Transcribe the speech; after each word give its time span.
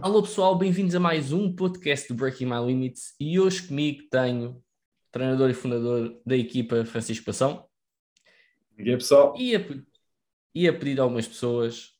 Alô 0.00 0.22
pessoal, 0.22 0.56
bem-vindos 0.56 0.94
a 0.94 1.00
mais 1.00 1.32
um 1.32 1.52
podcast 1.52 2.06
do 2.08 2.14
Breaking 2.14 2.46
My 2.46 2.64
Limits 2.64 3.14
e 3.18 3.40
hoje 3.40 3.66
comigo 3.66 4.04
tenho 4.08 4.50
o 4.50 4.62
treinador 5.10 5.50
e 5.50 5.54
fundador 5.54 6.20
da 6.24 6.36
equipa 6.36 6.84
Francisco 6.84 7.26
Passão. 7.26 7.66
E 8.78 8.90
aí 8.90 8.96
pessoal? 8.96 9.34
E 9.36 9.56
a, 9.56 9.60
e 10.54 10.68
a 10.68 10.72
pedir 10.72 11.00
a 11.00 11.02
algumas 11.02 11.26
pessoas, 11.26 11.90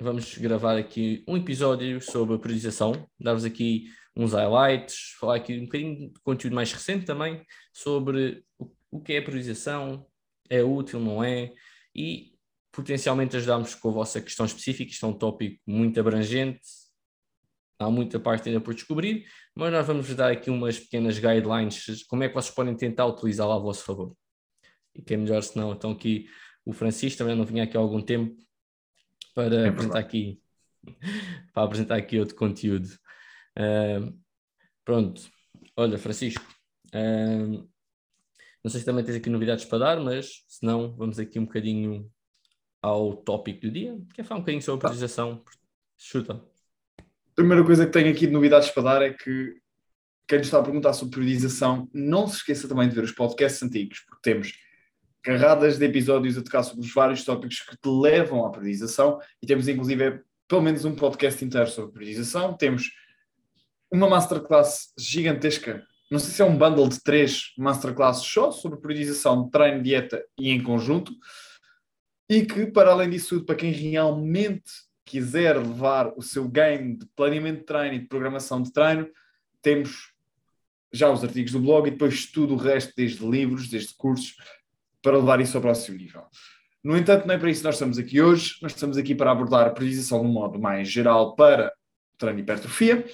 vamos 0.00 0.36
gravar 0.36 0.76
aqui 0.76 1.22
um 1.28 1.36
episódio 1.36 2.00
sobre 2.00 2.34
a 2.34 2.38
priorização, 2.38 3.08
dar-vos 3.20 3.44
aqui 3.44 3.86
uns 4.16 4.32
highlights, 4.32 5.14
falar 5.20 5.36
aqui 5.36 5.56
um 5.58 5.64
bocadinho 5.64 6.12
de 6.12 6.20
conteúdo 6.22 6.54
mais 6.54 6.72
recente 6.72 7.04
também 7.04 7.44
sobre 7.72 8.44
o, 8.58 8.68
o 8.90 9.00
que 9.00 9.12
é 9.12 9.18
a 9.18 9.22
priorização, 9.22 10.06
é 10.50 10.62
útil, 10.62 10.98
não 10.98 11.22
é, 11.22 11.52
e 11.94 12.34
potencialmente 12.72 13.36
ajudarmos 13.36 13.76
com 13.76 13.90
a 13.90 13.92
vossa 13.92 14.20
questão 14.20 14.44
específica, 14.44 14.90
isto 14.90 15.06
é 15.06 15.08
um 15.08 15.12
tópico 15.12 15.60
muito 15.64 16.00
abrangente, 16.00 16.60
há 17.78 17.90
muita 17.90 18.18
parte 18.20 18.48
ainda 18.48 18.60
por 18.60 18.74
descobrir, 18.74 19.26
mas 19.54 19.72
nós 19.72 19.86
vamos 19.86 20.14
dar 20.14 20.30
aqui 20.30 20.50
umas 20.50 20.78
pequenas 20.78 21.18
guidelines, 21.18 22.04
como 22.04 22.22
é 22.22 22.28
que 22.28 22.34
vocês 22.34 22.54
podem 22.54 22.76
tentar 22.76 23.06
utilizá-la 23.06 23.56
a 23.56 23.58
vosso 23.58 23.84
favor. 23.84 24.16
E 24.94 25.02
que 25.02 25.14
é 25.14 25.16
melhor 25.16 25.42
se 25.42 25.56
não, 25.56 25.72
então 25.72 25.90
aqui 25.90 26.26
o 26.64 26.72
Francisco 26.72 27.18
também 27.18 27.36
não 27.36 27.44
vinha 27.44 27.64
aqui 27.64 27.76
há 27.76 27.80
algum 27.80 28.00
tempo 28.00 28.36
para 29.34 29.54
é 29.54 29.68
apresentar 29.68 29.98
aqui 29.98 30.40
para 31.52 31.64
apresentar 31.64 31.96
aqui 31.96 32.18
outro 32.18 32.36
conteúdo. 32.36 32.88
Uh, 33.58 34.16
pronto, 34.84 35.22
olha 35.76 35.98
Francisco, 35.98 36.44
uh, 36.94 37.68
não 38.62 38.70
sei 38.70 38.80
se 38.80 38.86
também 38.86 39.04
tens 39.04 39.16
aqui 39.16 39.30
novidades 39.30 39.64
para 39.64 39.78
dar, 39.78 40.00
mas 40.00 40.44
se 40.46 40.64
não, 40.64 40.94
vamos 40.96 41.18
aqui 41.18 41.38
um 41.38 41.44
bocadinho 41.44 42.10
ao 42.82 43.16
tópico 43.16 43.62
do 43.62 43.70
dia, 43.70 43.98
que 44.14 44.20
é 44.20 44.24
falar 44.24 44.38
um 44.38 44.42
bocadinho 44.42 44.62
sobre 44.62 44.78
a 44.78 44.82
tá. 44.82 44.88
priorização. 44.88 45.42
Chuta. 45.96 46.53
A 47.34 47.42
primeira 47.42 47.64
coisa 47.64 47.84
que 47.84 47.90
tenho 47.90 48.12
aqui 48.12 48.28
de 48.28 48.32
novidades 48.32 48.70
para 48.70 48.82
dar 48.84 49.02
é 49.02 49.12
que 49.12 49.56
quem 50.28 50.38
está 50.38 50.60
a 50.60 50.62
perguntar 50.62 50.92
sobre 50.92 51.16
priorização, 51.16 51.90
não 51.92 52.28
se 52.28 52.36
esqueça 52.36 52.68
também 52.68 52.88
de 52.88 52.94
ver 52.94 53.02
os 53.02 53.10
podcasts 53.10 53.60
antigos, 53.60 53.98
porque 54.06 54.22
temos 54.22 54.52
carradas 55.20 55.76
de 55.76 55.84
episódios 55.84 56.38
a 56.38 56.42
tocar 56.42 56.62
sobre 56.62 56.86
os 56.86 56.94
vários 56.94 57.24
tópicos 57.24 57.58
que 57.58 57.76
te 57.76 57.88
levam 57.88 58.46
à 58.46 58.50
priorização 58.50 59.18
e 59.42 59.48
temos 59.48 59.66
inclusive 59.66 60.20
pelo 60.46 60.62
menos 60.62 60.84
um 60.84 60.94
podcast 60.94 61.44
inteiro 61.44 61.68
sobre 61.68 61.90
priorização. 61.92 62.56
Temos 62.56 62.92
uma 63.90 64.08
masterclass 64.08 64.92
gigantesca, 64.96 65.84
não 66.08 66.20
sei 66.20 66.30
se 66.30 66.40
é 66.40 66.44
um 66.44 66.56
bundle 66.56 66.88
de 66.88 67.02
três 67.02 67.52
masterclasses 67.58 68.24
só 68.24 68.52
sobre 68.52 68.78
priorização, 68.78 69.50
treino, 69.50 69.82
dieta 69.82 70.24
e 70.38 70.50
em 70.50 70.62
conjunto, 70.62 71.12
e 72.30 72.46
que 72.46 72.66
para 72.66 72.92
além 72.92 73.10
disso 73.10 73.30
tudo, 73.30 73.44
para 73.44 73.56
quem 73.56 73.72
realmente 73.72 74.70
quiser 75.14 75.56
levar 75.56 76.12
o 76.16 76.22
seu 76.22 76.48
game 76.48 76.96
de 76.96 77.06
planeamento 77.14 77.60
de 77.60 77.66
treino 77.66 77.94
e 77.94 77.98
de 78.00 78.06
programação 78.08 78.60
de 78.60 78.72
treino, 78.72 79.08
temos 79.62 80.12
já 80.92 81.08
os 81.08 81.22
artigos 81.22 81.52
do 81.52 81.60
blog 81.60 81.86
e 81.86 81.92
depois 81.92 82.26
tudo 82.26 82.54
o 82.54 82.56
resto, 82.56 82.92
desde 82.96 83.24
livros, 83.24 83.68
desde 83.68 83.94
cursos, 83.94 84.34
para 85.00 85.16
levar 85.16 85.40
isso 85.40 85.56
ao 85.56 85.62
próximo 85.62 85.98
nível. 85.98 86.24
No 86.82 86.96
entanto, 86.96 87.28
não 87.28 87.34
é 87.34 87.38
para 87.38 87.48
isso 87.48 87.60
que 87.60 87.64
nós 87.64 87.76
estamos 87.76 87.96
aqui 87.96 88.20
hoje, 88.20 88.56
nós 88.60 88.72
estamos 88.72 88.96
aqui 88.96 89.14
para 89.14 89.30
abordar 89.30 89.68
a 89.68 89.70
priorização 89.70 90.20
de 90.20 90.26
um 90.26 90.32
modo 90.32 90.58
mais 90.58 90.88
geral 90.88 91.36
para 91.36 91.72
treino 92.18 92.40
e 92.40 92.42
hipertrofia. 92.42 93.06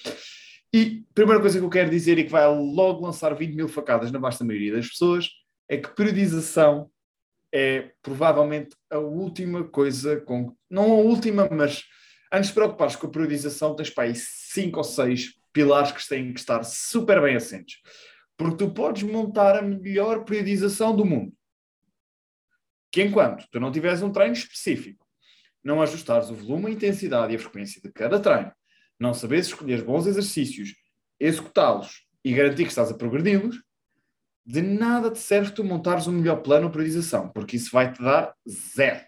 E 0.73 1.05
a 1.11 1.15
primeira 1.15 1.41
coisa 1.41 1.59
que 1.59 1.65
eu 1.65 1.71
quero 1.71 1.91
dizer 1.91 2.19
e 2.19 2.25
que 2.25 2.31
vai 2.31 2.47
logo 2.47 3.05
lançar 3.05 3.35
20 3.35 3.55
mil 3.55 3.69
facadas 3.69 4.11
na 4.11 4.19
vasta 4.19 4.43
maioria 4.43 4.73
das 4.73 4.89
pessoas 4.89 5.29
é 5.69 5.77
que 5.77 5.95
periodização 5.95 6.91
é 7.53 7.93
provavelmente 8.03 8.77
a 8.89 8.99
última 8.99 9.65
coisa, 9.65 10.21
com, 10.21 10.57
não 10.69 10.93
a 10.93 10.97
última, 10.97 11.49
mas 11.51 11.85
antes 12.33 12.49
de 12.49 12.55
preocupares 12.55 12.97
com 12.97 13.07
a 13.07 13.11
periodização, 13.11 13.75
tens 13.75 13.91
para 13.91 14.05
aí 14.05 14.15
cinco 14.15 14.79
ou 14.79 14.85
seis 14.85 15.35
pilares 15.53 15.93
que 15.93 16.09
têm 16.09 16.33
que 16.33 16.41
estar 16.41 16.63
super 16.63 17.21
bem 17.21 17.37
assentes. 17.37 17.79
Porque 18.37 18.57
tu 18.57 18.71
podes 18.73 19.03
montar 19.03 19.59
a 19.59 19.63
melhor 19.63 20.25
periodização 20.25 20.95
do 20.95 21.05
mundo. 21.05 21.33
Que 22.93 23.03
enquanto 23.03 23.47
tu 23.51 23.61
não 23.61 23.71
tiveres 23.71 24.03
um 24.03 24.11
treino 24.11 24.33
específico, 24.33 25.07
não 25.63 25.83
ajustares 25.83 26.31
o 26.31 26.35
volume, 26.35 26.69
a 26.69 26.71
intensidade 26.71 27.33
e 27.33 27.37
a 27.37 27.39
frequência 27.39 27.81
de 27.83 27.93
cada 27.93 28.19
treino, 28.19 28.53
não 28.99 29.13
sabes 29.13 29.47
escolher 29.47 29.85
bons 29.85 30.07
exercícios, 30.07 30.75
executá-los 31.19 32.07
e 32.25 32.33
garantir 32.33 32.65
que 32.65 32.71
estás 32.71 32.91
a 32.91 32.97
progredi-los, 32.97 33.63
de 34.51 34.63
nada 34.63 35.13
te 35.13 35.19
serve 35.21 35.53
tu 35.53 35.63
montares 35.63 36.09
um 36.09 36.13
melhor 36.13 36.43
plano 36.43 36.67
ou 36.67 36.73
priorização, 36.73 37.29
porque 37.29 37.57
isso 37.57 37.71
vai 37.71 37.93
te 37.93 38.03
dar 38.03 38.35
zero. 38.49 39.01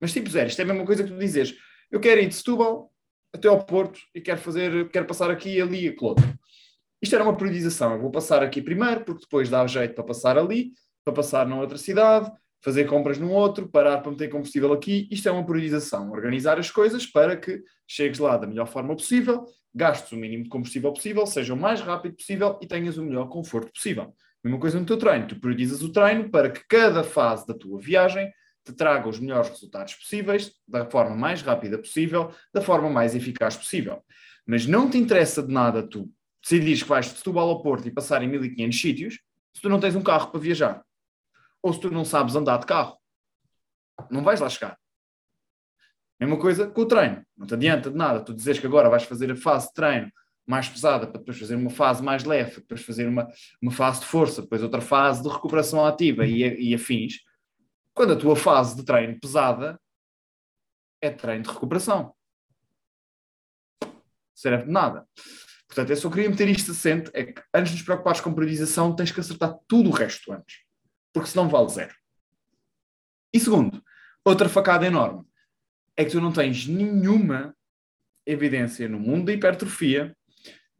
Mas 0.00 0.14
tipo 0.14 0.30
zero, 0.30 0.48
isto 0.48 0.58
é 0.58 0.64
a 0.64 0.66
mesma 0.66 0.86
coisa 0.86 1.04
que 1.04 1.10
tu 1.10 1.18
dizes, 1.18 1.54
eu 1.90 2.00
quero 2.00 2.22
ir 2.22 2.28
de 2.28 2.34
Setúbal 2.34 2.90
até 3.34 3.48
ao 3.48 3.62
Porto 3.62 4.00
e 4.14 4.20
quero 4.20 4.40
fazer, 4.40 4.88
quero 4.88 5.04
passar 5.04 5.30
aqui, 5.30 5.60
ali 5.60 5.84
e 5.84 5.88
aquilo 5.88 6.14
Isto 7.02 7.14
era 7.14 7.24
uma 7.24 7.36
priorização, 7.36 7.92
eu 7.92 8.00
vou 8.00 8.10
passar 8.10 8.42
aqui 8.42 8.62
primeiro, 8.62 9.04
porque 9.04 9.22
depois 9.22 9.50
dá 9.50 9.66
jeito 9.66 9.94
para 9.94 10.04
passar 10.04 10.38
ali, 10.38 10.72
para 11.04 11.12
passar 11.12 11.46
numa 11.46 11.60
outra 11.60 11.76
cidade, 11.76 12.32
fazer 12.62 12.86
compras 12.86 13.18
num 13.18 13.32
outro, 13.32 13.68
parar 13.68 13.98
para 13.98 14.10
meter 14.10 14.30
combustível 14.30 14.72
aqui. 14.72 15.06
Isto 15.10 15.28
é 15.28 15.32
uma 15.32 15.44
priorização, 15.44 16.10
organizar 16.10 16.58
as 16.58 16.70
coisas 16.70 17.04
para 17.04 17.36
que 17.36 17.62
chegues 17.86 18.18
lá 18.18 18.38
da 18.38 18.46
melhor 18.46 18.66
forma 18.66 18.96
possível, 18.96 19.44
gastes 19.74 20.10
o 20.12 20.16
mínimo 20.16 20.44
de 20.44 20.48
combustível 20.48 20.90
possível, 20.94 21.26
seja 21.26 21.52
o 21.52 21.56
mais 21.58 21.82
rápido 21.82 22.16
possível 22.16 22.58
e 22.62 22.66
tenhas 22.66 22.96
o 22.96 23.04
melhor 23.04 23.28
conforto 23.28 23.70
possível. 23.70 24.14
Mesma 24.46 24.60
coisa 24.60 24.78
no 24.78 24.86
teu 24.86 24.96
treino. 24.96 25.26
Tu 25.26 25.40
priorizas 25.40 25.82
o 25.82 25.90
treino 25.90 26.30
para 26.30 26.48
que 26.48 26.64
cada 26.68 27.02
fase 27.02 27.44
da 27.48 27.52
tua 27.52 27.80
viagem 27.80 28.32
te 28.64 28.72
traga 28.72 29.08
os 29.08 29.18
melhores 29.18 29.48
resultados 29.48 29.94
possíveis, 29.94 30.52
da 30.68 30.88
forma 30.88 31.16
mais 31.16 31.42
rápida 31.42 31.76
possível, 31.76 32.32
da 32.54 32.62
forma 32.62 32.88
mais 32.88 33.16
eficaz 33.16 33.56
possível. 33.56 34.04
Mas 34.46 34.64
não 34.64 34.88
te 34.88 34.98
interessa 34.98 35.42
de 35.42 35.52
nada 35.52 35.82
tu 35.82 36.08
decidires 36.40 36.84
que 36.84 36.88
vais 36.88 37.06
de 37.06 37.18
Setúbal 37.18 37.48
ao 37.48 37.60
Porto 37.60 37.88
e 37.88 37.90
passar 37.90 38.22
em 38.22 38.28
1500 38.28 38.80
sítios 38.80 39.14
se 39.52 39.60
tu 39.60 39.68
não 39.68 39.80
tens 39.80 39.96
um 39.96 40.02
carro 40.02 40.30
para 40.30 40.38
viajar. 40.38 40.80
Ou 41.60 41.72
se 41.72 41.80
tu 41.80 41.90
não 41.90 42.04
sabes 42.04 42.36
andar 42.36 42.58
de 42.58 42.66
carro. 42.66 42.96
Não 44.08 44.22
vais 44.22 44.38
lá 44.38 44.48
chegar. 44.48 44.78
Mesma 46.20 46.38
coisa 46.38 46.68
com 46.68 46.82
o 46.82 46.86
treino. 46.86 47.20
Não 47.36 47.48
te 47.48 47.54
adianta 47.54 47.90
de 47.90 47.96
nada 47.96 48.20
tu 48.20 48.32
dizes 48.32 48.60
que 48.60 48.66
agora 48.68 48.88
vais 48.88 49.02
fazer 49.02 49.28
a 49.32 49.36
fase 49.36 49.66
de 49.66 49.74
treino 49.74 50.08
mais 50.46 50.68
pesada 50.68 51.06
para 51.06 51.18
depois 51.18 51.38
fazer 51.38 51.56
uma 51.56 51.70
fase 51.70 52.02
mais 52.02 52.24
leve, 52.24 52.56
depois 52.56 52.82
fazer 52.82 53.08
uma, 53.08 53.28
uma 53.60 53.72
fase 53.72 54.00
de 54.00 54.06
força, 54.06 54.42
depois 54.42 54.62
outra 54.62 54.80
fase 54.80 55.22
de 55.22 55.28
recuperação 55.28 55.84
ativa 55.84 56.24
e, 56.24 56.70
e 56.70 56.74
afins, 56.74 57.20
quando 57.92 58.12
a 58.12 58.16
tua 58.16 58.36
fase 58.36 58.76
de 58.76 58.84
treino 58.84 59.18
pesada 59.18 59.80
é 61.00 61.10
treino 61.10 61.42
de 61.42 61.50
recuperação. 61.50 62.14
Serve 64.34 64.66
de 64.66 64.70
nada. 64.70 65.06
Portanto, 65.66 65.90
eu 65.90 65.96
só 65.96 66.10
queria 66.10 66.30
meter 66.30 66.48
isto 66.48 66.70
assente, 66.70 67.10
é 67.12 67.24
que 67.24 67.42
antes 67.52 67.72
de 67.72 67.78
nos 67.78 67.84
preocupares 67.84 68.20
com 68.20 68.32
periodização, 68.32 68.94
tens 68.94 69.10
que 69.10 69.18
acertar 69.18 69.58
tudo 69.66 69.90
o 69.90 69.92
resto 69.92 70.32
antes. 70.32 70.60
Porque 71.12 71.28
senão 71.28 71.48
vale 71.48 71.68
zero. 71.70 71.94
E 73.32 73.40
segundo, 73.40 73.82
outra 74.24 74.48
facada 74.48 74.86
enorme, 74.86 75.24
é 75.96 76.04
que 76.04 76.10
tu 76.10 76.20
não 76.20 76.32
tens 76.32 76.66
nenhuma 76.66 77.56
evidência 78.24 78.88
no 78.88 79.00
mundo 79.00 79.26
da 79.26 79.32
hipertrofia 79.32 80.16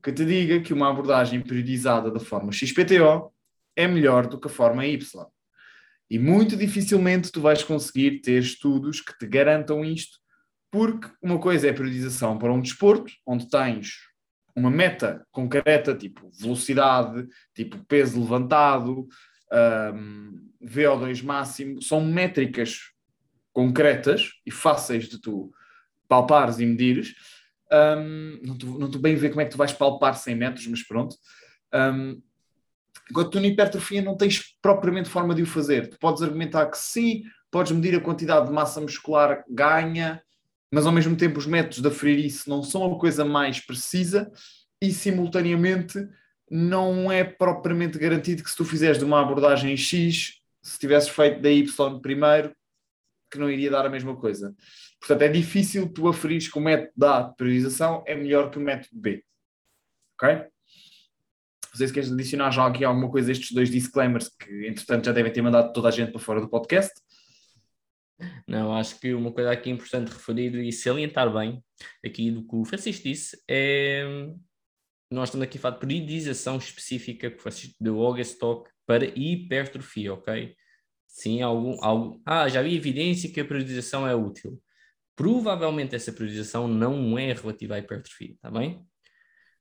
que 0.07 0.13
te 0.13 0.25
diga 0.25 0.61
que 0.61 0.73
uma 0.73 0.89
abordagem 0.89 1.41
periodizada 1.41 2.13
da 2.13 2.21
forma 2.21 2.53
XPTO 2.53 3.33
é 3.75 3.89
melhor 3.89 4.29
do 4.29 4.39
que 4.39 4.47
a 4.47 4.49
forma 4.49 4.87
Y. 4.87 5.27
E 6.09 6.17
muito 6.17 6.57
dificilmente 6.57 7.33
tu 7.33 7.41
vais 7.41 7.65
conseguir 7.65 8.21
ter 8.21 8.41
estudos 8.41 9.01
que 9.01 9.19
te 9.19 9.27
garantam 9.27 9.85
isto, 9.85 10.19
porque 10.71 11.11
uma 11.21 11.41
coisa 11.41 11.67
é 11.67 11.71
a 11.71 11.75
periodização 11.75 12.39
para 12.39 12.53
um 12.53 12.61
desporto, 12.61 13.13
onde 13.27 13.51
tens 13.51 13.97
uma 14.55 14.71
meta 14.71 15.27
concreta, 15.33 15.93
tipo 15.93 16.31
velocidade, 16.39 17.27
tipo 17.53 17.85
peso 17.87 18.21
levantado, 18.21 19.09
um, 19.93 20.49
VO2 20.63 21.21
máximo, 21.25 21.83
são 21.83 22.01
métricas 22.01 22.93
concretas 23.53 24.35
e 24.47 24.53
fáceis 24.53 25.09
de 25.09 25.21
tu 25.21 25.51
palpares 26.07 26.61
e 26.61 26.65
medires, 26.65 27.17
um, 27.73 28.41
não 28.43 28.87
estou 28.87 29.01
bem 29.01 29.15
a 29.15 29.19
ver 29.19 29.31
como 29.31 29.41
é 29.41 29.45
que 29.45 29.51
tu 29.51 29.59
vais 29.59 29.73
palpar 29.73 30.17
100 30.17 30.35
metros, 30.35 30.67
mas 30.67 30.83
pronto. 30.83 31.17
Um, 31.75 32.21
enquanto 33.11 33.31
tu 33.31 33.41
na 33.41 33.47
hipertrofia 33.47 34.03
não 34.03 34.17
tens 34.17 34.57
propriamente 34.61 35.09
forma 35.09 35.35
de 35.35 35.43
o 35.43 35.47
fazer. 35.47 35.89
Tu 35.89 35.99
podes 35.99 36.23
argumentar 36.23 36.67
que 36.67 36.79
sim, 36.79 37.25
podes 37.51 37.73
medir 37.73 37.97
a 37.97 38.01
quantidade 38.01 38.47
de 38.47 38.53
massa 38.53 38.81
muscular 38.81 39.45
ganha, 39.49 40.23
mas 40.71 40.87
ao 40.87 40.93
mesmo 40.93 41.17
tempo 41.17 41.39
os 41.39 41.47
métodos 41.47 41.81
de 41.81 41.89
aferir 41.89 42.25
isso 42.25 42.49
não 42.49 42.63
são 42.63 42.85
a 42.93 42.99
coisa 42.99 43.25
mais 43.25 43.61
precisa 43.61 44.31
e 44.83 44.93
simultaneamente 44.93 46.07
não 46.51 47.11
é 47.11 47.25
propriamente 47.25 47.99
garantido 47.99 48.43
que 48.43 48.51
se 48.51 48.57
tu 48.57 48.65
fizeres 48.65 48.99
de 48.99 49.05
uma 49.05 49.21
abordagem 49.21 49.77
X, 49.77 50.41
se 50.63 50.79
tivesses 50.79 51.09
feito 51.09 51.41
da 51.41 51.51
Y 51.51 52.01
primeiro, 52.01 52.55
que 53.31 53.39
não 53.39 53.51
iria 53.51 53.71
dar 53.71 53.87
a 53.87 53.91
mesma 53.91 54.17
coisa. 54.17 54.55
Portanto, 54.99 55.23
é 55.23 55.29
difícil 55.29 55.93
tu 55.93 56.09
aferires 56.09 56.49
que 56.49 56.59
o 56.59 56.61
método 56.61 57.07
A 57.07 57.23
de 57.23 57.37
priorização 57.37 58.03
é 58.07 58.15
melhor 58.15 58.51
que 58.51 58.59
o 58.59 58.61
método 58.61 59.01
B. 59.01 59.25
Ok? 60.15 60.35
Não 60.35 61.79
sei 61.79 61.89
se 61.89 61.93
queres 61.93 62.11
adicionar 62.11 62.51
já 62.51 62.67
aqui 62.67 62.85
alguma 62.85 63.11
coisa 63.11 63.31
estes 63.31 63.53
dois 63.53 63.71
disclaimers 63.71 64.29
que, 64.29 64.67
entretanto, 64.67 65.05
já 65.05 65.13
devem 65.13 65.33
ter 65.33 65.43
mandado 65.43 65.73
toda 65.73 65.89
a 65.89 65.91
gente 65.91 66.11
para 66.11 66.21
fora 66.21 66.41
do 66.41 66.49
podcast. 66.49 66.93
Não, 68.49 68.75
acho 68.75 68.99
que 68.99 69.13
uma 69.13 69.31
coisa 69.31 69.51
aqui 69.51 69.69
importante 69.69 70.09
referir 70.09 70.55
e 70.55 70.73
salientar 70.73 71.31
bem 71.33 71.63
aqui 72.05 72.31
do 72.31 72.47
que 72.47 72.57
o 72.57 72.65
Francisco 72.65 73.03
disse 73.03 73.39
é 73.47 74.33
nós 75.11 75.29
estamos 75.29 75.45
aqui 75.45 75.59
a 75.59 75.61
falar 75.61 75.75
de 75.75 75.81
periodização 75.81 76.57
específica 76.57 77.31
que 77.31 77.37
o 77.37 77.41
Francisco 77.41 77.77
deu 77.81 77.99
Talk 78.41 78.71
para 78.85 79.07
hipertrofia, 79.07 80.15
ok? 80.15 80.55
Sim, 81.07 81.43
algum, 81.43 81.83
algum. 81.83 82.21
Ah, 82.27 82.49
já 82.49 82.61
vi 82.61 82.77
evidência 82.77 83.31
que 83.31 83.41
a 83.41 83.45
periodização 83.45 84.07
é 84.07 84.15
útil. 84.15 84.61
Provavelmente 85.17 85.97
essa 85.97 86.13
periodização 86.13 86.69
não 86.69 87.19
é 87.19 87.33
relativa 87.33 87.75
à 87.75 87.79
hipertrofia, 87.79 88.35
está 88.35 88.51
bem? 88.51 88.87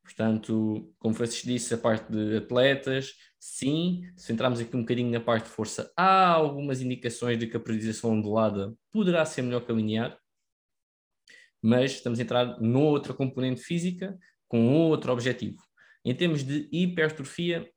Portanto, 0.03 0.93
como 0.99 1.15
Francisco 1.15 1.47
disse, 1.47 1.73
a 1.73 1.77
parte 1.77 2.11
de 2.11 2.37
atletas, 2.37 3.13
sim, 3.39 4.03
se 4.15 4.31
entrarmos 4.31 4.59
aqui 4.59 4.75
um 4.75 4.81
bocadinho 4.81 5.09
na 5.09 5.19
parte 5.19 5.45
de 5.45 5.49
força, 5.49 5.91
há 5.97 6.27
algumas 6.27 6.81
indicações 6.81 7.39
de 7.39 7.47
que 7.47 7.57
a 7.57 7.59
periodização 7.59 8.11
ondulada 8.11 8.71
poderá 8.91 9.25
ser 9.25 9.41
melhor 9.41 9.65
que 9.65 9.71
a 9.71 9.75
linear, 9.75 10.19
mas 11.59 11.93
estamos 11.93 12.19
a 12.19 12.21
entrar 12.21 12.61
noutra 12.61 13.13
componente 13.13 13.61
física 13.61 14.15
com 14.47 14.71
outro 14.75 15.11
objetivo. 15.11 15.63
Em 16.03 16.13
termos 16.13 16.43
de 16.43 16.69
hipertrofia, 16.71 17.67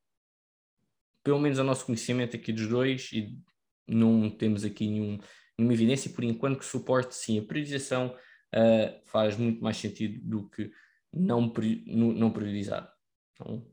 pelo 1.25 1.39
menos 1.39 1.59
a 1.59 1.65
nosso 1.65 1.87
conhecimento 1.87 2.37
aqui 2.37 2.53
dos 2.53 2.69
dois, 2.69 3.11
e 3.13 3.39
não 3.87 4.29
temos 4.29 4.65
aqui 4.65 4.87
nenhum, 4.87 5.19
nenhuma 5.59 5.75
evidência, 5.75 6.11
por 6.11 6.25
enquanto 6.25 6.59
que 6.59 6.65
suporte 6.65 7.15
sim 7.15 7.39
a 7.39 7.43
periodização 7.43 8.15
uh, 8.55 9.01
faz 9.07 9.37
muito 9.37 9.63
mais 9.63 9.77
sentido 9.77 10.21
do 10.23 10.49
que 10.49 10.71
não, 11.13 11.53
não 11.87 12.31
priorizar. 12.31 12.93
Então, 13.33 13.67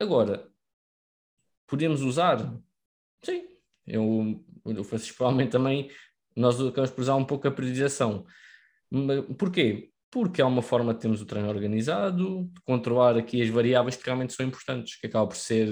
agora, 0.00 0.50
podemos 1.66 2.02
usar? 2.02 2.58
Sim, 3.22 3.46
eu, 3.86 4.44
eu 4.64 4.84
Francisco 4.84 5.18
provavelmente 5.18 5.52
também 5.52 5.90
nós 6.34 6.60
acabamos 6.60 6.90
por 6.90 7.02
usar 7.02 7.16
um 7.16 7.24
pouco 7.24 7.48
a 7.48 7.50
priorização. 7.50 8.24
Porquê? 9.36 9.90
Porque 10.10 10.40
é 10.40 10.44
uma 10.44 10.62
forma 10.62 10.94
de 10.94 11.00
termos 11.00 11.20
o 11.20 11.26
treino 11.26 11.48
organizado, 11.48 12.44
de 12.44 12.60
controlar 12.62 13.16
aqui 13.16 13.42
as 13.42 13.48
variáveis 13.48 13.96
que 13.96 14.04
realmente 14.04 14.32
são 14.32 14.46
importantes, 14.46 14.98
que 14.98 15.06
acaba 15.06 15.26
por 15.26 15.36
ser, 15.36 15.68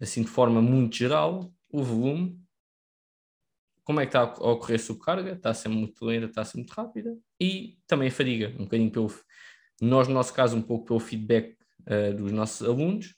assim, 0.00 0.22
de 0.22 0.28
forma 0.28 0.62
muito 0.62 0.96
geral, 0.96 1.52
o 1.70 1.82
volume, 1.82 2.40
como 3.88 4.00
é 4.00 4.04
que 4.04 4.10
está 4.10 4.20
a 4.20 4.50
ocorrer 4.50 4.76
a 4.76 4.78
subcarga, 4.78 5.32
está 5.32 5.48
a 5.48 5.54
ser 5.54 5.70
muito 5.70 6.04
lenta, 6.04 6.26
está 6.26 6.42
a 6.42 6.44
ser 6.44 6.58
muito 6.58 6.72
rápida, 6.72 7.16
e 7.40 7.78
também 7.86 8.08
a 8.08 8.10
fadiga, 8.10 8.54
um 8.58 8.64
bocadinho 8.64 8.90
pelo, 8.90 9.10
nós, 9.80 10.06
no 10.06 10.12
nosso 10.12 10.34
caso, 10.34 10.54
um 10.54 10.60
pouco 10.60 10.84
pelo 10.84 11.00
feedback 11.00 11.56
uh, 11.86 12.14
dos 12.14 12.30
nossos 12.30 12.68
alunos, 12.68 13.14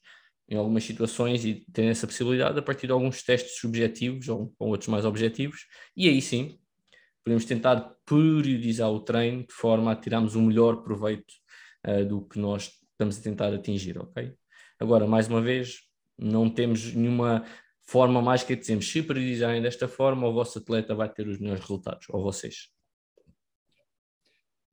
em 0.49 0.57
algumas 0.57 0.85
situações, 0.85 1.45
e 1.45 1.67
ter 1.73 1.87
essa 1.87 2.07
possibilidade 2.07 2.57
a 2.57 2.63
partir 2.63 2.87
de 2.87 2.93
alguns 2.93 3.21
testes 3.21 3.59
subjetivos 3.59 4.29
ou, 4.29 4.55
ou 4.61 4.69
outros 4.69 4.87
mais 4.87 5.05
objetivos, 5.05 5.67
e 5.97 6.09
aí 6.09 6.23
sim 6.23 6.57
podemos 7.25 7.45
tentar 7.45 7.93
periodizar 8.07 8.93
o 8.93 9.01
treino 9.01 9.45
de 9.45 9.53
forma 9.53 9.91
a 9.91 9.97
tirarmos 9.97 10.37
o 10.37 10.41
melhor 10.41 10.85
proveito 10.85 11.35
uh, 11.85 12.05
do 12.05 12.23
que 12.23 12.39
nós 12.39 12.71
estamos 12.93 13.19
a 13.19 13.23
tentar 13.23 13.53
atingir, 13.53 13.99
ok? 13.99 14.33
Agora, 14.79 15.05
mais 15.05 15.27
uma 15.27 15.41
vez, 15.41 15.81
não 16.17 16.49
temos 16.49 16.95
nenhuma 16.95 17.45
forma 17.91 18.23
mágica 18.23 18.55
de 18.55 18.61
dizermos 18.61 18.89
se 18.89 19.03
periodizarem 19.03 19.61
desta 19.61 19.89
forma, 19.89 20.29
o 20.29 20.33
vosso 20.33 20.61
atleta 20.61 20.95
vai 20.95 21.09
ter 21.09 21.27
os 21.27 21.41
melhores 21.41 21.61
resultados, 21.61 22.07
ou 22.09 22.23
vocês. 22.23 22.69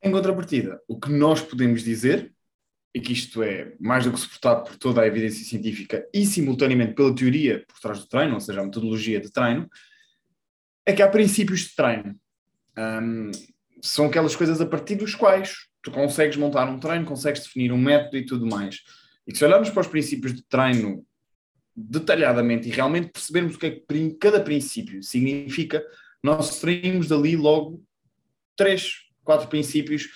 Em 0.03 0.11
contrapartida, 0.11 0.79
o 0.87 0.99
que 0.99 1.09
nós 1.09 1.41
podemos 1.41 1.81
dizer, 1.81 2.31
e 2.93 3.01
que 3.01 3.13
isto 3.13 3.41
é 3.41 3.73
mais 3.79 4.05
do 4.05 4.11
que 4.11 4.19
suportado 4.19 4.65
por 4.65 4.77
toda 4.77 5.01
a 5.01 5.07
evidência 5.07 5.43
científica 5.43 6.07
e 6.13 6.27
simultaneamente 6.27 6.93
pela 6.93 7.13
teoria 7.13 7.65
por 7.67 7.79
trás 7.79 7.99
do 7.99 8.07
treino, 8.07 8.35
ou 8.35 8.39
seja, 8.39 8.61
a 8.61 8.63
metodologia 8.63 9.19
de 9.19 9.31
treino, 9.31 9.67
é 10.85 10.93
que 10.93 11.01
há 11.01 11.09
princípios 11.09 11.61
de 11.61 11.75
treino. 11.75 12.15
Um, 12.77 13.31
são 13.81 14.05
aquelas 14.05 14.35
coisas 14.35 14.61
a 14.61 14.65
partir 14.65 14.95
dos 14.95 15.15
quais 15.15 15.67
tu 15.81 15.89
consegues 15.89 16.37
montar 16.37 16.69
um 16.69 16.79
treino, 16.79 17.03
consegues 17.03 17.41
definir 17.41 17.71
um 17.71 17.79
método 17.79 18.17
e 18.17 18.25
tudo 18.27 18.45
mais. 18.45 18.83
E 19.25 19.31
que 19.31 19.39
se 19.39 19.43
olharmos 19.43 19.71
para 19.71 19.81
os 19.81 19.87
princípios 19.87 20.35
de 20.35 20.43
treino 20.43 21.03
detalhadamente 21.77 22.67
e 22.67 22.71
realmente 22.71 23.11
percebermos 23.11 23.55
o 23.55 23.59
que 23.59 23.65
é 23.67 23.71
que 23.71 24.17
cada 24.19 24.41
princípio 24.41 25.03
significa, 25.03 25.85
nós 26.23 26.49
extraímos 26.49 27.07
dali 27.07 27.35
logo 27.35 27.83
três 28.55 29.05
quatro 29.23 29.47
princípios 29.47 30.09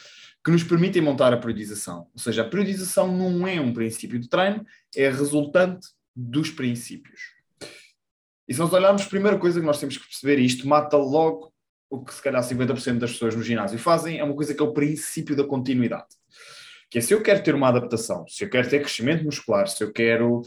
que 0.44 0.50
nos 0.50 0.64
permitem 0.64 1.04
montar 1.04 1.32
a 1.32 1.38
periodização. 1.38 2.08
Ou 2.14 2.20
seja, 2.20 2.42
a 2.42 2.50
periodização 2.50 3.16
não 3.16 3.48
é 3.48 3.62
um 3.62 3.72
princípio 3.72 4.18
de 4.18 4.28
treino, 4.28 4.66
é 4.96 5.08
resultante 5.08 5.90
dos 6.16 6.50
princípios. 6.50 7.22
E 8.48 8.54
se 8.54 8.60
nós 8.60 8.74
olharmos, 8.74 9.04
a 9.04 9.10
primeira 9.10 9.38
coisa 9.38 9.60
que 9.60 9.66
nós 9.66 9.80
temos 9.80 9.98
que 9.98 10.08
perceber, 10.08 10.40
e 10.40 10.46
isto 10.46 10.68
mata 10.68 10.98
logo 10.98 11.54
o 11.92 12.04
que 12.04 12.14
se 12.14 12.22
calhar 12.24 12.42
50% 12.42 12.98
das 12.98 13.12
pessoas 13.12 13.36
no 13.36 13.44
ginásio 13.44 13.78
fazem, 13.78 14.18
é 14.18 14.24
uma 14.24 14.34
coisa 14.34 14.56
que 14.56 14.62
é 14.62 14.66
o 14.66 14.74
princípio 14.74 15.36
da 15.36 15.44
continuidade. 15.44 16.08
Que 16.90 16.98
é 16.98 17.02
se 17.02 17.14
eu 17.14 17.22
quero 17.22 17.44
ter 17.44 17.54
uma 17.54 17.68
adaptação, 17.68 18.26
se 18.28 18.44
eu 18.44 18.50
quero 18.50 18.68
ter 18.68 18.80
crescimento 18.80 19.24
muscular, 19.24 19.68
se 19.68 19.84
eu 19.84 19.92
quero 19.92 20.42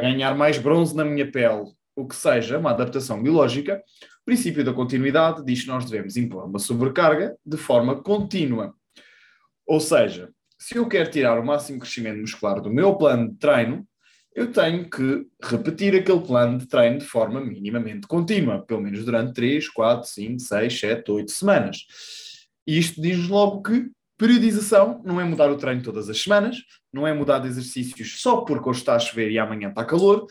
ganhar 0.00 0.34
mais 0.34 0.58
bronze 0.58 0.94
na 0.94 1.04
minha 1.04 1.30
pele, 1.30 1.72
o 1.96 2.06
que 2.06 2.14
seja, 2.16 2.58
uma 2.58 2.70
adaptação 2.70 3.22
biológica, 3.22 3.82
o 4.22 4.24
princípio 4.24 4.64
da 4.64 4.72
continuidade 4.72 5.44
diz 5.44 5.62
que 5.62 5.68
nós 5.68 5.84
devemos 5.84 6.16
impor 6.16 6.44
uma 6.44 6.58
sobrecarga 6.58 7.36
de 7.44 7.56
forma 7.56 8.02
contínua. 8.02 8.74
Ou 9.66 9.80
seja, 9.80 10.30
se 10.58 10.76
eu 10.76 10.88
quero 10.88 11.10
tirar 11.10 11.38
o 11.38 11.44
máximo 11.44 11.78
crescimento 11.78 12.20
muscular 12.20 12.60
do 12.60 12.72
meu 12.72 12.94
plano 12.96 13.30
de 13.30 13.36
treino, 13.36 13.86
eu 14.34 14.50
tenho 14.50 14.90
que 14.90 15.26
repetir 15.42 15.94
aquele 15.94 16.20
plano 16.20 16.58
de 16.58 16.66
treino 16.66 16.98
de 16.98 17.04
forma 17.04 17.40
minimamente 17.40 18.06
contínua, 18.06 18.64
pelo 18.66 18.80
menos 18.80 19.04
durante 19.04 19.32
3, 19.32 19.68
4, 19.68 20.08
5, 20.08 20.40
6, 20.40 20.80
7, 20.80 21.10
8 21.10 21.30
semanas. 21.30 21.78
E 22.66 22.78
isto 22.78 23.00
diz 23.00 23.28
logo 23.28 23.62
que 23.62 23.90
periodização 24.16 25.02
não 25.04 25.20
é 25.20 25.24
mudar 25.24 25.50
o 25.50 25.56
treino 25.56 25.82
todas 25.82 26.08
as 26.08 26.20
semanas, 26.20 26.58
não 26.92 27.06
é 27.06 27.12
mudar 27.12 27.40
de 27.40 27.48
exercícios 27.48 28.20
só 28.20 28.42
porque 28.42 28.68
hoje 28.68 28.80
está 28.80 28.94
a 28.94 28.98
chover 28.98 29.30
e 29.30 29.38
amanhã 29.38 29.68
está 29.68 29.84
calor, 29.84 30.26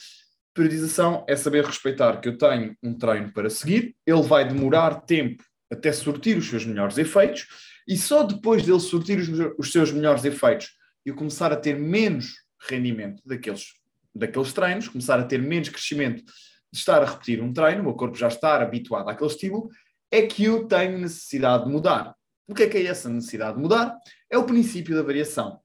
Periodização 0.54 1.26
é 1.28 1.36
saber 1.36 1.66
respeitar 1.66 2.22
que 2.22 2.30
eu 2.30 2.38
tenho 2.38 2.78
um 2.84 2.94
treino 2.94 3.34
para 3.34 3.50
seguir, 3.50 3.96
ele 4.06 4.22
vai 4.22 4.48
demorar 4.48 5.02
tempo 5.02 5.44
até 5.72 5.92
surtir 5.92 6.38
os 6.38 6.48
seus 6.48 6.64
melhores 6.64 7.00
efeitos, 7.00 7.48
e 7.88 7.98
só 7.98 8.22
depois 8.22 8.64
dele 8.64 8.80
surtir 8.80 9.18
os, 9.18 9.30
os 9.58 9.72
seus 9.72 9.92
melhores 9.92 10.24
efeitos 10.24 10.70
e 11.04 11.10
eu 11.10 11.16
começar 11.16 11.52
a 11.52 11.56
ter 11.56 11.78
menos 11.78 12.36
rendimento 12.70 13.22
daqueles, 13.26 13.74
daqueles 14.14 14.54
treinos, 14.54 14.88
começar 14.88 15.20
a 15.20 15.24
ter 15.24 15.42
menos 15.42 15.70
crescimento 15.70 16.24
de 16.72 16.80
estar 16.80 17.02
a 17.02 17.06
repetir 17.06 17.42
um 17.42 17.52
treino, 17.52 17.82
o 17.82 17.86
meu 17.86 17.94
corpo 17.96 18.16
já 18.16 18.28
está 18.28 18.62
habituado 18.62 19.10
àquele 19.10 19.32
estímulo, 19.32 19.70
é 20.12 20.22
que 20.22 20.44
eu 20.44 20.68
tenho 20.68 21.00
necessidade 21.00 21.66
de 21.66 21.72
mudar. 21.72 22.14
O 22.48 22.54
que 22.54 22.64
é 22.64 22.70
que 22.70 22.78
é 22.78 22.86
essa 22.86 23.10
necessidade 23.10 23.56
de 23.56 23.62
mudar? 23.62 23.98
É 24.30 24.38
o 24.38 24.46
princípio 24.46 24.96
da 24.96 25.02
variação. 25.02 25.60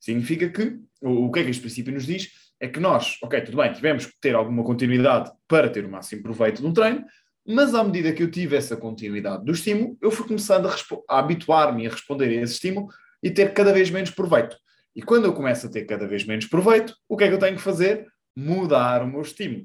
Significa 0.00 0.48
que, 0.48 0.78
o, 1.02 1.30
que 1.30 1.40
é 1.40 1.44
que 1.44 1.50
este 1.50 1.60
princípio 1.60 1.92
nos 1.92 2.06
diz? 2.06 2.30
é 2.60 2.68
que 2.68 2.78
nós, 2.78 3.16
ok, 3.22 3.40
tudo 3.40 3.56
bem, 3.56 3.72
tivemos 3.72 4.04
que 4.04 4.12
ter 4.20 4.34
alguma 4.34 4.62
continuidade 4.62 5.32
para 5.48 5.70
ter 5.70 5.84
o 5.86 5.90
máximo 5.90 6.22
proveito 6.22 6.60
de 6.60 6.68
um 6.68 6.74
treino, 6.74 7.04
mas 7.46 7.74
à 7.74 7.82
medida 7.82 8.12
que 8.12 8.22
eu 8.22 8.30
tive 8.30 8.54
essa 8.54 8.76
continuidade 8.76 9.44
do 9.44 9.52
estímulo, 9.52 9.96
eu 10.00 10.10
fui 10.10 10.28
começando 10.28 10.68
a, 10.68 10.76
a 11.08 11.18
habituar-me 11.18 11.86
a 11.86 11.90
responder 11.90 12.28
a 12.28 12.42
esse 12.42 12.54
estímulo 12.54 12.88
e 13.22 13.30
ter 13.30 13.54
cada 13.54 13.72
vez 13.72 13.90
menos 13.90 14.10
proveito. 14.10 14.56
E 14.94 15.00
quando 15.00 15.24
eu 15.24 15.32
começo 15.32 15.66
a 15.66 15.70
ter 15.70 15.86
cada 15.86 16.06
vez 16.06 16.24
menos 16.26 16.44
proveito, 16.46 16.94
o 17.08 17.16
que 17.16 17.24
é 17.24 17.28
que 17.28 17.34
eu 17.34 17.38
tenho 17.38 17.56
que 17.56 17.62
fazer? 17.62 18.06
Mudar 18.36 19.02
o 19.02 19.08
meu 19.08 19.22
estímulo. 19.22 19.64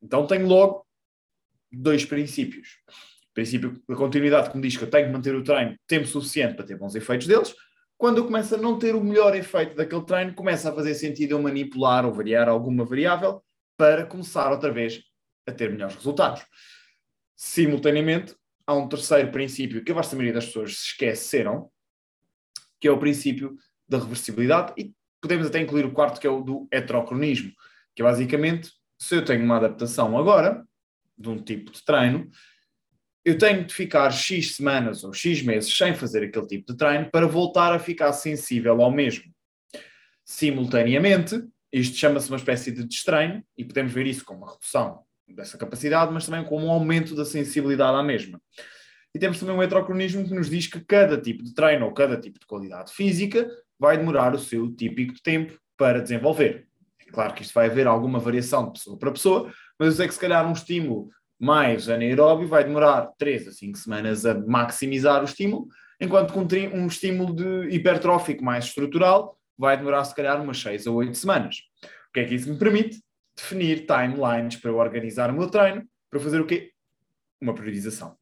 Então 0.00 0.26
tenho 0.26 0.46
logo 0.46 0.86
dois 1.72 2.04
princípios. 2.04 2.78
Princípio 3.34 3.82
da 3.88 3.96
continuidade 3.96 4.50
que 4.50 4.56
me 4.56 4.62
diz 4.62 4.76
que 4.76 4.84
eu 4.84 4.90
tenho 4.90 5.08
que 5.08 5.12
manter 5.12 5.34
o 5.34 5.42
treino 5.42 5.76
tempo 5.86 6.06
suficiente 6.06 6.54
para 6.54 6.64
ter 6.64 6.78
bons 6.78 6.94
efeitos 6.94 7.26
deles, 7.26 7.54
quando 7.96 8.18
eu 8.18 8.24
começo 8.24 8.54
a 8.54 8.58
não 8.58 8.78
ter 8.78 8.94
o 8.94 9.02
melhor 9.02 9.34
efeito 9.34 9.74
daquele 9.74 10.04
treino, 10.04 10.34
começa 10.34 10.70
a 10.70 10.74
fazer 10.74 10.94
sentido 10.94 11.32
eu 11.32 11.42
manipular 11.42 12.04
ou 12.04 12.12
variar 12.12 12.48
alguma 12.48 12.84
variável 12.84 13.42
para 13.76 14.06
começar 14.06 14.50
outra 14.50 14.70
vez 14.70 15.02
a 15.46 15.52
ter 15.52 15.70
melhores 15.70 15.96
resultados. 15.96 16.42
Simultaneamente, 17.36 18.34
há 18.66 18.74
um 18.74 18.88
terceiro 18.88 19.30
princípio 19.30 19.84
que 19.84 19.92
a 19.92 19.94
vasta 19.94 20.16
maioria 20.16 20.34
das 20.34 20.46
pessoas 20.46 20.76
se 20.76 20.86
esqueceram, 20.88 21.70
que 22.80 22.88
é 22.88 22.90
o 22.90 22.98
princípio 22.98 23.56
da 23.88 23.98
reversibilidade, 23.98 24.72
e 24.76 24.92
podemos 25.20 25.46
até 25.46 25.60
incluir 25.60 25.84
o 25.84 25.92
quarto, 25.92 26.20
que 26.20 26.26
é 26.26 26.30
o 26.30 26.42
do 26.42 26.68
heterocronismo, 26.70 27.52
que 27.94 28.02
é 28.02 28.04
basicamente, 28.04 28.70
se 28.98 29.16
eu 29.16 29.24
tenho 29.24 29.44
uma 29.44 29.56
adaptação 29.56 30.16
agora, 30.18 30.64
de 31.16 31.28
um 31.28 31.42
tipo 31.42 31.70
de 31.70 31.84
treino, 31.84 32.28
eu 33.24 33.38
tenho 33.38 33.64
de 33.64 33.72
ficar 33.72 34.10
X 34.10 34.56
semanas 34.56 35.02
ou 35.02 35.12
X 35.12 35.42
meses 35.42 35.74
sem 35.74 35.94
fazer 35.94 36.24
aquele 36.24 36.46
tipo 36.46 36.72
de 36.72 36.76
treino 36.76 37.10
para 37.10 37.26
voltar 37.26 37.72
a 37.72 37.78
ficar 37.78 38.12
sensível 38.12 38.82
ao 38.82 38.90
mesmo. 38.90 39.24
Simultaneamente, 40.24 41.42
isto 41.72 41.96
chama-se 41.96 42.28
uma 42.28 42.36
espécie 42.36 42.70
de 42.70 42.84
destreino 42.84 43.42
e 43.56 43.64
podemos 43.64 43.92
ver 43.92 44.06
isso 44.06 44.24
como 44.24 44.40
uma 44.40 44.52
redução 44.52 45.00
dessa 45.26 45.56
capacidade, 45.56 46.12
mas 46.12 46.26
também 46.26 46.44
como 46.44 46.66
um 46.66 46.70
aumento 46.70 47.16
da 47.16 47.24
sensibilidade 47.24 47.96
à 47.96 48.02
mesma. 48.02 48.40
E 49.14 49.18
temos 49.18 49.38
também 49.38 49.54
um 49.54 49.62
heterocronismo 49.62 50.26
que 50.26 50.34
nos 50.34 50.50
diz 50.50 50.66
que 50.66 50.84
cada 50.84 51.18
tipo 51.18 51.42
de 51.42 51.54
treino 51.54 51.86
ou 51.86 51.92
cada 51.92 52.20
tipo 52.20 52.38
de 52.38 52.46
qualidade 52.46 52.92
física 52.92 53.48
vai 53.78 53.96
demorar 53.96 54.34
o 54.34 54.38
seu 54.38 54.70
típico 54.74 55.14
tempo 55.22 55.58
para 55.76 56.00
desenvolver. 56.00 56.66
É 57.00 57.10
claro 57.10 57.32
que 57.32 57.42
isto 57.42 57.54
vai 57.54 57.66
haver 57.66 57.86
alguma 57.86 58.18
variação 58.18 58.66
de 58.66 58.72
pessoa 58.72 58.98
para 58.98 59.12
pessoa, 59.12 59.52
mas 59.78 59.94
sei 59.94 60.08
que 60.08 60.14
se 60.14 60.20
calhar 60.20 60.46
um 60.46 60.52
estímulo 60.52 61.08
mais 61.44 61.88
anaeróbio 61.88 62.48
vai 62.48 62.64
demorar 62.64 63.12
3 63.18 63.48
a 63.48 63.52
5 63.52 63.78
semanas 63.78 64.24
a 64.24 64.34
maximizar 64.34 65.20
o 65.22 65.26
estímulo, 65.26 65.68
enquanto 66.00 66.32
que 66.32 66.66
um, 66.68 66.86
estímulo 66.86 67.34
de 67.34 67.74
hipertrófico 67.74 68.42
mais 68.42 68.64
estrutural 68.64 69.38
vai 69.56 69.76
demorar 69.76 70.04
se 70.04 70.14
calhar 70.14 70.40
umas 70.42 70.58
6 70.58 70.86
a 70.86 70.90
8 70.90 71.16
semanas. 71.16 71.56
O 72.08 72.12
que 72.12 72.20
é 72.20 72.24
que 72.24 72.34
isso 72.34 72.50
me 72.50 72.58
permite? 72.58 73.02
Definir 73.36 73.86
timelines 73.86 74.56
para 74.56 74.70
eu 74.70 74.76
organizar 74.76 75.30
o 75.30 75.34
meu 75.34 75.48
treino, 75.48 75.84
para 76.10 76.20
fazer 76.20 76.40
o 76.40 76.46
quê? 76.46 76.72
Uma 77.40 77.54
priorização. 77.54 78.16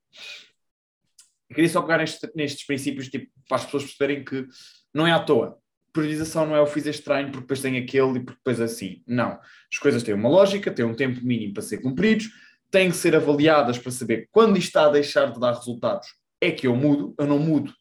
Eu 1.48 1.54
queria 1.54 1.70
só 1.70 1.82
pegar 1.82 1.98
nestes, 1.98 2.30
nestes 2.34 2.66
princípios 2.66 3.08
tipo, 3.08 3.30
para 3.46 3.58
as 3.58 3.64
pessoas 3.66 3.84
perceberem 3.84 4.24
que 4.24 4.46
não 4.92 5.06
é 5.06 5.12
à 5.12 5.20
toa. 5.20 5.58
Priorização 5.92 6.46
não 6.46 6.56
é 6.56 6.58
eu 6.58 6.66
fiz 6.66 6.86
este 6.86 7.04
treino 7.04 7.30
porque 7.30 7.42
depois 7.42 7.60
tem 7.60 7.76
aquele 7.76 8.18
e 8.18 8.20
porque 8.20 8.38
depois 8.38 8.58
assim. 8.58 9.02
Não. 9.06 9.38
As 9.70 9.78
coisas 9.78 10.02
têm 10.02 10.14
uma 10.14 10.30
lógica, 10.30 10.70
têm 10.70 10.84
um 10.84 10.94
tempo 10.94 11.22
mínimo 11.22 11.52
para 11.52 11.62
ser 11.62 11.78
cumpridos, 11.78 12.30
têm 12.72 12.90
que 12.90 12.96
ser 12.96 13.14
avaliadas 13.14 13.78
para 13.78 13.92
saber 13.92 14.28
quando 14.32 14.56
isto 14.56 14.68
está 14.68 14.86
a 14.86 14.90
deixar 14.90 15.30
de 15.30 15.38
dar 15.38 15.52
resultados 15.52 16.08
é 16.40 16.50
que 16.50 16.66
eu 16.66 16.74
mudo. 16.74 17.14
Eu 17.16 17.26
não 17.26 17.38
mudo 17.38 17.72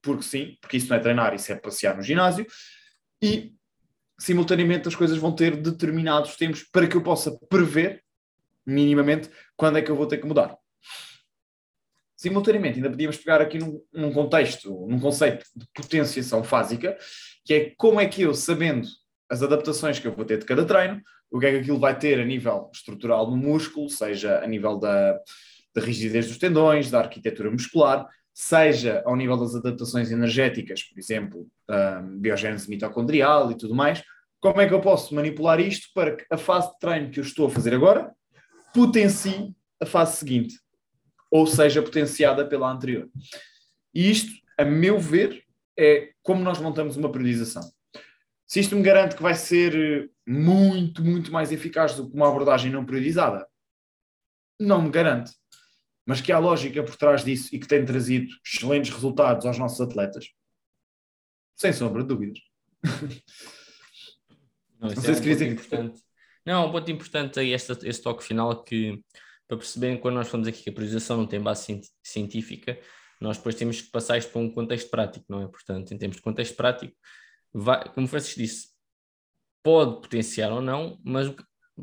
porque 0.00 0.22
sim, 0.22 0.56
porque 0.60 0.76
isso 0.76 0.88
não 0.88 0.96
é 0.96 1.00
treinar, 1.00 1.34
isso 1.34 1.50
é 1.50 1.56
passear 1.56 1.96
no 1.96 2.02
ginásio. 2.02 2.46
E 3.20 3.54
simultaneamente 4.18 4.86
as 4.86 4.94
coisas 4.94 5.18
vão 5.18 5.34
ter 5.34 5.56
determinados 5.56 6.36
tempos 6.36 6.62
para 6.62 6.86
que 6.86 6.96
eu 6.96 7.02
possa 7.02 7.36
prever 7.48 8.04
minimamente 8.64 9.30
quando 9.56 9.78
é 9.78 9.82
que 9.82 9.90
eu 9.90 9.96
vou 9.96 10.06
ter 10.06 10.18
que 10.18 10.26
mudar. 10.26 10.56
Simultaneamente, 12.16 12.76
ainda 12.76 12.90
podíamos 12.90 13.16
pegar 13.16 13.40
aqui 13.40 13.58
num, 13.58 13.80
num 13.92 14.12
contexto, 14.12 14.86
num 14.88 14.98
conceito 15.00 15.44
de 15.54 15.66
potenciação 15.72 16.42
fásica, 16.42 16.96
que 17.44 17.54
é 17.54 17.74
como 17.76 18.00
é 18.00 18.06
que 18.06 18.22
eu, 18.22 18.34
sabendo 18.34 18.88
as 19.30 19.42
adaptações 19.42 19.98
que 19.98 20.06
eu 20.06 20.12
vou 20.12 20.24
ter 20.24 20.38
de 20.38 20.46
cada 20.46 20.64
treino, 20.64 21.00
o 21.30 21.38
que 21.38 21.46
é 21.46 21.50
que 21.50 21.58
aquilo 21.58 21.78
vai 21.78 21.98
ter 21.98 22.20
a 22.20 22.24
nível 22.24 22.70
estrutural 22.72 23.30
no 23.30 23.36
músculo, 23.36 23.88
seja 23.90 24.42
a 24.42 24.46
nível 24.46 24.78
da, 24.78 25.18
da 25.74 25.82
rigidez 25.82 26.26
dos 26.26 26.38
tendões, 26.38 26.90
da 26.90 27.00
arquitetura 27.00 27.50
muscular, 27.50 28.06
seja 28.32 29.02
ao 29.04 29.16
nível 29.16 29.36
das 29.36 29.54
adaptações 29.54 30.10
energéticas, 30.10 30.82
por 30.84 30.98
exemplo, 30.98 31.46
um, 31.68 32.18
biogênese 32.18 32.70
mitocondrial 32.70 33.50
e 33.50 33.56
tudo 33.56 33.74
mais, 33.74 34.02
como 34.40 34.60
é 34.60 34.68
que 34.68 34.72
eu 34.72 34.80
posso 34.80 35.14
manipular 35.14 35.60
isto 35.60 35.88
para 35.92 36.14
que 36.16 36.24
a 36.30 36.38
fase 36.38 36.70
de 36.72 36.78
treino 36.78 37.10
que 37.10 37.18
eu 37.18 37.24
estou 37.24 37.48
a 37.48 37.50
fazer 37.50 37.74
agora 37.74 38.12
potencie 38.72 39.52
a 39.80 39.86
fase 39.86 40.16
seguinte, 40.16 40.54
ou 41.30 41.46
seja 41.46 41.82
potenciada 41.82 42.46
pela 42.46 42.70
anterior. 42.70 43.08
E 43.92 44.10
isto, 44.10 44.30
a 44.56 44.64
meu 44.64 44.98
ver, 44.98 45.42
é 45.76 46.10
como 46.22 46.42
nós 46.42 46.60
montamos 46.60 46.96
uma 46.96 47.10
periodização. 47.10 47.62
Se 48.48 48.60
isto 48.60 48.74
me 48.74 48.82
garante 48.82 49.14
que 49.14 49.22
vai 49.22 49.34
ser 49.34 49.76
eh, 49.76 50.08
muito, 50.26 51.04
muito 51.04 51.30
mais 51.30 51.52
eficaz 51.52 51.94
do 51.94 52.08
que 52.08 52.16
uma 52.16 52.28
abordagem 52.28 52.72
não 52.72 52.84
periodizada, 52.84 53.46
não 54.58 54.80
me 54.80 54.90
garante. 54.90 55.32
Mas 56.06 56.22
que 56.22 56.32
há 56.32 56.38
lógica 56.38 56.82
por 56.82 56.96
trás 56.96 57.22
disso 57.22 57.54
e 57.54 57.58
que 57.58 57.68
tem 57.68 57.84
trazido 57.84 58.32
excelentes 58.42 58.90
resultados 58.90 59.44
aos 59.44 59.58
nossos 59.58 59.78
atletas, 59.82 60.30
sem 61.54 61.74
sombra 61.74 62.02
de 62.02 62.08
dúvidas. 62.08 62.38
Não, 64.80 64.88
não 64.90 65.02
sei 65.02 65.10
é 65.10 65.14
se 65.14 65.20
um 65.20 65.24
dizer 65.24 65.52
importante. 65.52 66.00
Não, 66.46 66.68
um 66.68 66.70
ponto 66.70 66.88
importante 66.88 67.40
aí 67.40 67.52
este, 67.52 67.72
este 67.82 68.00
toque 68.00 68.22
final 68.22 68.62
que 68.62 69.02
para 69.48 69.56
perceberem 69.56 69.98
quando 69.98 70.14
nós 70.14 70.28
falamos 70.28 70.46
aqui 70.46 70.62
que 70.62 70.70
a 70.70 70.72
priorização 70.72 71.16
não 71.16 71.26
tem 71.26 71.40
base 71.40 71.80
científica, 72.00 72.78
nós 73.20 73.38
depois 73.38 73.56
temos 73.56 73.80
que 73.80 73.90
passar 73.90 74.16
isto 74.18 74.30
para 74.30 74.40
um 74.40 74.50
contexto 74.50 74.88
prático, 74.88 75.26
não 75.28 75.42
é? 75.42 75.48
Portanto, 75.48 75.92
em 75.92 75.98
termos 75.98 76.16
de 76.16 76.22
contexto 76.22 76.54
prático, 76.54 76.94
vai, 77.52 77.88
como 77.92 78.06
o 78.06 78.08
Francisco 78.08 78.40
disse, 78.40 78.68
pode 79.62 80.00
potenciar 80.00 80.52
ou 80.52 80.60
não, 80.60 80.98
mas 81.04 81.34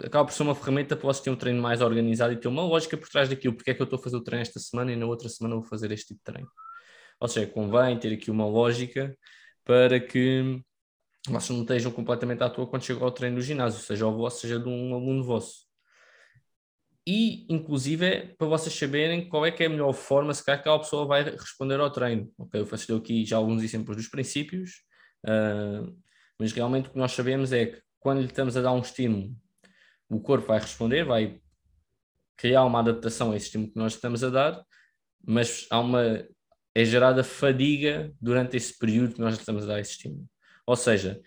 acaba 0.04 0.26
por 0.26 0.34
ser 0.34 0.44
uma 0.44 0.56
ferramenta 0.56 0.96
para 0.96 1.06
vocês 1.06 1.24
terem 1.24 1.36
um 1.36 1.40
treino 1.40 1.62
mais 1.62 1.82
organizado 1.82 2.34
e 2.34 2.38
ter 2.38 2.48
uma 2.48 2.64
lógica 2.64 2.98
por 2.98 3.10
trás 3.10 3.30
daquilo, 3.30 3.56
porque 3.56 3.72
é 3.72 3.74
que 3.74 3.82
eu 3.82 3.86
estou 3.86 4.00
a 4.00 4.02
fazer 4.02 4.18
o 4.18 4.24
treino 4.24 4.42
esta 4.42 4.60
semana 4.60 4.92
e 4.92 4.96
na 4.96 5.06
outra 5.06 5.30
semana 5.30 5.56
vou 5.56 5.64
fazer 5.64 5.92
este 5.92 6.08
tipo 6.08 6.20
de 6.20 6.24
treino. 6.24 6.50
Ou 7.20 7.28
seja, 7.28 7.48
convém 7.48 7.98
ter 8.00 8.14
aqui 8.14 8.30
uma 8.32 8.48
lógica 8.48 9.18
para 9.64 10.00
que 10.00 10.62
vocês 11.28 11.50
não 11.50 11.62
estejam 11.62 11.92
completamente 11.92 12.44
à 12.44 12.50
toa 12.50 12.68
quando 12.68 12.84
chegam 12.84 13.04
ao 13.04 13.12
treino 13.12 13.38
do 13.38 13.42
ginásio, 13.42 13.82
seja 13.82 14.06
o 14.06 14.16
vosso, 14.16 14.42
seja 14.42 14.60
de 14.60 14.68
um 14.68 14.94
aluno 14.94 15.24
vosso 15.24 15.66
e, 17.08 17.46
inclusive, 17.50 18.06
é 18.06 18.22
para 18.36 18.48
vocês 18.48 18.74
saberem 18.74 19.30
qual 19.30 19.46
é 19.46 19.52
que 19.52 19.62
é 19.62 19.68
a 19.68 19.70
melhor 19.70 19.94
forma, 19.94 20.34
se 20.34 20.44
calhar, 20.44 20.58
que 20.58 20.68
aquela 20.68 20.80
pessoa 20.80 21.06
vai 21.06 21.24
responder 21.24 21.80
ao 21.80 21.92
treino. 21.92 22.32
Ok, 22.38 22.60
eu 22.60 22.66
faço 22.66 22.96
aqui 22.96 23.24
já 23.24 23.38
alguns 23.38 23.62
exemplos 23.62 23.96
dos 23.96 24.08
princípios, 24.08 24.82
uh, 25.26 25.96
mas 26.40 26.52
realmente 26.52 26.90
o 26.90 26.92
que 26.92 26.98
nós 26.98 27.12
sabemos 27.12 27.52
é 27.52 27.66
que 27.68 27.82
quando 28.00 28.20
lhe 28.20 28.28
estamos 28.28 28.56
a 28.56 28.62
dar 28.62 28.72
um 28.72 28.80
estímulo, 28.80 29.36
o 30.10 30.20
corpo 30.20 30.48
vai 30.48 30.60
responder, 30.60 31.04
vai 31.04 31.40
criar 32.38 32.64
uma 32.66 32.80
adaptação 32.80 33.32
a 33.32 33.36
esse 33.36 33.48
estímulo 33.48 33.72
que 33.72 33.80
nós 33.80 33.94
estamos 33.94 34.24
a 34.24 34.30
dar, 34.30 34.64
mas 35.26 35.66
há 35.70 35.80
uma 35.80 36.26
é 36.78 36.84
gerada 36.84 37.24
fadiga 37.24 38.14
durante 38.20 38.58
esse 38.58 38.78
período 38.78 39.16
que 39.16 39.22
nós 39.22 39.38
estamos 39.38 39.64
a 39.64 39.68
dar 39.68 39.80
esse 39.80 39.92
estímulo. 39.92 40.26
Ou 40.68 40.76
seja, 40.76 41.22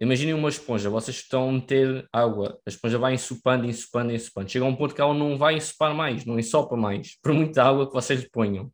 Imaginem 0.00 0.32
uma 0.32 0.48
esponja, 0.48 0.88
vocês 0.88 1.18
estão 1.18 1.50
a 1.50 1.52
meter 1.52 2.08
água, 2.10 2.58
a 2.66 2.70
esponja 2.70 2.96
vai 2.96 3.12
ensopando, 3.12 3.66
ensopando, 3.66 4.10
ensopando. 4.10 4.48
Chega 4.48 4.64
a 4.64 4.68
um 4.68 4.74
ponto 4.74 4.94
que 4.94 5.00
ela 5.00 5.12
não 5.12 5.36
vai 5.36 5.56
ensopar 5.56 5.94
mais, 5.94 6.24
não 6.24 6.38
ensopa 6.38 6.74
mais, 6.74 7.16
por 7.22 7.34
muita 7.34 7.62
água 7.62 7.86
que 7.86 7.92
vocês 7.92 8.20
lhe 8.20 8.30
ponham. 8.30 8.72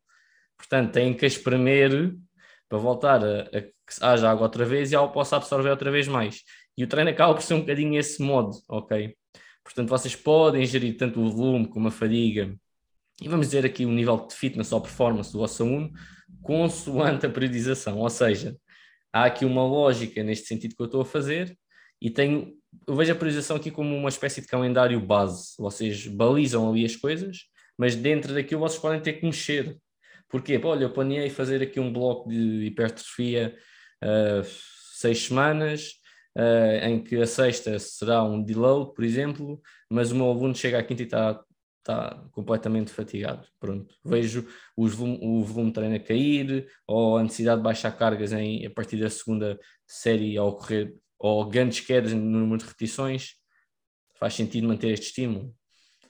Portanto, 0.55 0.93
têm 0.93 1.13
que 1.13 1.25
espremer 1.25 2.15
para 2.69 2.77
voltar 2.77 3.21
a, 3.25 3.41
a 3.41 3.61
que 3.87 3.93
haja 4.03 4.29
água 4.29 4.43
outra 4.43 4.65
vez 4.65 4.91
e 4.91 4.95
ela 4.95 5.07
possa 5.07 5.37
absorver 5.37 5.69
outra 5.69 5.89
vez 5.89 6.07
mais. 6.07 6.43
E 6.77 6.83
o 6.83 6.87
treino 6.87 7.09
acaba 7.09 7.33
por 7.33 7.41
ser 7.41 7.53
um 7.53 7.61
bocadinho 7.61 7.97
esse 7.99 8.21
modo, 8.21 8.51
ok? 8.69 9.15
Portanto, 9.63 9.89
vocês 9.89 10.15
podem 10.15 10.65
gerir 10.65 10.97
tanto 10.97 11.19
o 11.19 11.31
volume 11.31 11.67
como 11.67 11.87
a 11.87 11.91
fadiga, 11.91 12.55
e 13.21 13.27
vamos 13.27 13.47
dizer 13.47 13.65
aqui 13.65 13.85
o 13.85 13.91
nível 13.91 14.27
de 14.27 14.35
fitness 14.35 14.71
ou 14.71 14.79
performance 14.79 15.31
do 15.31 15.39
vosso 15.39 15.63
aluno, 15.63 15.91
consoante 16.41 17.25
a 17.25 17.29
periodização. 17.29 17.97
Ou 17.97 18.09
seja, 18.09 18.55
há 19.11 19.25
aqui 19.25 19.43
uma 19.43 19.63
lógica 19.65 20.23
neste 20.23 20.47
sentido 20.47 20.75
que 20.75 20.81
eu 20.81 20.85
estou 20.85 21.01
a 21.01 21.05
fazer 21.05 21.57
e 21.99 22.11
tenho, 22.11 22.53
eu 22.87 22.95
vejo 22.95 23.11
a 23.11 23.15
priorização 23.15 23.57
aqui 23.57 23.71
como 23.71 23.95
uma 23.95 24.09
espécie 24.09 24.41
de 24.41 24.47
calendário 24.47 24.99
base. 24.99 25.55
Vocês 25.57 26.05
balizam 26.05 26.69
ali 26.69 26.85
as 26.85 26.95
coisas, 26.95 27.45
mas 27.75 27.95
dentro 27.95 28.35
daquilo 28.35 28.61
vocês 28.61 28.79
podem 28.79 29.01
ter 29.01 29.13
que 29.13 29.25
mexer. 29.25 29.75
Porquê? 30.29 30.59
Olha, 30.63 30.83
eu 30.83 30.93
planeei 30.93 31.29
fazer 31.29 31.61
aqui 31.63 31.79
um 31.79 31.91
bloco 31.91 32.29
de 32.29 32.67
hipertrofia 32.67 33.57
uh, 34.03 34.47
seis 34.93 35.23
semanas, 35.23 35.93
uh, 36.37 36.85
em 36.85 37.03
que 37.03 37.15
a 37.17 37.27
sexta 37.27 37.77
será 37.79 38.23
um 38.23 38.43
deload, 38.43 38.93
por 38.93 39.03
exemplo, 39.03 39.61
mas 39.89 40.11
o 40.11 40.15
meu 40.15 40.29
aluno 40.29 40.55
chega 40.55 40.79
à 40.79 40.83
quinta 40.83 41.03
e 41.03 41.05
está 41.05 41.43
está 41.87 42.21
completamente 42.31 42.91
fatigado. 42.91 43.47
Pronto, 43.59 43.95
vejo 44.03 44.45
os 44.75 44.93
o 44.93 45.43
volume 45.43 45.67
de 45.67 45.73
treino 45.73 45.95
a 45.95 45.99
cair, 45.99 46.67
ou 46.85 47.17
a 47.17 47.23
necessidade 47.23 47.59
de 47.59 47.63
baixar 47.63 47.91
cargas 47.97 48.33
em, 48.33 48.65
a 48.65 48.69
partir 48.69 48.97
da 48.97 49.09
segunda 49.09 49.57
série 49.85 50.37
ao 50.37 50.49
ocorrer, 50.49 50.93
ou 51.17 51.45
grandes 51.49 51.79
quedas 51.79 52.13
no 52.13 52.19
número 52.19 52.57
de 52.57 52.65
repetições. 52.65 53.35
Faz 54.19 54.33
sentido 54.33 54.67
manter 54.67 54.91
este 54.91 55.07
estímulo. 55.07 55.55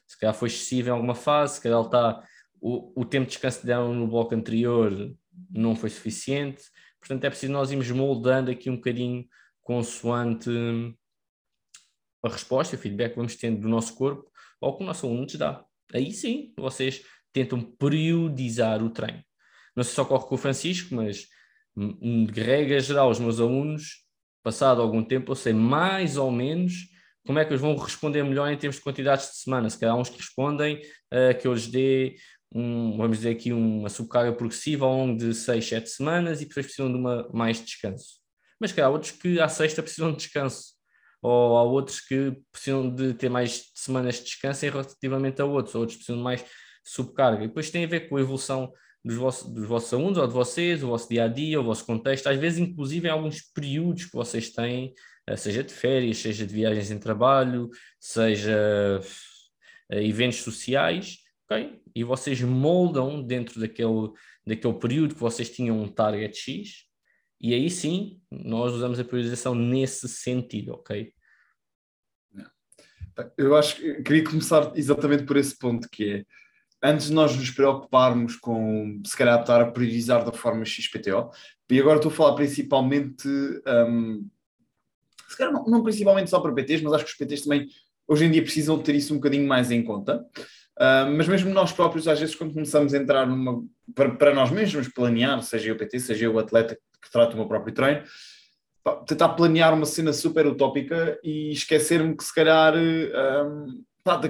Se 0.07 0.17
calhar 0.19 0.33
foi 0.33 0.49
excessivo 0.49 0.89
em 0.89 0.91
alguma 0.91 1.15
fase, 1.15 1.55
se 1.55 1.61
calhar 1.61 1.81
está, 1.81 2.23
o, 2.59 3.01
o 3.01 3.05
tempo 3.05 3.25
de 3.25 3.33
descanso 3.33 3.65
deram 3.65 3.93
no 3.93 4.07
bloco 4.07 4.33
anterior 4.33 5.15
não 5.51 5.75
foi 5.75 5.89
suficiente. 5.89 6.63
Portanto, 6.99 7.23
é 7.23 7.29
preciso 7.29 7.51
nós 7.51 7.71
irmos 7.71 7.89
moldando 7.91 8.51
aqui 8.51 8.69
um 8.69 8.75
bocadinho 8.75 9.27
consoante 9.61 10.49
a 12.23 12.29
resposta, 12.29 12.75
o 12.75 12.79
feedback 12.79 13.11
que 13.11 13.17
vamos 13.17 13.35
tendo 13.35 13.61
do 13.61 13.69
nosso 13.69 13.95
corpo 13.95 14.29
ou 14.59 14.75
que 14.75 14.83
o 14.83 14.85
nosso 14.85 15.05
aluno 15.05 15.21
nos 15.23 15.35
dá 15.35 15.63
aí 15.93 16.11
sim 16.11 16.53
vocês 16.57 17.03
tentam 17.31 17.61
periodizar 17.61 18.83
o 18.83 18.89
treino. 18.89 19.23
Não 19.75 19.83
sei 19.83 19.93
se 19.93 20.01
ocorre 20.01 20.25
com 20.27 20.35
o 20.35 20.39
Francisco, 20.39 20.95
mas 20.95 21.27
de 21.75 22.41
regra 22.41 22.79
geral, 22.79 23.09
os 23.09 23.19
meus 23.19 23.39
alunos, 23.39 24.03
passado 24.43 24.81
algum 24.81 25.03
tempo, 25.03 25.31
eu 25.31 25.35
sei 25.35 25.53
mais 25.53 26.17
ou 26.17 26.31
menos 26.31 26.73
como 27.25 27.37
é 27.37 27.45
que 27.45 27.51
eles 27.51 27.61
vão 27.61 27.75
responder 27.75 28.23
melhor 28.23 28.49
em 28.49 28.57
termos 28.57 28.77
de 28.77 28.81
quantidades 28.81 29.29
de 29.29 29.37
semana. 29.37 29.69
Se 29.69 29.77
calhar 29.77 29.95
uns 29.95 30.09
que 30.09 30.17
respondem 30.17 30.77
uh, 30.77 31.37
que 31.39 31.47
eu 31.47 31.53
lhes 31.53 31.67
dê, 31.67 32.15
um, 32.53 32.97
vamos 32.97 33.17
dizer 33.17 33.31
aqui, 33.31 33.51
uma 33.51 33.89
subcarga 33.89 34.33
progressiva 34.33 34.85
ao 34.85 34.95
longo 34.95 35.17
de 35.17 35.33
6, 35.33 35.67
7 35.67 35.89
semanas 35.89 36.41
e 36.41 36.45
depois 36.45 36.65
precisam 36.65 36.91
de 36.91 36.97
uma, 36.97 37.27
mais 37.33 37.63
descanso. 37.63 38.17
Mas 38.59 38.71
calhar 38.71 38.91
outros 38.91 39.11
que 39.11 39.39
à 39.39 39.47
sexta 39.47 39.83
precisam 39.83 40.11
de 40.11 40.17
descanso 40.17 40.77
ou 41.21 41.57
há 41.57 41.63
outros 41.63 41.99
que 41.99 42.33
precisam 42.51 42.93
de 42.93 43.13
ter 43.13 43.29
mais 43.29 43.71
semanas 43.75 44.15
de 44.15 44.25
descanso 44.25 44.65
relativamente 44.65 45.41
a 45.41 45.45
outros, 45.45 45.75
ou 45.75 45.81
outros 45.81 45.97
precisam 45.97 46.17
de 46.17 46.23
mais 46.23 46.45
subcarga. 46.83 47.43
E 47.43 47.47
depois 47.47 47.69
tem 47.69 47.83
a 47.83 47.87
ver 47.87 48.07
com 48.07 48.17
a 48.17 48.21
evolução 48.21 48.71
dos 49.03 49.15
vossos, 49.15 49.53
dos 49.53 49.65
vossos 49.67 49.93
alunos 49.93 50.17
ou 50.17 50.27
de 50.27 50.33
vocês, 50.33 50.83
o 50.83 50.87
vosso 50.87 51.09
dia 51.09 51.25
a 51.25 51.27
dia, 51.27 51.59
o 51.59 51.63
vosso 51.63 51.85
contexto, 51.85 52.27
às 52.27 52.37
vezes, 52.37 52.59
inclusive, 52.59 53.07
em 53.07 53.11
alguns 53.11 53.41
períodos 53.53 54.05
que 54.05 54.13
vocês 54.13 54.51
têm, 54.51 54.93
eh, 55.27 55.35
seja 55.35 55.63
de 55.63 55.73
férias, 55.73 56.17
seja 56.17 56.45
de 56.45 56.53
viagens 56.53 56.91
em 56.91 56.99
trabalho, 56.99 57.69
seja 57.99 59.01
eh, 59.89 60.03
eventos 60.03 60.39
sociais, 60.39 61.19
ok? 61.49 61.81
E 61.95 62.03
vocês 62.03 62.41
moldam 62.41 63.23
dentro 63.23 63.59
daquele, 63.59 64.11
daquele 64.45 64.73
período 64.75 65.15
que 65.15 65.21
vocês 65.21 65.49
tinham 65.49 65.81
um 65.81 65.87
target 65.87 66.37
X, 66.37 66.85
e 67.39 67.53
aí 67.53 67.69
sim, 67.69 68.19
nós 68.29 68.73
usamos 68.73 68.99
a 68.99 69.05
priorização 69.05 69.55
nesse 69.55 70.07
sentido, 70.07 70.73
ok? 70.73 71.13
Eu 73.35 73.55
acho 73.55 73.77
que 73.77 74.03
queria 74.03 74.23
começar 74.23 74.71
exatamente 74.75 75.23
por 75.23 75.37
esse 75.37 75.57
ponto, 75.57 75.89
que 75.89 76.11
é 76.11 76.25
antes 76.83 77.07
de 77.07 77.13
nós 77.13 77.35
nos 77.35 77.49
preocuparmos 77.49 78.35
com 78.35 79.01
se 79.03 79.17
calhar 79.17 79.39
estar 79.39 79.61
a 79.61 79.71
priorizar 79.71 80.23
da 80.23 80.31
forma 80.31 80.65
XPTO, 80.65 81.31
e 81.69 81.79
agora 81.79 81.97
estou 81.97 82.11
a 82.11 82.15
falar 82.15 82.35
principalmente, 82.35 83.27
um, 83.27 84.29
se 85.27 85.37
calhar 85.37 85.53
não, 85.53 85.65
não, 85.65 85.83
principalmente 85.83 86.29
só 86.29 86.39
para 86.39 86.53
PTs, 86.53 86.81
mas 86.81 86.93
acho 86.93 87.05
que 87.05 87.11
os 87.11 87.17
PTs 87.17 87.43
também 87.43 87.67
hoje 88.07 88.25
em 88.25 88.31
dia 88.31 88.43
precisam 88.43 88.81
ter 88.81 88.95
isso 88.95 89.13
um 89.13 89.17
bocadinho 89.17 89.47
mais 89.47 89.71
em 89.71 89.83
conta. 89.83 90.25
Uh, 90.77 91.09
mas 91.17 91.27
mesmo 91.27 91.51
nós 91.51 91.71
próprios, 91.71 92.07
às 92.07 92.19
vezes, 92.19 92.35
quando 92.35 92.53
começamos 92.53 92.93
a 92.93 92.97
entrar 92.97 93.25
numa, 93.25 93.63
para, 93.95 94.11
para 94.11 94.33
nós 94.33 94.51
mesmos 94.51 94.87
planear, 94.87 95.41
seja 95.41 95.69
eu 95.69 95.77
PT, 95.77 95.99
seja 95.99 96.25
eu 96.25 96.35
o 96.35 96.39
atleta 96.39 96.77
que 97.01 97.11
trata 97.11 97.33
o 97.33 97.37
meu 97.37 97.47
próprio 97.47 97.73
treino, 97.73 98.03
pá, 98.83 98.95
tentar 98.97 99.29
planear 99.29 99.73
uma 99.73 99.87
cena 99.87 100.13
super 100.13 100.45
utópica 100.45 101.19
e 101.23 101.51
esquecer-me 101.51 102.15
que 102.15 102.23
se 102.23 102.33
calhar 102.33 102.75
um, 102.75 103.83
pá, 104.03 104.21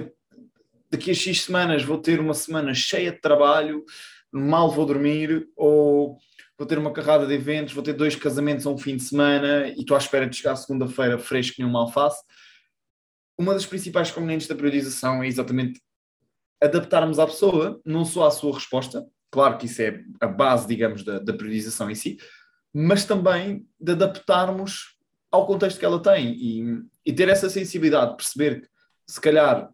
daqui 0.90 1.10
a 1.10 1.14
X 1.14 1.42
semanas 1.42 1.82
vou 1.82 1.98
ter 1.98 2.18
uma 2.18 2.34
semana 2.34 2.72
cheia 2.72 3.12
de 3.12 3.20
trabalho, 3.20 3.84
mal 4.32 4.70
vou 4.70 4.86
dormir, 4.86 5.46
ou 5.54 6.16
vou 6.56 6.66
ter 6.66 6.78
uma 6.78 6.92
carrada 6.92 7.26
de 7.26 7.34
eventos, 7.34 7.74
vou 7.74 7.84
ter 7.84 7.92
dois 7.92 8.16
casamentos 8.16 8.66
a 8.66 8.70
um 8.70 8.78
fim 8.78 8.96
de 8.96 9.02
semana 9.02 9.68
e 9.68 9.80
estou 9.80 9.94
à 9.94 9.98
espera 9.98 10.26
de 10.26 10.36
chegar 10.36 10.56
segunda-feira 10.56 11.18
fresco 11.18 11.56
nem 11.58 11.68
uma 11.68 11.80
alface. 11.80 12.22
Uma 13.38 13.52
das 13.52 13.66
principais 13.66 14.10
componentes 14.10 14.48
da 14.48 14.54
priorização 14.54 15.22
é 15.22 15.28
exatamente 15.28 15.80
adaptarmos 16.60 17.18
à 17.18 17.26
pessoa, 17.26 17.80
não 17.84 18.04
só 18.04 18.26
à 18.26 18.30
sua 18.30 18.54
resposta, 18.54 19.06
claro 19.30 19.58
que 19.58 19.66
isso 19.66 19.82
é 19.82 20.02
a 20.20 20.26
base, 20.26 20.66
digamos, 20.66 21.04
da, 21.04 21.18
da 21.18 21.32
priorização 21.32 21.90
em 21.90 21.94
si, 21.94 22.18
mas 22.72 23.04
também 23.04 23.66
de 23.80 23.92
adaptarmos 23.92 24.96
ao 25.30 25.46
contexto 25.46 25.78
que 25.78 25.84
ela 25.84 26.02
tem 26.02 26.34
e, 26.34 26.82
e 27.04 27.12
ter 27.12 27.28
essa 27.28 27.50
sensibilidade 27.50 28.12
de 28.12 28.16
perceber 28.16 28.62
que, 28.62 28.68
se 29.06 29.20
calhar, 29.20 29.70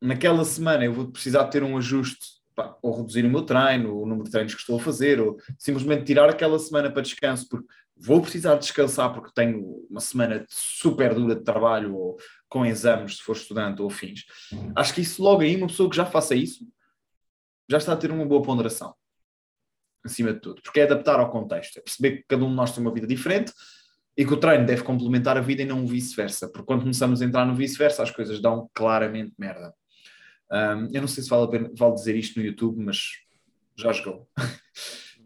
naquela 0.00 0.44
semana 0.44 0.84
eu 0.84 0.92
vou 0.92 1.10
precisar 1.10 1.44
ter 1.44 1.62
um 1.62 1.76
ajuste 1.76 2.36
pá, 2.54 2.76
ou 2.82 2.96
reduzir 2.96 3.24
o 3.24 3.30
meu 3.30 3.42
treino, 3.42 4.00
o 4.00 4.06
número 4.06 4.24
de 4.24 4.30
treinos 4.30 4.54
que 4.54 4.60
estou 4.60 4.76
a 4.76 4.82
fazer, 4.82 5.20
ou 5.20 5.36
simplesmente 5.58 6.04
tirar 6.04 6.28
aquela 6.28 6.58
semana 6.58 6.90
para 6.90 7.02
descanso, 7.02 7.48
porque 7.48 7.66
vou 7.96 8.20
precisar 8.20 8.56
descansar 8.56 9.12
porque 9.12 9.30
tenho 9.34 9.86
uma 9.88 10.00
semana 10.00 10.44
super 10.48 11.14
dura 11.14 11.34
de 11.34 11.42
trabalho 11.42 11.94
ou 11.94 12.18
com 12.48 12.64
exames, 12.64 13.16
se 13.16 13.22
for 13.22 13.36
estudante 13.36 13.82
ou 13.82 13.90
fins. 13.90 14.24
Acho 14.74 14.94
que 14.94 15.00
isso 15.00 15.22
logo 15.22 15.42
aí, 15.42 15.56
uma 15.56 15.66
pessoa 15.66 15.90
que 15.90 15.96
já 15.96 16.06
faça 16.06 16.34
isso, 16.34 16.66
já 17.68 17.78
está 17.78 17.92
a 17.92 17.96
ter 17.96 18.10
uma 18.10 18.24
boa 18.24 18.42
ponderação, 18.42 18.94
acima 20.04 20.32
de 20.32 20.40
tudo, 20.40 20.62
porque 20.62 20.80
é 20.80 20.84
adaptar 20.84 21.18
ao 21.18 21.30
contexto, 21.30 21.78
é 21.78 21.82
perceber 21.82 22.18
que 22.18 22.24
cada 22.28 22.44
um 22.44 22.50
de 22.50 22.54
nós 22.54 22.72
tem 22.72 22.82
uma 22.82 22.94
vida 22.94 23.06
diferente 23.06 23.52
e 24.16 24.24
que 24.24 24.32
o 24.32 24.36
treino 24.36 24.64
deve 24.64 24.82
complementar 24.82 25.36
a 25.36 25.40
vida 25.40 25.62
e 25.62 25.66
não 25.66 25.86
vice-versa, 25.86 26.48
porque 26.48 26.66
quando 26.66 26.82
começamos 26.82 27.20
a 27.20 27.24
entrar 27.24 27.44
no 27.44 27.54
vice-versa, 27.54 28.02
as 28.02 28.10
coisas 28.10 28.40
dão 28.40 28.70
claramente 28.72 29.34
merda. 29.36 29.74
Um, 30.50 30.88
eu 30.94 31.00
não 31.00 31.08
sei 31.08 31.24
se 31.24 31.28
vale 31.28 31.50
pena 31.50 31.70
vale 31.74 31.94
dizer 31.94 32.14
isto 32.14 32.38
no 32.38 32.46
YouTube, 32.46 32.80
mas 32.82 32.98
já 33.76 33.92
jogou. 33.92 34.28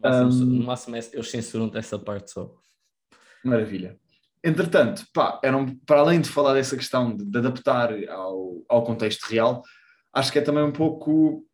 No 0.03 0.63
máximo, 0.63 0.97
um, 0.97 0.99
eu 1.13 1.23
censuro 1.23 1.71
essa 1.77 1.99
parte 1.99 2.31
só. 2.31 2.51
Maravilha. 3.43 3.99
Entretanto, 4.43 5.05
pá, 5.13 5.39
eram, 5.43 5.75
para 5.85 5.99
além 5.99 6.19
de 6.19 6.29
falar 6.29 6.53
dessa 6.53 6.75
questão 6.75 7.15
de, 7.15 7.23
de 7.23 7.37
adaptar 7.37 7.91
ao, 8.09 8.63
ao 8.67 8.83
contexto 8.83 9.23
real, 9.25 9.61
acho 10.13 10.31
que 10.31 10.39
é 10.39 10.41
também 10.41 10.63
um 10.63 10.71
pouco 10.71 11.45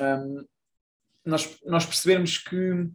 um, 0.00 0.44
nós, 1.24 1.58
nós 1.64 1.86
percebermos 1.86 2.38
que 2.38 2.88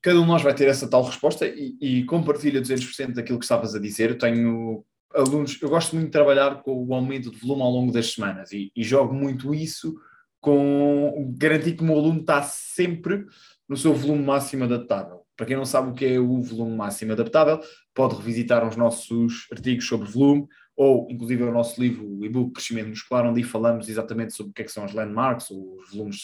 cada 0.00 0.18
um 0.18 0.22
de 0.22 0.28
nós 0.28 0.42
vai 0.42 0.54
ter 0.54 0.68
essa 0.68 0.88
tal 0.88 1.02
resposta 1.02 1.46
e, 1.46 1.76
e 1.80 2.04
compartilha 2.04 2.62
200% 2.62 3.14
daquilo 3.14 3.38
que 3.38 3.44
estavas 3.44 3.74
a 3.74 3.80
dizer. 3.80 4.10
Eu 4.10 4.18
tenho 4.18 4.84
alunos, 5.12 5.60
eu 5.60 5.68
gosto 5.68 5.96
muito 5.96 6.06
de 6.06 6.12
trabalhar 6.12 6.62
com 6.62 6.84
o 6.84 6.94
aumento 6.94 7.30
de 7.30 7.38
volume 7.38 7.62
ao 7.62 7.70
longo 7.70 7.92
das 7.92 8.12
semanas 8.12 8.52
e, 8.52 8.70
e 8.76 8.84
jogo 8.84 9.12
muito 9.12 9.52
isso 9.54 9.98
com 10.40 11.34
garantir 11.36 11.74
que 11.74 11.82
o 11.82 11.86
meu 11.86 11.96
aluno 11.96 12.20
está 12.20 12.40
sempre 12.42 13.26
no 13.68 13.76
seu 13.76 13.92
volume 13.92 14.22
máximo 14.22 14.62
adaptável. 14.62 15.25
Para 15.36 15.46
quem 15.46 15.56
não 15.56 15.66
sabe 15.66 15.90
o 15.90 15.94
que 15.94 16.04
é 16.04 16.18
o 16.18 16.40
volume 16.40 16.76
máximo 16.76 17.12
adaptável, 17.12 17.60
pode 17.94 18.16
revisitar 18.16 18.66
os 18.66 18.76
nossos 18.76 19.46
artigos 19.52 19.86
sobre 19.86 20.08
volume 20.08 20.48
ou, 20.76 21.08
inclusive, 21.10 21.42
o 21.42 21.52
nosso 21.52 21.80
livro, 21.80 22.06
o 22.06 22.24
e-book 22.24 22.52
Crescimento 22.52 22.88
Muscular, 22.88 23.26
onde 23.26 23.42
falamos 23.42 23.88
exatamente 23.88 24.34
sobre 24.34 24.50
o 24.50 24.54
que, 24.54 24.62
é 24.62 24.64
que 24.64 24.72
são 24.72 24.84
as 24.84 24.92
landmarks, 24.92 25.50
ou 25.50 25.78
os 25.78 25.90
volumes, 25.90 26.22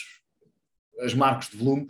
as 1.00 1.14
marcas 1.14 1.48
de 1.48 1.56
volume, 1.56 1.86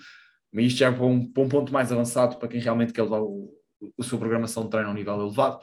mas 0.52 0.66
isto 0.66 0.78
já 0.78 0.88
é 0.88 0.92
para 0.92 1.04
um, 1.04 1.26
para 1.26 1.42
um 1.42 1.48
ponto 1.48 1.72
mais 1.72 1.90
avançado 1.90 2.36
para 2.36 2.48
quem 2.48 2.60
realmente 2.60 2.92
quer 2.92 3.02
levar 3.02 3.20
o, 3.20 3.52
a 3.98 4.02
sua 4.02 4.18
programação 4.18 4.64
de 4.64 4.70
treino 4.70 4.88
a 4.88 4.92
um 4.92 4.94
nível 4.94 5.20
elevado. 5.20 5.58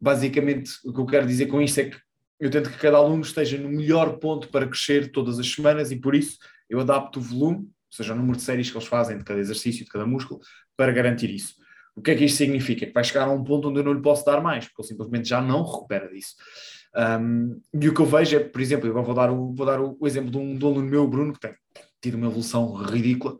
Basicamente 0.00 0.72
o 0.84 0.92
que 0.92 1.00
eu 1.00 1.06
quero 1.06 1.26
dizer 1.26 1.46
com 1.46 1.62
isto 1.62 1.78
é 1.78 1.84
que 1.84 1.96
eu 2.40 2.50
tento 2.50 2.70
que 2.70 2.78
cada 2.78 2.96
aluno 2.96 3.22
esteja 3.22 3.56
no 3.58 3.68
melhor 3.68 4.18
ponto 4.18 4.48
para 4.48 4.66
crescer 4.66 5.12
todas 5.12 5.38
as 5.38 5.46
semanas 5.46 5.92
e 5.92 5.96
por 5.96 6.14
isso 6.14 6.38
eu 6.68 6.80
adapto 6.80 7.20
o 7.20 7.22
volume, 7.22 7.70
seja, 7.94 8.12
o 8.12 8.16
número 8.16 8.36
de 8.36 8.42
séries 8.42 8.70
que 8.70 8.76
eles 8.76 8.88
fazem 8.88 9.18
de 9.18 9.24
cada 9.24 9.40
exercício, 9.40 9.84
de 9.84 9.90
cada 9.90 10.06
músculo, 10.06 10.40
para 10.76 10.92
garantir 10.92 11.30
isso. 11.30 11.54
O 11.96 12.02
que 12.02 12.10
é 12.10 12.14
que 12.14 12.24
isto 12.24 12.38
significa? 12.38 12.86
Que 12.86 12.92
vai 12.92 13.04
chegar 13.04 13.28
a 13.28 13.32
um 13.32 13.44
ponto 13.44 13.68
onde 13.68 13.78
eu 13.80 13.84
não 13.84 13.92
lhe 13.92 14.02
posso 14.02 14.24
dar 14.24 14.40
mais, 14.40 14.66
porque 14.66 14.82
ele 14.82 14.88
simplesmente 14.88 15.28
já 15.28 15.40
não 15.40 15.62
recupera 15.62 16.08
disso. 16.08 16.34
Um, 16.96 17.60
e 17.72 17.88
o 17.88 17.94
que 17.94 18.00
eu 18.00 18.06
vejo 18.06 18.36
é, 18.36 18.40
por 18.40 18.60
exemplo, 18.60 18.88
eu 18.88 19.02
vou 19.02 19.14
dar 19.14 19.30
o, 19.30 19.52
vou 19.54 19.66
dar 19.66 19.80
o, 19.80 19.98
exemplo 20.06 20.30
de 20.30 20.38
um, 20.38 20.52
um 20.54 20.66
aluno 20.66 20.90
meu, 20.90 21.06
Bruno, 21.06 21.32
que 21.32 21.40
tem 21.40 21.54
tido 22.00 22.16
uma 22.16 22.26
evolução 22.26 22.72
ridícula. 22.74 23.36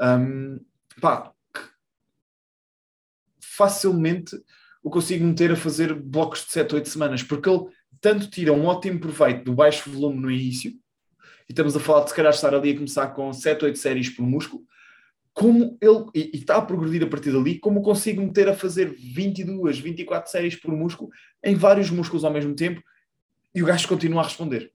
Um, 0.00 0.58
pá, 1.00 1.32
facilmente 3.40 4.36
o 4.82 4.90
consigo 4.90 5.24
meter 5.24 5.52
a 5.52 5.56
fazer 5.56 5.92
blocos 5.94 6.44
de 6.44 6.52
7, 6.52 6.76
8 6.76 6.88
semanas, 6.88 7.22
porque 7.22 7.48
ele 7.48 7.66
tanto 8.00 8.30
tira 8.30 8.52
um 8.52 8.64
ótimo 8.66 9.00
proveito 9.00 9.44
do 9.44 9.54
baixo 9.54 9.90
volume 9.90 10.20
no 10.20 10.30
início, 10.30 10.72
e 11.48 11.52
estamos 11.52 11.74
a 11.74 11.80
falar 11.80 12.04
de 12.04 12.10
se 12.10 12.16
calhar 12.16 12.32
estar 12.32 12.54
ali 12.54 12.70
a 12.70 12.74
começar 12.74 13.06
com 13.08 13.32
7, 13.32 13.64
8 13.64 13.78
séries 13.78 14.10
por 14.10 14.22
músculo, 14.22 14.62
como 15.32 15.78
ele, 15.80 16.04
e, 16.14 16.30
e 16.34 16.38
está 16.38 16.56
a 16.56 16.62
progredir 16.62 17.02
a 17.02 17.06
partir 17.06 17.32
dali, 17.32 17.58
como 17.58 17.80
consigo 17.80 18.20
meter 18.20 18.48
a 18.48 18.54
fazer 18.54 18.92
22, 18.92 19.78
24 19.78 20.30
séries 20.30 20.56
por 20.56 20.72
músculo 20.72 21.10
em 21.44 21.54
vários 21.54 21.90
músculos 21.90 22.24
ao 22.24 22.32
mesmo 22.32 22.54
tempo, 22.54 22.82
e 23.54 23.62
o 23.62 23.66
gajo 23.66 23.88
continua 23.88 24.20
a 24.22 24.24
responder. 24.24 24.72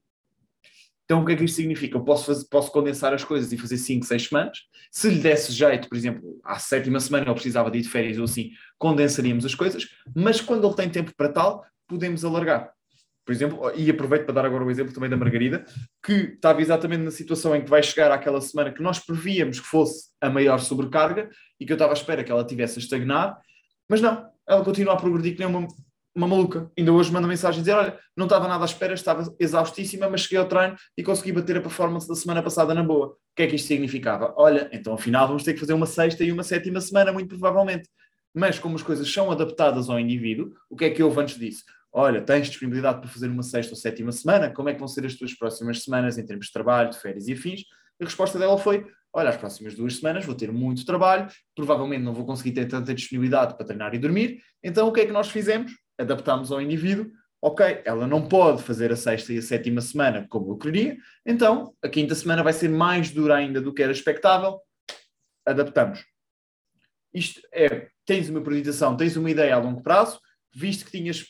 Então, 1.05 1.21
o 1.21 1.25
que 1.25 1.33
é 1.33 1.35
que 1.35 1.43
isto 1.43 1.55
significa? 1.55 1.97
Eu 1.97 2.03
posso, 2.03 2.25
fazer, 2.25 2.45
posso 2.49 2.71
condensar 2.71 3.13
as 3.13 3.23
coisas 3.23 3.51
e 3.51 3.57
fazer 3.57 3.77
5, 3.77 4.05
6 4.05 4.27
semanas. 4.29 4.59
Se 4.89 5.09
lhe 5.09 5.19
desse 5.19 5.51
jeito, 5.51 5.89
por 5.89 5.97
exemplo, 5.97 6.39
à 6.43 6.57
sétima 6.57 6.99
semana 6.99 7.25
ele 7.25 7.33
precisava 7.33 7.69
de 7.69 7.79
ir 7.79 7.81
de 7.81 7.89
férias 7.89 8.17
ou 8.17 8.23
assim, 8.23 8.51
condensaríamos 8.77 9.45
as 9.45 9.53
coisas, 9.53 9.87
mas 10.15 10.39
quando 10.39 10.65
ele 10.65 10.75
tem 10.75 10.89
tempo 10.89 11.13
para 11.15 11.29
tal, 11.29 11.65
podemos 11.87 12.23
alargar. 12.23 12.73
Por 13.25 13.31
exemplo, 13.31 13.71
e 13.75 13.89
aproveito 13.89 14.25
para 14.25 14.33
dar 14.33 14.45
agora 14.45 14.65
o 14.65 14.71
exemplo 14.71 14.93
também 14.93 15.09
da 15.09 15.15
Margarida, 15.15 15.63
que 16.03 16.33
estava 16.33 16.61
exatamente 16.61 17.03
na 17.03 17.11
situação 17.11 17.55
em 17.55 17.61
que 17.61 17.69
vai 17.69 17.81
chegar 17.81 18.11
àquela 18.11 18.41
semana 18.41 18.71
que 18.71 18.83
nós 18.83 18.99
prevíamos 18.99 19.59
que 19.59 19.65
fosse 19.65 20.09
a 20.19 20.29
maior 20.29 20.59
sobrecarga 20.59 21.29
e 21.59 21.65
que 21.65 21.71
eu 21.71 21.75
estava 21.75 21.93
à 21.93 21.95
espera 21.95 22.23
que 22.23 22.31
ela 22.31 22.45
tivesse 22.45 22.79
a 22.79 22.81
estagnar, 22.81 23.39
mas 23.89 24.01
não, 24.01 24.25
ela 24.47 24.63
continua 24.63 24.93
a 24.93 24.97
progredir 24.97 25.33
que 25.33 25.39
nem 25.39 25.47
uma, 25.47 25.67
uma 26.15 26.27
maluca. 26.27 26.69
Ainda 26.77 26.91
hoje 26.91 27.11
manda 27.11 27.27
mensagem 27.27 27.61
dizer: 27.61 27.73
Olha, 27.73 27.97
não 28.15 28.25
estava 28.25 28.47
nada 28.47 28.63
à 28.63 28.65
espera, 28.65 28.93
estava 28.93 29.33
exaustíssima, 29.39 30.09
mas 30.09 30.21
cheguei 30.21 30.37
ao 30.37 30.47
treino 30.47 30.75
e 30.97 31.03
consegui 31.03 31.31
bater 31.31 31.57
a 31.57 31.61
performance 31.61 32.07
da 32.07 32.15
semana 32.15 32.43
passada 32.43 32.73
na 32.73 32.83
boa. 32.83 33.07
O 33.07 33.35
que 33.35 33.43
é 33.43 33.47
que 33.47 33.55
isto 33.55 33.67
significava? 33.67 34.33
Olha, 34.37 34.69
então 34.71 34.93
afinal 34.93 35.27
vamos 35.27 35.43
ter 35.43 35.53
que 35.53 35.59
fazer 35.59 35.73
uma 35.73 35.85
sexta 35.85 36.23
e 36.23 36.31
uma 36.31 36.43
sétima 36.43 36.81
semana, 36.81 37.11
muito 37.11 37.29
provavelmente. 37.29 37.89
Mas 38.35 38.57
como 38.59 38.75
as 38.75 38.83
coisas 38.83 39.11
são 39.11 39.31
adaptadas 39.31 39.89
ao 39.89 39.99
indivíduo, 39.99 40.53
o 40.69 40.75
que 40.75 40.85
é 40.85 40.89
que 40.89 41.03
houve 41.03 41.21
antes 41.21 41.37
disso? 41.37 41.63
Olha, 41.93 42.21
tens 42.21 42.47
disponibilidade 42.47 43.01
para 43.01 43.09
fazer 43.09 43.27
uma 43.27 43.43
sexta 43.43 43.73
ou 43.73 43.77
sétima 43.77 44.11
semana? 44.11 44.49
Como 44.49 44.67
é 44.67 44.73
que 44.73 44.79
vão 44.79 44.87
ser 44.87 45.05
as 45.05 45.13
tuas 45.13 45.33
próximas 45.33 45.83
semanas 45.83 46.17
em 46.17 46.25
termos 46.25 46.47
de 46.47 46.51
trabalho, 46.51 46.89
de 46.89 46.97
férias 46.97 47.27
e 47.27 47.33
afins? 47.33 47.61
A 48.01 48.05
resposta 48.05 48.39
dela 48.39 48.57
foi: 48.57 48.85
Olha, 49.13 49.29
as 49.29 49.37
próximas 49.37 49.75
duas 49.75 49.97
semanas 49.97 50.25
vou 50.25 50.33
ter 50.33 50.51
muito 50.51 50.85
trabalho, 50.85 51.27
provavelmente 51.55 52.01
não 52.01 52.13
vou 52.13 52.25
conseguir 52.25 52.51
ter 52.53 52.67
tanta 52.67 52.93
disponibilidade 52.93 53.55
para 53.55 53.65
treinar 53.65 53.93
e 53.93 53.99
dormir. 53.99 54.41
Então 54.63 54.87
o 54.87 54.91
que 54.91 55.01
é 55.01 55.05
que 55.05 55.11
nós 55.11 55.29
fizemos? 55.29 55.71
adaptamos 55.97 56.51
ao 56.51 56.61
indivíduo, 56.61 57.11
ok, 57.41 57.81
ela 57.85 58.07
não 58.07 58.27
pode 58.27 58.63
fazer 58.63 58.91
a 58.91 58.95
sexta 58.95 59.33
e 59.33 59.37
a 59.37 59.41
sétima 59.41 59.81
semana 59.81 60.25
como 60.29 60.51
eu 60.51 60.57
queria, 60.57 60.97
então 61.25 61.73
a 61.81 61.89
quinta 61.89 62.15
semana 62.15 62.43
vai 62.43 62.53
ser 62.53 62.69
mais 62.69 63.11
dura 63.11 63.35
ainda 63.35 63.61
do 63.61 63.73
que 63.73 63.83
era 63.83 63.91
expectável, 63.91 64.59
adaptamos. 65.45 66.05
Isto 67.13 67.41
é, 67.53 67.89
tens 68.05 68.29
uma 68.29 68.41
priorização, 68.41 68.97
tens 68.97 69.15
uma 69.15 69.29
ideia 69.29 69.55
a 69.55 69.59
longo 69.59 69.83
prazo, 69.83 70.19
visto 70.53 70.85
que 70.85 70.91
tinhas, 70.91 71.25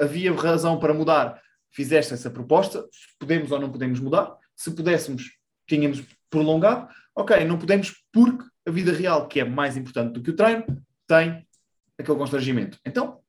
havia 0.00 0.32
razão 0.34 0.78
para 0.78 0.94
mudar, 0.94 1.40
fizeste 1.70 2.14
essa 2.14 2.30
proposta, 2.30 2.86
podemos 3.18 3.50
ou 3.52 3.58
não 3.58 3.70
podemos 3.70 4.00
mudar, 4.00 4.36
se 4.54 4.70
pudéssemos, 4.70 5.32
tínhamos 5.66 6.02
prolongado, 6.30 6.88
ok, 7.14 7.44
não 7.44 7.58
podemos 7.58 7.94
porque 8.12 8.44
a 8.66 8.70
vida 8.70 8.92
real, 8.92 9.28
que 9.28 9.40
é 9.40 9.44
mais 9.44 9.76
importante 9.76 10.12
do 10.12 10.22
que 10.22 10.30
o 10.30 10.36
treino, 10.36 10.64
tem 11.06 11.46
aquele 11.98 12.18
constrangimento. 12.18 12.78
Então, 12.84 13.20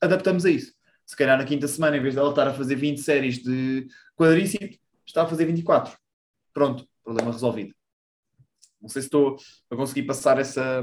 adaptamos 0.00 0.44
a 0.44 0.50
isso. 0.50 0.72
Se 1.04 1.16
calhar 1.16 1.36
na 1.36 1.44
quinta 1.44 1.68
semana, 1.68 1.96
em 1.96 2.00
vez 2.00 2.14
de 2.14 2.20
ela 2.20 2.30
estar 2.30 2.48
a 2.48 2.54
fazer 2.54 2.76
20 2.76 3.00
séries 3.00 3.42
de 3.42 3.86
quadríceps, 4.16 4.78
está 5.04 5.22
a 5.22 5.26
fazer 5.26 5.44
24. 5.44 5.96
Pronto, 6.52 6.86
problema 7.04 7.32
resolvido. 7.32 7.74
Não 8.80 8.88
sei 8.88 9.02
se 9.02 9.08
estou 9.08 9.36
a 9.70 9.76
conseguir 9.76 10.04
passar 10.04 10.38
essa, 10.38 10.82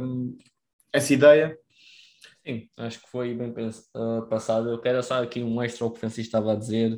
essa 0.94 1.14
ideia. 1.14 1.58
Sim, 2.48 2.70
acho 2.78 3.02
que 3.02 3.10
foi 3.10 3.34
bem 3.34 3.50
uh, 3.50 4.26
passado. 4.30 4.70
Eu 4.70 4.80
quero 4.80 5.04
só 5.04 5.22
aqui 5.22 5.44
um 5.44 5.62
extra 5.62 5.84
ao 5.84 5.92
que 5.92 5.98
o 5.98 6.00
Francisco 6.00 6.28
estava 6.28 6.54
a 6.54 6.56
dizer, 6.56 6.98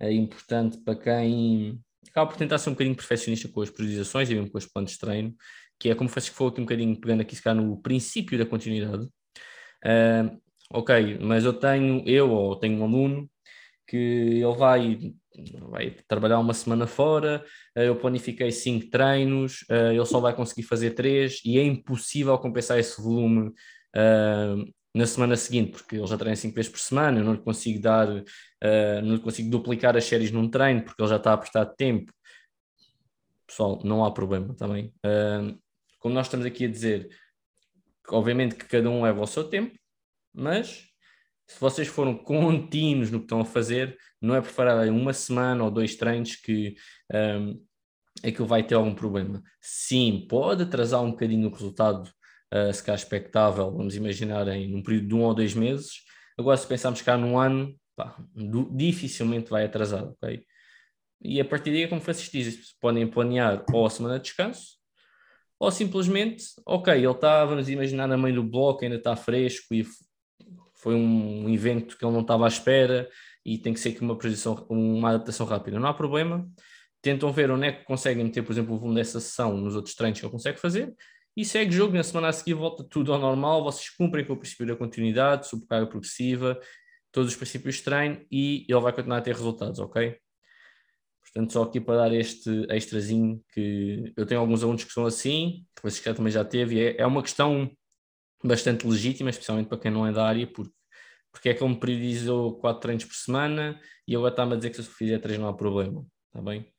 é 0.00 0.10
importante 0.10 0.78
para 0.78 0.96
quem 0.96 1.78
acaba 2.08 2.30
por 2.30 2.38
tentar 2.38 2.56
ser 2.56 2.70
um 2.70 2.72
bocadinho 2.72 2.96
perfeccionista 2.96 3.46
com 3.46 3.60
as 3.60 3.68
priorizações 3.68 4.30
e 4.30 4.34
mesmo 4.34 4.50
com 4.50 4.56
os 4.56 4.64
planos 4.64 4.92
de 4.92 4.98
treino, 4.98 5.34
que 5.78 5.90
é 5.90 5.94
como 5.94 6.08
o 6.08 6.10
Francisco 6.10 6.34
falou 6.34 6.50
aqui 6.50 6.62
um 6.62 6.64
bocadinho, 6.64 6.98
pegando 6.98 7.20
aqui 7.20 7.36
se 7.36 7.42
calhar 7.42 7.62
no 7.62 7.76
princípio 7.82 8.38
da 8.38 8.46
continuidade. 8.46 9.04
Uh, 9.84 10.40
ok, 10.72 11.18
mas 11.20 11.44
eu 11.44 11.52
tenho, 11.52 12.02
eu 12.08 12.30
ou 12.30 12.56
tenho 12.56 12.80
um 12.80 12.84
aluno 12.84 13.30
que 13.86 13.96
ele 13.96 14.56
vai, 14.56 15.12
vai 15.68 15.90
trabalhar 16.08 16.38
uma 16.38 16.54
semana 16.54 16.86
fora, 16.86 17.44
uh, 17.76 17.80
eu 17.80 17.96
planifiquei 17.96 18.50
cinco 18.50 18.88
treinos, 18.88 19.62
ele 19.68 20.06
só 20.06 20.20
vai 20.20 20.34
conseguir 20.34 20.62
fazer 20.62 20.92
três 20.92 21.42
e 21.44 21.58
é 21.58 21.62
impossível 21.62 22.38
compensar 22.38 22.78
esse 22.78 22.98
volume 23.02 23.52
uh, 23.94 24.74
na 24.96 25.06
semana 25.06 25.36
seguinte, 25.36 25.72
porque 25.72 25.96
ele 25.96 26.06
já 26.06 26.16
treina 26.16 26.34
cinco 26.34 26.54
vezes 26.54 26.70
por 26.70 26.80
semana, 26.80 27.20
eu 27.20 27.24
não 27.24 27.34
lhe 27.34 27.42
consigo 27.42 27.78
dar, 27.78 28.08
uh, 28.08 29.02
não 29.04 29.16
lhe 29.16 29.20
consigo 29.20 29.50
duplicar 29.50 29.94
as 29.94 30.06
séries 30.06 30.30
num 30.30 30.48
treino, 30.48 30.82
porque 30.82 31.02
ele 31.02 31.10
já 31.10 31.16
está 31.16 31.34
a 31.34 31.36
prestar 31.36 31.66
tempo. 31.66 32.10
Pessoal, 33.46 33.78
não 33.84 34.02
há 34.06 34.10
problema 34.10 34.54
também. 34.54 34.94
Uh, 35.04 35.60
como 35.98 36.14
nós 36.14 36.26
estamos 36.26 36.46
aqui 36.46 36.64
a 36.64 36.68
dizer, 36.68 37.10
obviamente 38.08 38.54
que 38.54 38.64
cada 38.64 38.88
um 38.88 39.02
leva 39.02 39.20
o 39.20 39.26
seu 39.26 39.44
tempo, 39.44 39.78
mas 40.32 40.86
se 41.46 41.60
vocês 41.60 41.88
foram 41.88 42.16
contínuos 42.16 43.10
no 43.10 43.18
que 43.18 43.26
estão 43.26 43.40
a 43.40 43.44
fazer, 43.44 43.98
não 44.18 44.34
é 44.34 44.40
preferível 44.40 44.94
uma 44.94 45.12
semana 45.12 45.62
ou 45.62 45.70
dois 45.70 45.94
treinos 45.94 46.36
que 46.36 46.74
um, 47.12 47.62
é 48.22 48.32
que 48.32 48.42
vai 48.42 48.62
ter 48.66 48.76
algum 48.76 48.94
problema. 48.94 49.42
Sim, 49.60 50.26
pode 50.26 50.62
atrasar 50.62 51.02
um 51.02 51.10
bocadinho 51.10 51.48
o 51.48 51.52
resultado 51.52 52.10
uh, 52.52 52.72
se 52.72 52.82
calhar 52.82 52.98
expectável, 52.98 53.70
vamos 53.70 53.96
imaginar, 53.96 54.46
em 54.48 54.74
um 54.74 54.82
período 54.82 55.08
de 55.08 55.14
um 55.14 55.22
ou 55.22 55.34
dois 55.34 55.54
meses. 55.54 56.02
Agora, 56.38 56.56
se 56.56 56.66
pensarmos 56.66 57.02
cá 57.02 57.16
num 57.16 57.38
ano, 57.38 57.74
pá, 57.94 58.16
dificilmente 58.72 59.50
vai 59.50 59.64
atrasar, 59.64 60.04
ok? 60.04 60.44
E 61.22 61.40
a 61.40 61.44
partir 61.44 61.70
daí, 61.70 61.88
como 61.88 62.00
Francisco 62.00 62.32
diz, 62.32 62.76
podem 62.78 63.06
planear 63.06 63.64
ou 63.72 63.86
a 63.86 63.90
semana 63.90 64.18
de 64.18 64.24
descanso, 64.24 64.76
ou 65.58 65.70
simplesmente, 65.70 66.44
ok, 66.66 66.92
ele 66.92 67.06
está, 67.10 67.44
vamos 67.44 67.68
imaginar, 67.68 68.06
na 68.06 68.16
meio 68.16 68.34
do 68.34 68.44
bloco, 68.44 68.84
ainda 68.84 68.96
está 68.96 69.16
fresco 69.16 69.74
e 69.74 69.86
foi 70.74 70.94
um 70.94 71.48
evento 71.48 71.96
que 71.96 72.04
ele 72.04 72.12
não 72.12 72.20
estava 72.20 72.44
à 72.44 72.48
espera 72.48 73.08
e 73.44 73.56
tem 73.56 73.72
que 73.72 73.80
ser 73.80 73.90
aqui 73.90 74.02
uma, 74.02 74.16
posição, 74.16 74.66
uma 74.68 75.08
adaptação 75.08 75.46
rápida. 75.46 75.80
Não 75.80 75.88
há 75.88 75.94
problema. 75.94 76.46
Tentam 77.00 77.32
ver 77.32 77.50
onde 77.50 77.66
é 77.66 77.72
que 77.72 77.84
conseguem 77.84 78.24
meter, 78.24 78.42
por 78.42 78.52
exemplo, 78.52 78.74
o 78.74 78.78
volume 78.78 78.96
dessa 78.96 79.18
sessão 79.18 79.56
nos 79.56 79.74
outros 79.74 79.94
treinos 79.94 80.20
que 80.20 80.26
ele 80.26 80.32
consegue 80.32 80.58
fazer 80.58 80.94
e 81.36 81.44
segue 81.44 81.72
jogo. 81.72 81.94
Na 81.94 82.02
semana 82.02 82.28
a 82.28 82.32
seguir 82.32 82.54
volta 82.54 82.82
tudo 82.82 83.12
ao 83.12 83.18
normal. 83.18 83.62
Vocês 83.62 83.90
cumprem 83.90 84.24
com 84.24 84.32
o 84.32 84.36
princípio 84.36 84.66
da 84.66 84.74
continuidade, 84.74 85.46
subcarga 85.46 85.86
progressiva, 85.86 86.58
todos 87.12 87.30
os 87.32 87.36
princípios 87.36 87.76
de 87.76 87.82
treino 87.82 88.24
e 88.30 88.66
ele 88.68 88.80
vai 88.80 88.92
continuar 88.92 89.18
a 89.18 89.22
ter 89.22 89.34
resultados, 89.34 89.78
ok? 89.78 90.18
Portanto, 91.22 91.52
só 91.52 91.62
aqui 91.64 91.80
para 91.80 91.96
dar 91.96 92.14
este 92.14 92.66
extrazinho 92.70 93.42
que 93.52 94.12
eu 94.16 94.24
tenho 94.24 94.40
alguns 94.40 94.62
alunos 94.62 94.84
que 94.84 94.92
são 94.92 95.04
assim, 95.04 95.66
que 95.74 95.82
vocês 95.82 96.02
já 96.02 96.14
também 96.14 96.32
já 96.32 96.44
teve, 96.44 96.80
é, 96.80 96.96
é 97.00 97.06
uma 97.06 97.22
questão 97.22 97.70
bastante 98.42 98.86
legítima, 98.86 99.30
especialmente 99.30 99.68
para 99.68 99.78
quem 99.78 99.90
não 99.90 100.06
é 100.06 100.12
da 100.12 100.26
área, 100.26 100.46
porque, 100.46 100.72
porque 101.32 101.48
é 101.50 101.54
que 101.54 101.62
ele 101.62 101.74
me 101.74 101.80
priorizou 101.80 102.58
quatro 102.58 102.80
treinos 102.80 103.04
por 103.04 103.14
semana 103.14 103.80
e 104.06 104.14
agora 104.14 104.32
está-me 104.32 104.54
a 104.54 104.56
dizer 104.56 104.70
que 104.70 104.76
se 104.76 104.82
eu 104.82 104.94
fizer 104.94 105.18
três 105.18 105.38
não 105.38 105.48
há 105.48 105.54
problema, 105.54 106.06
está 106.28 106.40
bem? 106.42 106.72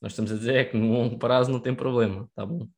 Nós 0.00 0.12
estamos 0.12 0.30
a 0.30 0.36
dizer 0.36 0.54
é 0.56 0.64
que 0.64 0.76
no 0.76 0.92
longo 0.92 1.18
prazo 1.18 1.50
não 1.50 1.60
tem 1.60 1.74
problema, 1.74 2.24
está 2.24 2.44
bom? 2.44 2.68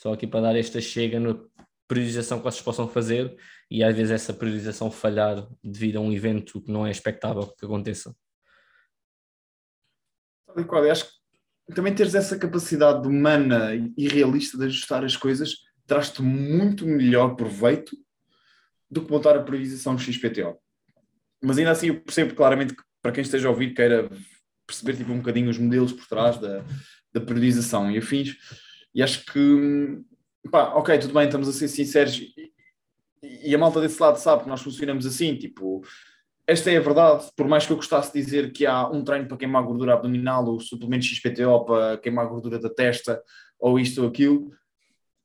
Só 0.00 0.14
aqui 0.14 0.26
para 0.26 0.40
dar 0.40 0.56
esta 0.56 0.80
chega 0.80 1.20
na 1.20 1.38
priorização 1.86 2.38
que 2.38 2.44
vocês 2.44 2.62
possam 2.62 2.88
fazer 2.88 3.36
e 3.70 3.84
às 3.84 3.94
vezes 3.94 4.10
essa 4.10 4.32
priorização 4.32 4.90
falhar 4.90 5.46
devido 5.62 5.98
a 5.98 6.00
um 6.00 6.10
evento 6.10 6.62
que 6.62 6.72
não 6.72 6.86
é 6.86 6.90
expectável 6.90 7.46
que 7.58 7.66
aconteça. 7.66 8.16
Qual, 10.66 10.82
acho 10.90 11.04
que 11.04 11.74
também 11.74 11.94
teres 11.94 12.14
essa 12.14 12.38
capacidade 12.38 13.06
humana 13.06 13.72
e 13.94 14.08
realista 14.08 14.56
de 14.56 14.64
ajustar 14.64 15.04
as 15.04 15.18
coisas 15.18 15.56
traz-te 15.86 16.22
muito 16.22 16.86
melhor 16.86 17.36
proveito 17.36 17.94
do 18.90 19.04
que 19.04 19.12
montar 19.12 19.36
a 19.36 19.42
priorização 19.42 19.98
XPTO. 19.98 20.56
Mas 21.42 21.58
ainda 21.58 21.72
assim 21.72 21.88
eu 21.88 22.00
percebo 22.00 22.34
claramente 22.34 22.74
que 22.74 22.82
para 23.02 23.12
quem 23.12 23.20
esteja 23.20 23.48
a 23.48 23.50
ouvir 23.50 23.74
queira 23.74 24.08
perceber 24.66 24.96
tipo, 24.96 25.12
um 25.12 25.18
bocadinho 25.18 25.50
os 25.50 25.58
modelos 25.58 25.92
por 25.92 26.06
trás 26.06 26.38
da, 26.38 26.64
da 27.12 27.20
priorização 27.20 27.90
e 27.90 27.98
afins 27.98 28.38
e 28.94 29.02
acho 29.02 29.24
que, 29.24 30.00
pá, 30.50 30.74
ok, 30.74 30.98
tudo 30.98 31.14
bem, 31.14 31.26
estamos 31.26 31.48
a 31.48 31.52
ser 31.52 31.68
sinceros 31.68 32.18
e, 32.18 32.52
e 33.22 33.54
a 33.54 33.58
malta 33.58 33.80
desse 33.80 34.00
lado 34.00 34.16
sabe 34.16 34.44
que 34.44 34.48
nós 34.48 34.62
funcionamos 34.62 35.06
assim, 35.06 35.36
tipo, 35.36 35.82
esta 36.46 36.70
é 36.70 36.76
a 36.76 36.80
verdade, 36.80 37.28
por 37.36 37.46
mais 37.46 37.66
que 37.66 37.72
eu 37.72 37.76
gostasse 37.76 38.12
de 38.12 38.20
dizer 38.20 38.52
que 38.52 38.66
há 38.66 38.88
um 38.88 39.04
treino 39.04 39.28
para 39.28 39.36
queimar 39.36 39.62
gordura 39.62 39.94
abdominal 39.94 40.44
ou 40.46 40.58
suplemento 40.58 41.04
XPTO 41.04 41.64
para 41.64 41.98
queimar 41.98 42.26
gordura 42.26 42.58
da 42.58 42.68
testa 42.68 43.22
ou 43.58 43.78
isto 43.78 44.02
ou 44.02 44.08
aquilo, 44.08 44.50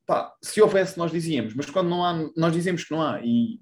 pá, 0.05 0.33
se 0.41 0.61
houvesse 0.61 0.97
nós 0.97 1.11
dizíamos, 1.11 1.55
mas 1.55 1.69
quando 1.69 1.89
não 1.89 2.05
há, 2.05 2.29
nós 2.35 2.53
dizemos 2.53 2.83
que 2.83 2.91
não 2.91 3.01
há. 3.01 3.21
E, 3.23 3.59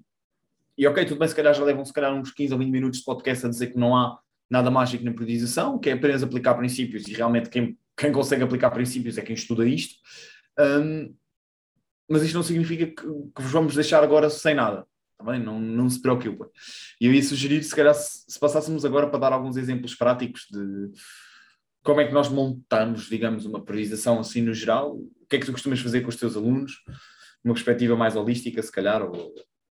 e 0.76 0.86
ok, 0.86 1.04
tudo 1.06 1.18
bem, 1.18 1.28
se 1.28 1.34
calhar 1.34 1.54
já 1.54 1.64
levam 1.64 1.84
se 1.84 1.92
calhar 1.92 2.12
uns 2.12 2.32
15 2.32 2.52
ou 2.52 2.58
20 2.58 2.70
minutos 2.70 2.98
de 2.98 3.04
podcast 3.04 3.46
a 3.46 3.48
dizer 3.48 3.68
que 3.68 3.78
não 3.78 3.96
há 3.96 4.18
nada 4.50 4.70
mágico 4.70 5.04
na 5.04 5.12
periodização, 5.12 5.78
que 5.78 5.88
é 5.88 5.92
apenas 5.92 6.22
aplicar 6.22 6.54
princípios 6.54 7.08
e 7.08 7.14
realmente 7.14 7.48
quem 7.48 7.78
quem 7.96 8.12
consegue 8.12 8.42
aplicar 8.42 8.70
princípios 8.70 9.18
é 9.18 9.22
quem 9.22 9.34
estuda 9.34 9.66
isto. 9.66 9.96
Um, 10.58 11.14
mas 12.08 12.22
isto 12.22 12.34
não 12.34 12.42
significa 12.42 12.86
que, 12.86 13.02
que, 13.02 13.42
vos 13.42 13.50
vamos 13.50 13.74
deixar 13.74 14.02
agora 14.02 14.28
sem 14.28 14.54
nada. 14.54 14.86
Tá 15.16 15.38
não, 15.38 15.60
não 15.60 15.88
se 15.88 16.00
preocupem. 16.00 16.46
E 17.00 17.06
eu 17.06 17.14
ia 17.14 17.22
sugerir, 17.22 17.62
se 17.62 17.74
calhar, 17.74 17.94
se, 17.94 18.24
se, 18.28 18.38
passássemos 18.38 18.84
agora 18.84 19.08
para 19.08 19.18
dar 19.18 19.32
alguns 19.32 19.56
exemplos 19.56 19.94
práticos 19.94 20.46
de 20.50 20.90
como 21.82 22.00
é 22.00 22.06
que 22.06 22.12
nós 22.12 22.28
montamos, 22.28 23.08
digamos, 23.08 23.46
uma 23.46 23.64
priorização 23.64 24.18
assim 24.18 24.42
no 24.42 24.52
geral. 24.52 24.96
O 24.96 25.26
que 25.28 25.36
é 25.36 25.38
que 25.38 25.46
tu 25.46 25.52
costumas 25.52 25.80
fazer 25.80 26.02
com 26.02 26.08
os 26.08 26.16
teus 26.16 26.36
alunos? 26.36 26.82
Uma 27.42 27.54
perspectiva 27.54 27.96
mais 27.96 28.16
holística, 28.16 28.62
se 28.62 28.72
calhar, 28.72 29.02
ou, 29.02 29.34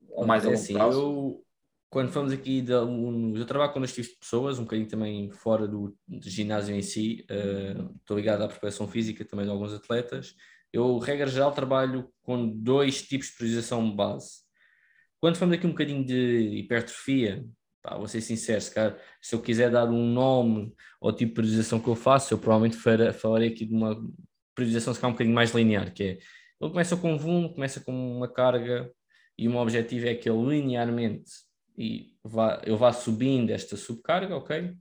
ou 0.10 0.26
mais 0.26 0.44
é 0.44 0.48
a 0.48 0.50
longo 0.50 0.62
assim, 0.62 0.74
prazo? 0.74 1.00
Eu 1.00 1.46
quando 1.90 2.12
falamos 2.12 2.32
aqui 2.32 2.62
de 2.62 2.72
eu 2.72 3.46
trabalho 3.46 3.74
com 3.74 3.80
dois 3.80 3.94
tipos 3.94 4.12
de 4.12 4.18
pessoas, 4.18 4.60
um 4.60 4.64
bocadinho 4.64 4.88
também 4.88 5.32
fora 5.32 5.68
do, 5.68 5.98
ginásio 6.22 6.76
em 6.76 6.82
si, 6.84 7.26
uh, 7.32 7.96
estou 7.98 8.18
ligado 8.18 8.44
à 8.44 8.48
preparação 8.48 8.88
física 8.88 9.26
também 9.26 9.46
de 9.46 9.52
alguns 9.52 9.74
atletas. 9.74 10.36
Eu, 10.72 11.00
regra 11.00 11.26
geral, 11.26 11.52
trabalho 11.52 12.08
com 12.22 12.48
dois 12.48 13.02
tipos 13.02 13.28
de 13.28 13.34
priorização 13.38 13.96
base. 13.96 14.42
Quando 15.20 15.38
falamos 15.38 15.58
aqui 15.58 15.66
um 15.66 15.72
bocadinho 15.72 16.06
de 16.06 16.60
hipertrofia, 16.60 17.44
pá, 17.82 17.98
vou 17.98 18.08
ser 18.08 18.22
sincero, 18.22 18.62
se, 18.62 18.72
cara, 18.72 19.00
se 19.20 19.34
eu 19.34 19.42
quiser 19.42 19.72
dar 19.72 19.90
um 19.90 20.06
nome 20.06 20.72
ao 21.02 21.12
tipo 21.12 21.30
de 21.30 21.34
priorização 21.34 21.80
que 21.80 21.88
eu 21.88 21.96
faço, 21.96 22.34
eu 22.34 22.38
provavelmente 22.38 22.78
falarei 23.14 23.50
aqui 23.50 23.66
de 23.66 23.74
uma 23.74 24.00
priorização 24.54 24.94
se 24.94 25.00
calhar 25.00 25.10
um 25.10 25.14
bocadinho 25.14 25.36
mais 25.36 25.52
linear, 25.56 25.92
que 25.92 26.04
é, 26.04 26.08
ele 26.62 26.72
começa 26.72 26.96
com 26.96 27.14
um 27.14 27.18
volume, 27.18 27.54
começa 27.54 27.80
com 27.82 27.92
uma 27.92 28.32
carga, 28.32 28.92
e 29.38 29.48
o 29.48 29.52
meu 29.52 29.60
objetivo 29.62 30.06
é 30.06 30.14
que 30.14 30.30
ele 30.30 30.46
linearmente 30.46 31.49
e 31.80 32.14
vá, 32.22 32.62
eu 32.66 32.76
vá 32.76 32.92
subindo 32.92 33.52
esta 33.52 33.78
subcarga, 33.78 34.36
ok? 34.36 34.76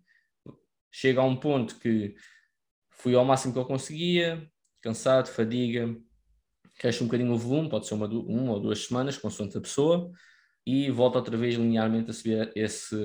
Chega 0.91 1.21
a 1.21 1.25
um 1.25 1.37
ponto 1.37 1.79
que 1.79 2.17
fui 2.91 3.15
ao 3.15 3.25
máximo 3.25 3.53
que 3.53 3.59
eu 3.61 3.65
conseguia, 3.65 4.51
cansado, 4.83 5.29
fadiga, 5.29 5.97
cresce 6.77 7.05
um 7.05 7.07
bocadinho 7.07 7.33
o 7.33 7.39
volume, 7.39 7.69
pode 7.69 7.87
ser 7.87 7.95
uma, 7.95 8.09
uma 8.09 8.55
ou 8.55 8.61
duas 8.61 8.85
semanas, 8.85 9.17
consoante 9.17 9.57
a 9.57 9.61
pessoa, 9.61 10.11
e 10.67 10.91
volto 10.91 11.15
outra 11.15 11.37
vez 11.37 11.55
linearmente 11.55 12.11
a 12.11 12.13
subir 12.13 12.51
esse, 12.57 12.97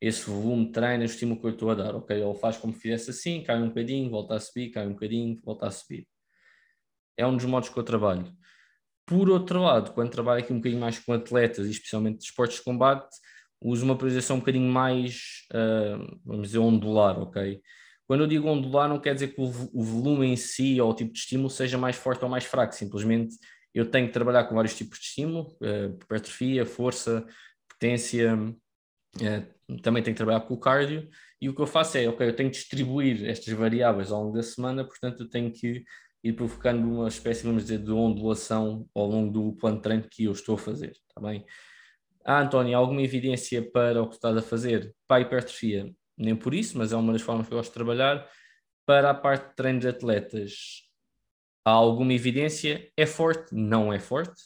esse 0.00 0.30
volume 0.30 0.72
treino, 0.72 1.02
o 1.02 1.06
estímulo 1.06 1.38
que 1.38 1.46
eu 1.46 1.50
estou 1.50 1.70
a 1.70 1.74
dar, 1.74 1.94
ok? 1.94 2.16
Ele 2.16 2.34
faz 2.38 2.56
como 2.56 2.72
fizesse 2.72 3.10
assim, 3.10 3.42
cai 3.42 3.60
um 3.60 3.68
bocadinho, 3.68 4.08
volta 4.08 4.34
a 4.34 4.40
subir, 4.40 4.70
cai 4.70 4.86
um 4.86 4.92
bocadinho, 4.92 5.38
volta 5.44 5.66
a 5.66 5.70
subir. 5.70 6.08
É 7.18 7.26
um 7.26 7.36
dos 7.36 7.44
modos 7.44 7.68
que 7.68 7.78
eu 7.78 7.84
trabalho. 7.84 8.34
Por 9.08 9.30
outro 9.30 9.62
lado, 9.62 9.92
quando 9.92 10.10
trabalho 10.10 10.42
aqui 10.42 10.52
um 10.52 10.56
bocadinho 10.56 10.82
mais 10.82 10.98
com 10.98 11.14
atletas, 11.14 11.66
e 11.66 11.70
especialmente 11.70 12.18
de 12.18 12.24
esportes 12.24 12.58
de 12.58 12.62
combate, 12.62 13.08
uso 13.58 13.82
uma 13.82 13.96
priorização 13.96 14.36
um 14.36 14.40
bocadinho 14.40 14.70
mais, 14.70 15.46
uh, 15.50 16.20
vamos 16.22 16.48
dizer, 16.48 16.58
ondular, 16.58 17.18
ok? 17.18 17.58
Quando 18.06 18.24
eu 18.24 18.26
digo 18.26 18.46
ondular, 18.46 18.86
não 18.86 19.00
quer 19.00 19.14
dizer 19.14 19.28
que 19.28 19.40
o, 19.40 19.44
o, 19.72 19.82
volume 19.82 20.26
em 20.26 20.36
si 20.36 20.78
ou 20.78 20.90
o 20.90 20.94
tipo 20.94 21.10
de 21.10 21.20
estímulo 21.20 21.48
seja 21.48 21.78
mais 21.78 21.96
forte 21.96 22.22
ou 22.22 22.28
mais 22.28 22.44
fraco, 22.44 22.74
simplesmente 22.74 23.34
eu 23.74 23.90
tenho 23.90 24.08
que 24.08 24.12
trabalhar 24.12 24.44
com 24.44 24.54
vários 24.54 24.76
tipos 24.76 24.98
de 24.98 25.06
estímulo, 25.06 25.56
uh, 25.62 25.94
hipertrofia, 26.02 26.66
força, 26.66 27.26
potência, 27.66 28.36
uh, 28.36 29.78
também 29.82 30.02
tenho 30.02 30.14
que 30.14 30.18
trabalhar 30.18 30.40
com 30.42 30.52
o 30.52 30.60
cardio, 30.60 31.08
e 31.40 31.48
o 31.48 31.54
que 31.54 31.62
eu 31.62 31.66
faço 31.66 31.96
é, 31.96 32.06
ok, 32.06 32.28
eu 32.28 32.36
tenho 32.36 32.50
que 32.50 32.56
distribuir 32.58 33.24
estas 33.26 33.54
variáveis 33.54 34.12
ao 34.12 34.22
longo 34.22 34.36
da 34.36 34.42
semana, 34.42 34.84
portanto 34.84 35.22
eu 35.22 35.30
tenho 35.30 35.50
que 35.50 35.82
e 36.22 36.32
provocando 36.32 36.84
uma 36.84 37.08
espécie, 37.08 37.44
vamos 37.44 37.64
dizer, 37.64 37.78
de 37.78 37.90
ondulação 37.90 38.88
ao 38.94 39.06
longo 39.06 39.32
do 39.32 39.52
plano 39.56 39.76
de 39.76 39.82
treino 39.82 40.08
que 40.10 40.24
eu 40.24 40.32
estou 40.32 40.56
a 40.56 40.58
fazer, 40.58 40.90
está 40.90 41.20
bem? 41.20 41.44
Ah, 42.24 42.40
António, 42.40 42.76
alguma 42.76 43.02
evidência 43.02 43.62
para 43.70 44.02
o 44.02 44.08
que 44.08 44.16
estás 44.16 44.36
a 44.36 44.42
fazer? 44.42 44.94
Para 45.06 45.18
a 45.18 45.20
hipertrofia, 45.20 45.92
nem 46.16 46.36
por 46.36 46.52
isso, 46.54 46.76
mas 46.76 46.92
é 46.92 46.96
uma 46.96 47.12
das 47.12 47.22
formas 47.22 47.46
que 47.46 47.54
eu 47.54 47.58
gosto 47.58 47.70
de 47.70 47.74
trabalhar. 47.74 48.28
Para 48.84 49.10
a 49.10 49.14
parte 49.14 49.50
de 49.50 49.56
treino 49.56 49.80
de 49.80 49.88
atletas, 49.88 50.82
há 51.64 51.70
alguma 51.70 52.12
evidência? 52.12 52.90
É 52.96 53.06
forte? 53.06 53.54
Não 53.54 53.92
é 53.92 53.98
forte, 53.98 54.42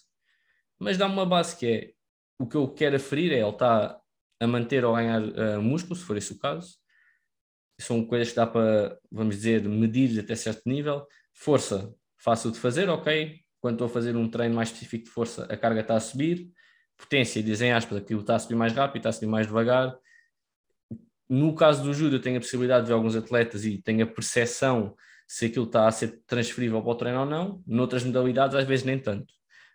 mas 0.78 0.98
dá-me 0.98 1.14
uma 1.14 1.26
base 1.26 1.56
que 1.56 1.66
é, 1.66 1.92
o 2.38 2.46
que 2.46 2.56
eu 2.56 2.68
quero 2.68 2.96
aferir 2.96 3.32
é 3.32 3.38
ele 3.40 3.48
está 3.48 4.00
a 4.40 4.46
manter 4.46 4.85
ou 4.85 4.94
ganhar 4.94 5.22
uh, 5.22 5.62
músculo, 5.62 5.94
se 5.94 6.04
for 6.04 6.16
esse 6.16 6.32
o 6.32 6.38
caso. 6.38 6.76
São 7.80 8.04
coisas 8.04 8.30
que 8.30 8.37
dá 8.37 8.46
para, 8.46 8.98
vamos 9.11 9.37
dizer, 9.37 9.62
medir 9.62 10.18
até 10.18 10.35
certo 10.35 10.62
nível. 10.66 11.06
Força, 11.32 11.94
fácil 12.18 12.50
de 12.50 12.58
fazer, 12.58 12.88
ok. 12.88 13.40
Quando 13.60 13.74
estou 13.74 13.86
a 13.86 13.90
fazer 13.90 14.16
um 14.16 14.28
treino 14.28 14.54
mais 14.54 14.68
específico 14.68 15.04
de 15.04 15.10
força, 15.10 15.44
a 15.44 15.56
carga 15.56 15.80
está 15.80 15.96
a 15.96 16.00
subir. 16.00 16.50
Potência, 16.96 17.42
dizem 17.42 17.72
aspas, 17.72 17.98
aquilo 17.98 18.20
está 18.20 18.36
a 18.36 18.38
subir 18.38 18.56
mais 18.56 18.72
rápido, 18.72 18.98
está 18.98 19.08
a 19.08 19.12
subir 19.12 19.26
mais 19.26 19.46
devagar. 19.46 19.96
No 21.28 21.54
caso 21.54 21.82
do 21.82 21.94
judo, 21.94 22.16
eu 22.16 22.20
tenho 22.20 22.36
a 22.36 22.40
possibilidade 22.40 22.84
de 22.84 22.88
ver 22.88 22.94
alguns 22.94 23.16
atletas 23.16 23.64
e 23.64 23.80
tenho 23.80 24.04
a 24.04 24.06
percepção 24.06 24.94
se 25.26 25.46
aquilo 25.46 25.64
está 25.64 25.86
a 25.88 25.92
ser 25.92 26.20
transferível 26.26 26.82
para 26.82 26.90
o 26.90 26.94
treino 26.94 27.20
ou 27.20 27.26
não. 27.26 27.62
Noutras 27.66 28.04
modalidades, 28.04 28.54
às 28.54 28.66
vezes 28.66 28.84
nem 28.84 28.98
tanto. 28.98 29.32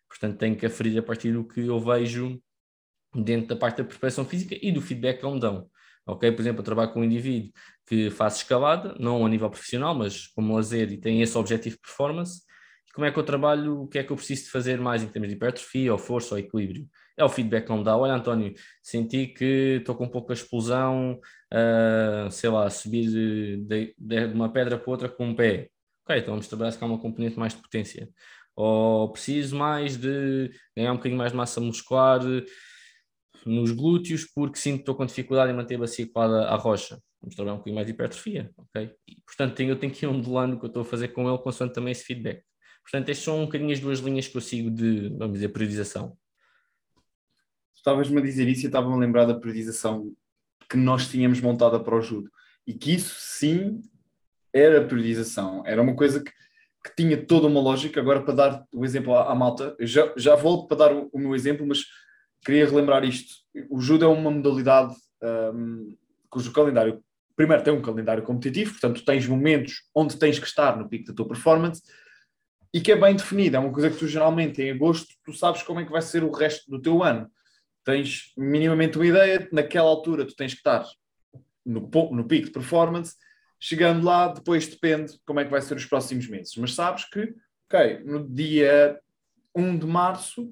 Portanto, 0.07 0.37
tenho 0.37 0.55
que 0.55 0.65
aferir 0.65 0.97
a 0.97 1.01
partir 1.01 1.33
do 1.33 1.47
que 1.47 1.61
eu 1.61 1.79
vejo 1.79 2.41
dentro 3.15 3.47
da 3.47 3.55
parte 3.55 3.77
da 3.77 3.83
preparação 3.83 4.23
física 4.23 4.55
e 4.61 4.71
do 4.71 4.81
feedback 4.81 5.19
que 5.19 5.27
me 5.27 5.39
dão. 5.39 5.69
Ok? 6.05 6.31
Por 6.31 6.41
exemplo, 6.41 6.59
eu 6.59 6.65
trabalho 6.65 6.93
com 6.93 7.01
um 7.01 7.03
indivíduo 7.03 7.51
que 7.88 8.12
faz 8.12 8.38
escalada, 8.38 8.95
não 9.00 9.26
a 9.26 9.30
nível 9.30 9.50
profissional, 9.50 9.95
mas 9.95 10.28
como 10.28 10.54
lazer 10.54 10.91
e 10.91 10.97
tem 10.97 11.21
esse 11.21 11.38
objetivo 11.38 11.78
de 11.78 11.82
performance. 11.82 12.41
Como 12.93 13.06
é 13.06 13.12
que 13.12 13.17
eu 13.17 13.23
trabalho? 13.23 13.84
O 13.84 13.88
que 13.88 14.00
é 14.00 14.04
que 14.04 14.12
eu 14.12 14.15
preciso 14.15 14.45
de 14.45 14.50
fazer 14.50 14.80
mais 14.80 15.04
em 15.04 15.08
termos 15.08 15.30
de 15.30 15.36
hipertrofia, 15.36 15.91
ou 15.91 15.97
força, 15.97 16.36
ou 16.36 16.39
equilíbrio? 16.39 16.88
É 17.15 17.23
o 17.23 17.30
feedback 17.30 17.65
que 17.67 17.73
me 17.73 17.84
dá. 17.84 17.95
Olha, 17.95 18.13
António, 18.13 18.54
senti 18.82 19.28
que 19.28 19.78
estou 19.80 19.95
com 19.95 20.06
um 20.06 20.10
pouco 20.10 20.32
a 20.32 20.36
explosão, 20.36 21.19
uh, 21.54 22.32
sei 22.32 22.50
lá, 22.50 22.69
subir 22.69 23.08
de, 23.65 23.95
de, 23.97 24.26
uma 24.34 24.52
pedra 24.52 24.78
para 24.78 24.91
outra 24.91 25.10
com 25.10 25.28
um 25.28 25.36
pé. 25.36 25.69
Ok, 26.04 26.17
então 26.17 26.34
vamos 26.34 26.47
trabalhar 26.47 26.71
se 26.71 26.84
há 26.84 26.88
uma 26.88 27.00
componente 27.00 27.38
mais 27.39 27.54
de 27.54 27.62
potência. 27.62 28.10
Ou 28.56 29.12
preciso 29.12 29.56
mais 29.56 29.95
de 29.97 30.52
ganhar 30.76 30.91
um 30.91 30.95
bocadinho 30.97 31.17
mais 31.19 31.32
de 31.32 31.38
massa 31.38 31.62
muscular, 31.62 32.19
nos 33.45 33.71
glúteos 33.71 34.26
porque 34.26 34.58
sinto 34.58 34.78
que 34.78 34.82
estou 34.82 34.95
com 34.95 35.06
dificuldade 35.06 35.52
em 35.52 35.56
manter 35.56 35.76
a 35.76 35.80
bacia 35.80 36.10
colada 36.12 36.47
à 36.47 36.56
rocha. 36.56 37.00
Vamos 37.21 37.36
trabalhar 37.36 37.56
um 37.56 37.58
bocadinho 37.58 37.75
mais 37.75 37.88
de 37.88 37.93
hipertrofia, 37.93 38.51
ok? 38.58 38.91
E, 39.08 39.21
portanto, 39.25 39.60
eu 39.62 39.75
tenho 39.80 39.91
que 39.91 40.06
ir 40.06 40.08
ondulando 40.08 40.56
o 40.56 40.60
que 40.60 40.65
eu 40.65 40.67
estou 40.67 40.82
a 40.82 40.86
fazer 40.86 41.10
com 41.10 41.27
ele, 41.27 41.38
consoante 41.39 41.73
também 41.73 41.91
esse 41.91 42.03
feedback. 42.03 42.43
Portanto, 42.84 43.10
estas 43.10 43.25
são 43.25 43.41
um 43.41 43.45
bocadinho 43.45 43.73
as 43.73 43.80
duas 43.80 43.99
linhas 43.99 44.27
que 44.27 44.38
eu 44.38 44.41
sigo 44.41 44.71
de, 44.71 45.10
vamos 45.10 45.34
dizer, 45.34 45.49
periodização. 45.49 46.17
Estavas-me 47.75 48.19
a 48.19 48.23
dizer 48.23 48.47
isso 48.47 48.63
e 48.63 48.67
estava-me 48.67 48.93
a 48.93 48.97
lembrar 48.97 49.25
da 49.25 49.34
periodização 49.34 50.13
que 50.69 50.77
nós 50.77 51.08
tínhamos 51.10 51.41
montada 51.41 51.80
para 51.80 51.95
o 51.95 52.01
judo. 52.01 52.30
E 52.65 52.73
que 52.73 52.93
isso, 52.93 53.15
sim, 53.17 53.82
era 54.53 54.86
periodização. 54.86 55.63
Era 55.65 55.82
uma 55.82 55.95
coisa 55.95 56.23
que, 56.23 56.32
que 56.84 56.95
tinha 56.95 57.17
toda 57.17 57.47
uma 57.47 57.62
lógica. 57.62 57.99
Agora, 57.99 58.23
para 58.23 58.34
dar 58.34 58.65
o 58.73 58.86
exemplo 58.86 59.13
à, 59.15 59.32
à 59.32 59.36
malta, 59.36 59.75
já, 59.80 60.13
já 60.15 60.36
volto 60.36 60.67
para 60.67 60.77
dar 60.77 60.93
o, 60.93 61.10
o 61.12 61.19
meu 61.19 61.36
exemplo, 61.36 61.65
mas 61.65 61.84
queria 62.45 62.65
relembrar 62.65 63.03
isto. 63.03 63.36
O 63.69 63.80
judo 63.80 64.06
é 64.06 64.08
uma 64.08 64.32
modalidade 64.32 64.95
um, 65.53 65.95
cujo 66.30 66.51
calendário, 66.51 67.03
primeiro, 67.38 67.63
tem 67.63 67.71
um 67.71 67.82
calendário 67.82 68.23
competitivo, 68.23 68.71
portanto, 68.71 69.06
tens 69.06 69.28
momentos 69.28 69.84
onde 69.93 70.17
tens 70.17 70.39
que 70.39 70.47
estar 70.47 70.76
no 70.76 70.89
pico 70.89 71.06
da 71.06 71.13
tua 71.13 71.28
performance 71.28 71.84
e 72.73 72.82
que 72.82 72.91
é 72.91 72.95
bem 72.95 73.15
definido. 73.15 73.56
É 73.56 73.60
uma 73.60 73.71
coisa 73.71 73.91
que 73.91 73.97
tu 73.97 74.08
geralmente, 74.08 74.60
em 74.62 74.71
agosto, 74.71 75.08
tu 75.23 75.32
sabes 75.32 75.62
como 75.62 75.80
é 75.80 75.86
que 75.86 75.91
vai 75.91 76.02
ser 76.02 76.23
o 76.23 76.32
resto 76.32 76.69
do 76.69 76.82
teu 76.82 77.04
ano. 77.04 77.30
Tens 77.86 78.34
minimamente 78.36 78.97
uma 78.97 79.06
ideia, 79.06 79.47
naquela 79.54 79.88
altura 79.88 80.26
tu 80.26 80.36
tens 80.36 80.54
que 80.54 80.60
estar 80.60 80.84
no, 81.63 81.89
no 82.12 82.28
pico 82.28 82.47
de 82.47 82.52
performance, 82.52 83.15
chegando 83.60 84.04
lá, 84.04 84.30
depois 84.30 84.67
depende 84.67 85.13
como 85.23 85.39
é 85.39 85.45
que 85.45 85.52
vai 85.52 85.62
ser 85.62 85.78
os 85.78 85.86
próximos 85.86 86.28
meses. 86.28 86.56
Mas 86.58 86.73
sabes 86.73 87.08
que, 87.08 87.36
ok, 87.67 88.04
no 88.04 88.28
dia 88.28 89.00
1 89.56 89.78
de 89.78 89.86
março 89.86 90.52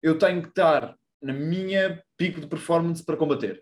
eu 0.00 0.16
tenho 0.16 0.42
que 0.42 0.48
estar 0.48 0.96
na 1.20 1.32
minha 1.32 2.02
pico 2.16 2.40
de 2.40 2.46
performance 2.46 3.04
para 3.04 3.16
combater. 3.16 3.60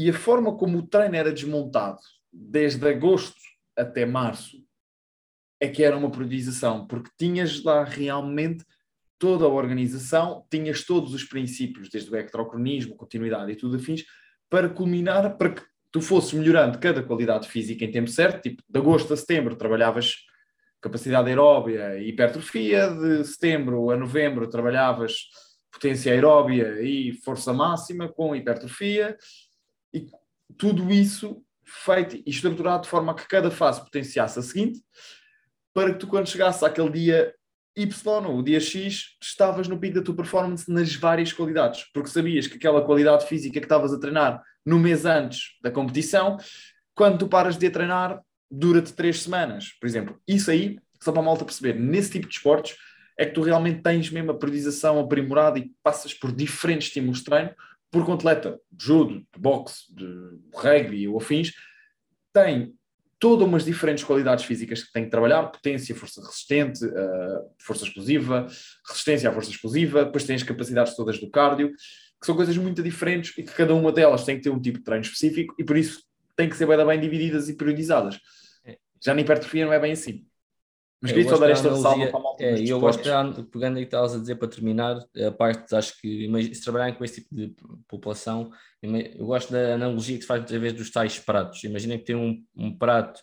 E 0.00 0.08
a 0.08 0.14
forma 0.14 0.56
como 0.56 0.78
o 0.78 0.86
treino 0.86 1.14
era 1.14 1.30
desmontado, 1.30 2.00
desde 2.32 2.88
agosto 2.88 3.36
até 3.76 4.06
março, 4.06 4.56
é 5.60 5.68
que 5.68 5.84
era 5.84 5.94
uma 5.94 6.10
periodização, 6.10 6.86
porque 6.86 7.10
tinhas 7.18 7.62
lá 7.62 7.84
realmente 7.84 8.64
toda 9.18 9.44
a 9.44 9.48
organização, 9.48 10.46
tinhas 10.50 10.84
todos 10.84 11.12
os 11.12 11.24
princípios, 11.24 11.90
desde 11.90 12.10
o 12.10 12.16
ectrocronismo, 12.16 12.96
continuidade 12.96 13.52
e 13.52 13.56
tudo 13.56 13.76
afins, 13.76 14.06
para 14.48 14.70
culminar, 14.70 15.36
para 15.36 15.50
que 15.50 15.62
tu 15.92 16.00
fosses 16.00 16.32
melhorando 16.32 16.78
cada 16.78 17.02
qualidade 17.02 17.46
física 17.46 17.84
em 17.84 17.90
tempo 17.90 18.08
certo, 18.08 18.40
tipo, 18.40 18.62
de 18.66 18.78
agosto 18.80 19.12
a 19.12 19.16
setembro 19.18 19.54
trabalhavas 19.54 20.14
capacidade 20.80 21.28
aeróbia 21.28 21.98
e 21.98 22.08
hipertrofia, 22.08 22.88
de 22.88 23.22
setembro 23.24 23.90
a 23.90 23.98
novembro 23.98 24.48
trabalhavas 24.48 25.26
potência 25.70 26.10
aeróbia 26.10 26.80
e 26.80 27.12
força 27.22 27.52
máxima 27.52 28.08
com 28.08 28.34
hipertrofia 28.34 29.14
tudo 30.58 30.90
isso 30.90 31.42
feito 31.64 32.16
e 32.16 32.30
estruturado 32.30 32.82
de 32.82 32.88
forma 32.88 33.12
a 33.12 33.14
que 33.14 33.28
cada 33.28 33.50
fase 33.50 33.80
potenciasse 33.80 34.38
a 34.38 34.42
seguinte 34.42 34.82
para 35.72 35.92
que 35.92 35.98
tu 35.98 36.06
quando 36.06 36.28
chegasse 36.28 36.64
àquele 36.64 36.90
dia 36.90 37.34
Y 37.76 38.26
ou 38.26 38.38
o 38.38 38.42
dia 38.42 38.60
X 38.60 39.16
estavas 39.22 39.68
no 39.68 39.78
pico 39.78 39.94
da 39.94 40.02
tua 40.02 40.16
performance 40.16 40.70
nas 40.70 40.94
várias 40.94 41.32
qualidades, 41.32 41.84
porque 41.94 42.10
sabias 42.10 42.46
que 42.46 42.56
aquela 42.56 42.84
qualidade 42.84 43.26
física 43.26 43.60
que 43.60 43.64
estavas 43.64 43.92
a 43.92 43.98
treinar 43.98 44.42
no 44.66 44.78
mês 44.78 45.04
antes 45.06 45.56
da 45.62 45.70
competição, 45.70 46.36
quando 46.94 47.18
tu 47.18 47.28
paras 47.28 47.56
de 47.56 47.70
treinar, 47.70 48.20
dura-te 48.50 48.92
três 48.92 49.22
semanas, 49.22 49.72
por 49.80 49.86
exemplo. 49.86 50.20
Isso 50.26 50.50
aí, 50.50 50.78
só 51.00 51.12
para 51.12 51.22
a 51.22 51.24
malta 51.24 51.44
perceber, 51.44 51.74
nesse 51.74 52.10
tipo 52.10 52.26
de 52.26 52.34
esportes, 52.34 52.76
é 53.16 53.24
que 53.24 53.32
tu 53.32 53.42
realmente 53.42 53.82
tens 53.82 54.10
mesmo 54.10 54.32
a 54.32 54.38
periodização 54.38 54.98
aprimorada 54.98 55.58
e 55.58 55.70
passas 55.82 56.12
por 56.12 56.32
diferentes 56.32 56.88
estímulos 56.88 57.18
de 57.18 57.24
treino, 57.24 57.54
porque 57.90 58.10
um 58.10 58.14
atleta 58.14 58.58
de 58.70 58.84
judo, 58.84 59.20
de 59.32 59.40
boxe, 59.40 59.92
de 59.94 60.06
rugby 60.54 61.08
ou 61.08 61.18
afins, 61.18 61.52
tem 62.32 62.74
todas 63.18 63.46
umas 63.46 63.64
diferentes 63.64 64.02
qualidades 64.02 64.44
físicas 64.44 64.82
que 64.82 64.92
tem 64.92 65.04
que 65.04 65.10
trabalhar, 65.10 65.42
potência, 65.44 65.94
força 65.94 66.22
resistente, 66.22 66.84
uh, 66.84 67.50
força 67.58 67.84
explosiva, 67.84 68.46
resistência 68.88 69.28
à 69.28 69.32
força 69.32 69.50
explosiva, 69.50 70.06
depois 70.06 70.24
tem 70.24 70.36
as 70.36 70.42
capacidades 70.42 70.96
todas 70.96 71.20
do 71.20 71.30
cardio, 71.30 71.70
que 71.70 72.26
são 72.26 72.34
coisas 72.34 72.56
muito 72.56 72.82
diferentes 72.82 73.36
e 73.36 73.42
que 73.42 73.52
cada 73.52 73.74
uma 73.74 73.92
delas 73.92 74.24
tem 74.24 74.36
que 74.36 74.42
ter 74.42 74.50
um 74.50 74.60
tipo 74.60 74.78
de 74.78 74.84
treino 74.84 75.04
específico 75.04 75.54
e 75.58 75.64
por 75.64 75.76
isso 75.76 76.02
tem 76.34 76.48
que 76.48 76.56
ser 76.56 76.66
bem, 76.66 76.84
bem 76.84 77.00
divididas 77.00 77.48
e 77.50 77.54
periodizadas. 77.54 78.18
É. 78.64 78.78
Já 79.02 79.14
na 79.14 79.20
hipertrofia 79.20 79.66
não 79.66 79.72
é 79.72 79.78
bem 79.78 79.92
assim. 79.92 80.24
Mas 81.02 81.12
queria 81.12 81.30
só 81.30 81.38
dar 81.38 81.50
esta 81.50 81.70
ressalva 81.70 82.06
para 82.08 82.18
a 82.18 82.22
malta 82.22 82.44
é, 82.44 82.62
Eu 82.62 82.78
gosto 82.78 83.02
de, 83.02 83.42
pegando 83.44 83.78
aí 83.78 83.84
que 83.84 83.88
estavas 83.88 84.14
a 84.14 84.18
dizer 84.18 84.34
para 84.34 84.48
terminar, 84.48 84.98
a 85.26 85.30
parte, 85.32 85.74
acho 85.74 85.98
que 85.98 86.28
se 86.54 86.62
trabalharem 86.62 86.94
com 86.94 87.02
esse 87.02 87.22
tipo 87.22 87.34
de 87.34 87.54
população, 87.88 88.50
eu 88.82 89.24
gosto 89.24 89.50
da 89.50 89.74
analogia 89.74 90.16
que 90.16 90.22
se 90.22 90.28
faz 90.28 90.40
muitas 90.40 90.60
vezes 90.60 90.76
dos 90.76 90.90
tais 90.90 91.18
pratos. 91.18 91.64
Imaginem 91.64 91.98
que 91.98 92.04
tem 92.04 92.16
um, 92.16 92.44
um 92.54 92.76
prato, 92.76 93.18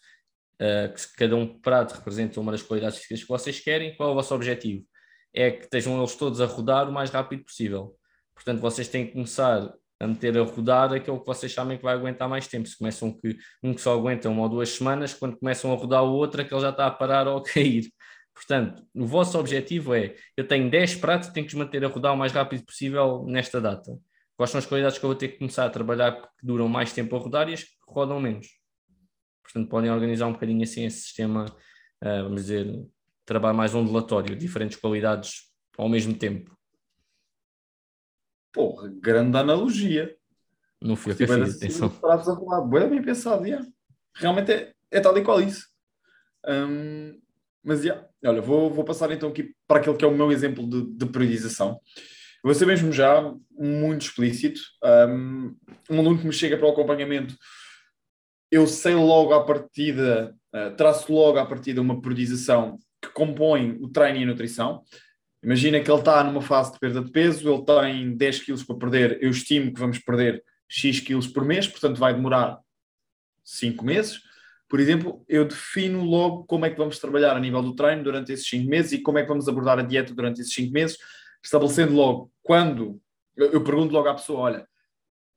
uh, 0.60 0.92
que 0.92 1.16
cada 1.18 1.36
um 1.36 1.60
prato 1.60 1.94
representa 1.94 2.40
uma 2.40 2.52
das 2.52 2.64
qualidades 2.64 2.98
físicas 2.98 3.22
que 3.22 3.30
vocês 3.30 3.60
querem, 3.60 3.96
qual 3.96 4.10
é 4.10 4.12
o 4.12 4.16
vosso 4.16 4.34
objetivo? 4.34 4.84
É 5.32 5.52
que 5.52 5.66
estejam 5.66 6.00
eles 6.00 6.16
todos 6.16 6.42
a 6.42 6.46
rodar 6.46 6.90
o 6.90 6.92
mais 6.92 7.12
rápido 7.12 7.44
possível. 7.44 7.96
Portanto, 8.34 8.60
vocês 8.60 8.88
têm 8.88 9.06
que 9.06 9.14
começar 9.14 9.72
a 10.00 10.08
meter 10.08 10.38
a 10.38 10.44
rodar 10.44 10.94
aquele 10.94 11.20
que 11.20 11.26
vocês 11.26 11.52
sabem 11.54 11.78
que 11.78 11.84
vai 11.84 11.96
aguentar 11.96 12.30
mais 12.30 12.48
tempo. 12.48 12.68
Se 12.68 12.78
começam 12.78 13.12
que 13.12 13.38
um 13.64 13.74
que 13.74 13.82
só 13.82 13.94
aguenta 13.94 14.30
uma 14.30 14.44
ou 14.44 14.50
duas 14.50 14.70
semanas, 14.70 15.14
quando 15.14 15.38
começam 15.38 15.72
a 15.72 15.76
rodar 15.76 16.04
o 16.04 16.12
outro, 16.12 16.42
aquele 16.42 16.62
já 16.62 16.70
está 16.70 16.88
a 16.88 16.92
parar 16.92 17.28
ou 17.28 17.38
a 17.38 17.44
cair. 17.44 17.92
Portanto, 18.34 18.84
o 18.94 19.06
vosso 19.06 19.40
objetivo 19.40 19.96
é: 19.96 20.16
eu 20.36 20.48
tenho 20.48 20.70
10 20.70 20.96
pratos, 20.96 21.30
tenho 21.30 21.48
que 21.48 21.54
os 21.54 21.60
manter 21.60 21.84
a 21.84 21.88
rodar 21.88 22.14
o 22.14 22.18
mais 22.18 22.32
rápido 22.32 22.64
possível 22.64 23.26
nesta 23.28 23.60
data. 23.60 23.98
Quais 24.36 24.52
são 24.52 24.60
as 24.60 24.66
qualidades 24.68 25.00
que 25.00 25.06
eu 25.06 25.10
vou 25.10 25.18
ter 25.18 25.30
que 25.30 25.40
começar 25.40 25.66
a 25.66 25.70
trabalhar 25.70 26.12
que 26.12 26.46
duram 26.46 26.68
mais 26.68 26.94
tempo 26.94 27.16
a 27.16 27.20
rodar 27.20 27.50
e 27.50 27.54
as 27.54 27.64
que 27.64 27.72
rodam 27.88 28.20
menos? 28.20 28.48
Portanto, 29.42 29.68
podem 29.70 29.90
organizar 29.90 30.28
um 30.28 30.34
bocadinho 30.34 30.62
assim 30.62 30.86
esse 30.86 31.02
sistema, 31.02 31.46
uh, 32.04 32.24
vamos 32.24 32.42
dizer, 32.42 32.68
trabalho 33.26 33.58
mais 33.58 33.74
ondulatório, 33.74 34.36
diferentes 34.36 34.78
qualidades 34.78 35.48
ao 35.78 35.90
mesmo 35.90 36.14
tempo. 36.14 36.57
Porra, 38.58 38.92
grande 39.00 39.38
analogia. 39.38 40.18
Não 40.82 40.96
fui 40.96 41.12
eu 41.12 41.16
que 41.16 41.28
fiz, 41.28 41.56
atenção. 41.58 41.90
Pratos 41.90 42.28
a 42.28 42.34
rolar. 42.34 42.62
Boa, 42.62 42.88
bem 42.88 43.04
pensado, 43.04 43.46
yeah. 43.46 43.64
Realmente 44.16 44.52
é, 44.52 44.74
é 44.90 45.00
tal 45.00 45.16
e 45.16 45.22
qual 45.22 45.40
isso. 45.40 45.68
Um, 46.44 47.22
mas, 47.64 47.86
yeah. 47.86 48.08
olha, 48.26 48.42
vou, 48.42 48.74
vou 48.74 48.84
passar 48.84 49.12
então 49.12 49.30
aqui 49.30 49.54
para 49.68 49.80
aquele 49.80 49.96
que 49.96 50.04
é 50.04 50.08
o 50.08 50.16
meu 50.16 50.32
exemplo 50.32 50.68
de, 50.68 50.92
de 50.92 51.06
periodização. 51.06 51.80
Vou 52.44 52.52
ser 52.56 52.66
mesmo 52.66 52.92
já 52.92 53.32
muito 53.52 54.08
explícito. 54.08 54.60
Um, 55.08 55.56
um 55.92 56.00
aluno 56.00 56.18
que 56.18 56.26
me 56.26 56.34
chega 56.34 56.58
para 56.58 56.68
o 56.68 56.72
acompanhamento, 56.72 57.36
eu 58.50 58.66
sei 58.66 58.96
logo 58.96 59.36
à 59.36 59.46
partida, 59.46 60.36
uh, 60.56 60.76
traço 60.76 61.14
logo 61.14 61.38
à 61.38 61.46
partida 61.46 61.80
uma 61.80 62.02
periodização 62.02 62.80
que 63.00 63.10
compõe 63.10 63.78
o 63.80 63.88
treino 63.88 64.18
e 64.18 64.24
a 64.24 64.26
nutrição. 64.26 64.82
Imagina 65.44 65.80
que 65.80 65.90
ele 65.90 66.00
está 66.00 66.24
numa 66.24 66.42
fase 66.42 66.74
de 66.74 66.80
perda 66.80 67.02
de 67.02 67.12
peso, 67.12 67.48
ele 67.48 67.64
tem 67.64 68.18
10 68.18 68.40
quilos 68.42 68.64
para 68.64 68.76
perder, 68.76 69.20
eu 69.22 69.30
estimo 69.30 69.74
que 69.74 69.80
vamos 69.80 70.00
perder 70.00 70.44
X 70.68 71.00
quilos 71.00 71.28
por 71.28 71.46
mês, 71.46 71.68
portanto 71.68 71.98
vai 71.98 72.14
demorar 72.14 72.60
5 73.44 73.86
meses. 73.86 74.22
Por 74.68 74.80
exemplo, 74.80 75.24
eu 75.30 75.46
defino 75.46 76.04
logo 76.04 76.44
como 76.46 76.66
é 76.66 76.70
que 76.70 76.78
vamos 76.78 77.00
trabalhar 77.00 77.38
a 77.38 77.40
nível 77.40 77.62
do 77.62 77.76
treino 77.76 78.04
durante 78.04 78.34
esses 78.34 78.48
5 78.50 78.70
meses 78.70 78.92
e 78.92 79.02
como 79.02 79.18
é 79.18 79.22
que 79.22 79.30
vamos 79.30 79.48
abordar 79.48 79.80
a 79.80 79.84
dieta 79.84 80.14
durante 80.14 80.42
esses 80.42 80.54
5 80.54 80.74
meses, 80.74 80.98
estabelecendo 81.42 81.94
logo 81.94 82.32
quando 82.44 83.00
eu, 83.38 83.64
pergunto 83.64 83.94
logo 83.94 84.10
à 84.10 84.16
pessoa: 84.16 84.40
olha, 84.40 84.68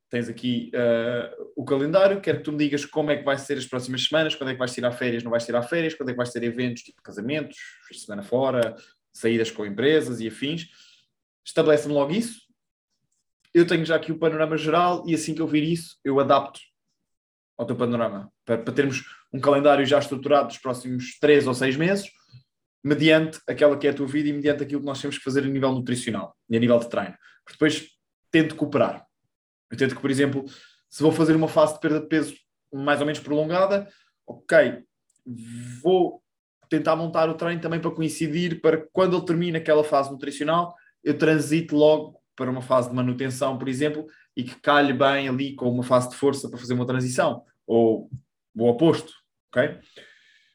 tens 0.09 0.27
aqui 0.27 0.71
uh, 0.73 1.51
o 1.55 1.63
calendário, 1.63 2.19
quero 2.19 2.39
que 2.39 2.43
tu 2.43 2.51
me 2.51 2.57
digas 2.57 2.83
como 2.83 3.11
é 3.11 3.17
que 3.17 3.23
vai 3.23 3.37
ser 3.37 3.57
as 3.57 3.65
próximas 3.65 4.03
semanas, 4.03 4.35
quando 4.35 4.49
é 4.49 4.53
que 4.53 4.59
vais 4.59 4.73
tirar 4.73 4.91
férias, 4.91 5.23
não 5.23 5.31
vais 5.31 5.45
tirar 5.45 5.61
férias, 5.61 5.93
quando 5.93 6.09
é 6.09 6.11
que 6.11 6.17
vais 6.17 6.31
ter 6.31 6.43
eventos 6.43 6.81
tipo 6.81 7.01
casamentos, 7.01 7.57
semana 7.93 8.23
fora, 8.23 8.75
saídas 9.13 9.51
com 9.51 9.65
empresas 9.65 10.19
e 10.19 10.27
afins. 10.27 10.67
Estabelece-me 11.45 11.93
logo 11.93 12.11
isso. 12.11 12.41
Eu 13.53 13.67
tenho 13.67 13.85
já 13.85 13.95
aqui 13.95 14.11
o 14.11 14.17
panorama 14.17 14.57
geral 14.57 15.03
e 15.05 15.13
assim 15.13 15.35
que 15.35 15.41
eu 15.41 15.47
vir 15.47 15.63
isso, 15.63 15.97
eu 16.03 16.19
adapto 16.19 16.59
ao 17.57 17.65
teu 17.65 17.75
panorama, 17.75 18.31
para, 18.45 18.57
para 18.57 18.73
termos 18.73 19.03
um 19.31 19.39
calendário 19.39 19.85
já 19.85 19.99
estruturado 19.99 20.47
dos 20.47 20.57
próximos 20.57 21.19
três 21.19 21.45
ou 21.45 21.53
seis 21.53 21.75
meses, 21.75 22.09
mediante 22.83 23.39
aquela 23.47 23.77
que 23.77 23.87
é 23.87 23.91
a 23.91 23.93
tua 23.93 24.07
vida 24.07 24.29
e 24.29 24.33
mediante 24.33 24.63
aquilo 24.63 24.79
que 24.79 24.87
nós 24.87 24.99
temos 24.99 25.17
que 25.17 25.23
fazer 25.23 25.43
a 25.43 25.47
nível 25.47 25.71
nutricional 25.71 26.35
e 26.49 26.57
a 26.57 26.59
nível 26.59 26.79
de 26.79 26.89
treino. 26.89 27.15
Porque 27.43 27.53
depois 27.53 27.87
tento 28.31 28.55
cooperar. 28.55 29.05
Eu 29.69 29.77
tento 29.77 29.95
que, 29.95 30.01
por 30.01 30.09
exemplo, 30.09 30.45
se 30.89 31.03
vou 31.03 31.11
fazer 31.11 31.35
uma 31.35 31.47
fase 31.47 31.75
de 31.75 31.79
perda 31.79 31.99
de 31.99 32.07
peso 32.07 32.35
mais 32.73 32.99
ou 32.99 33.05
menos 33.05 33.19
prolongada, 33.19 33.87
ok, 34.25 34.83
vou 35.81 36.23
tentar 36.71 36.95
montar 36.95 37.29
o 37.29 37.33
treino 37.33 37.59
também 37.59 37.81
para 37.81 37.91
coincidir 37.91 38.61
para 38.61 38.77
quando 38.93 39.17
ele 39.17 39.25
termina 39.25 39.57
aquela 39.57 39.83
fase 39.83 40.09
nutricional, 40.09 40.73
eu 41.03 41.17
transito 41.17 41.75
logo 41.75 42.17
para 42.33 42.49
uma 42.49 42.61
fase 42.61 42.89
de 42.89 42.95
manutenção, 42.95 43.57
por 43.57 43.67
exemplo, 43.67 44.07
e 44.37 44.43
que 44.43 44.55
calhe 44.61 44.93
bem 44.93 45.27
ali 45.27 45.53
com 45.53 45.69
uma 45.69 45.83
fase 45.83 46.09
de 46.09 46.15
força 46.15 46.49
para 46.49 46.57
fazer 46.57 46.73
uma 46.73 46.87
transição 46.87 47.43
ou 47.67 48.09
o 48.55 48.69
oposto, 48.69 49.11
ok? 49.53 49.79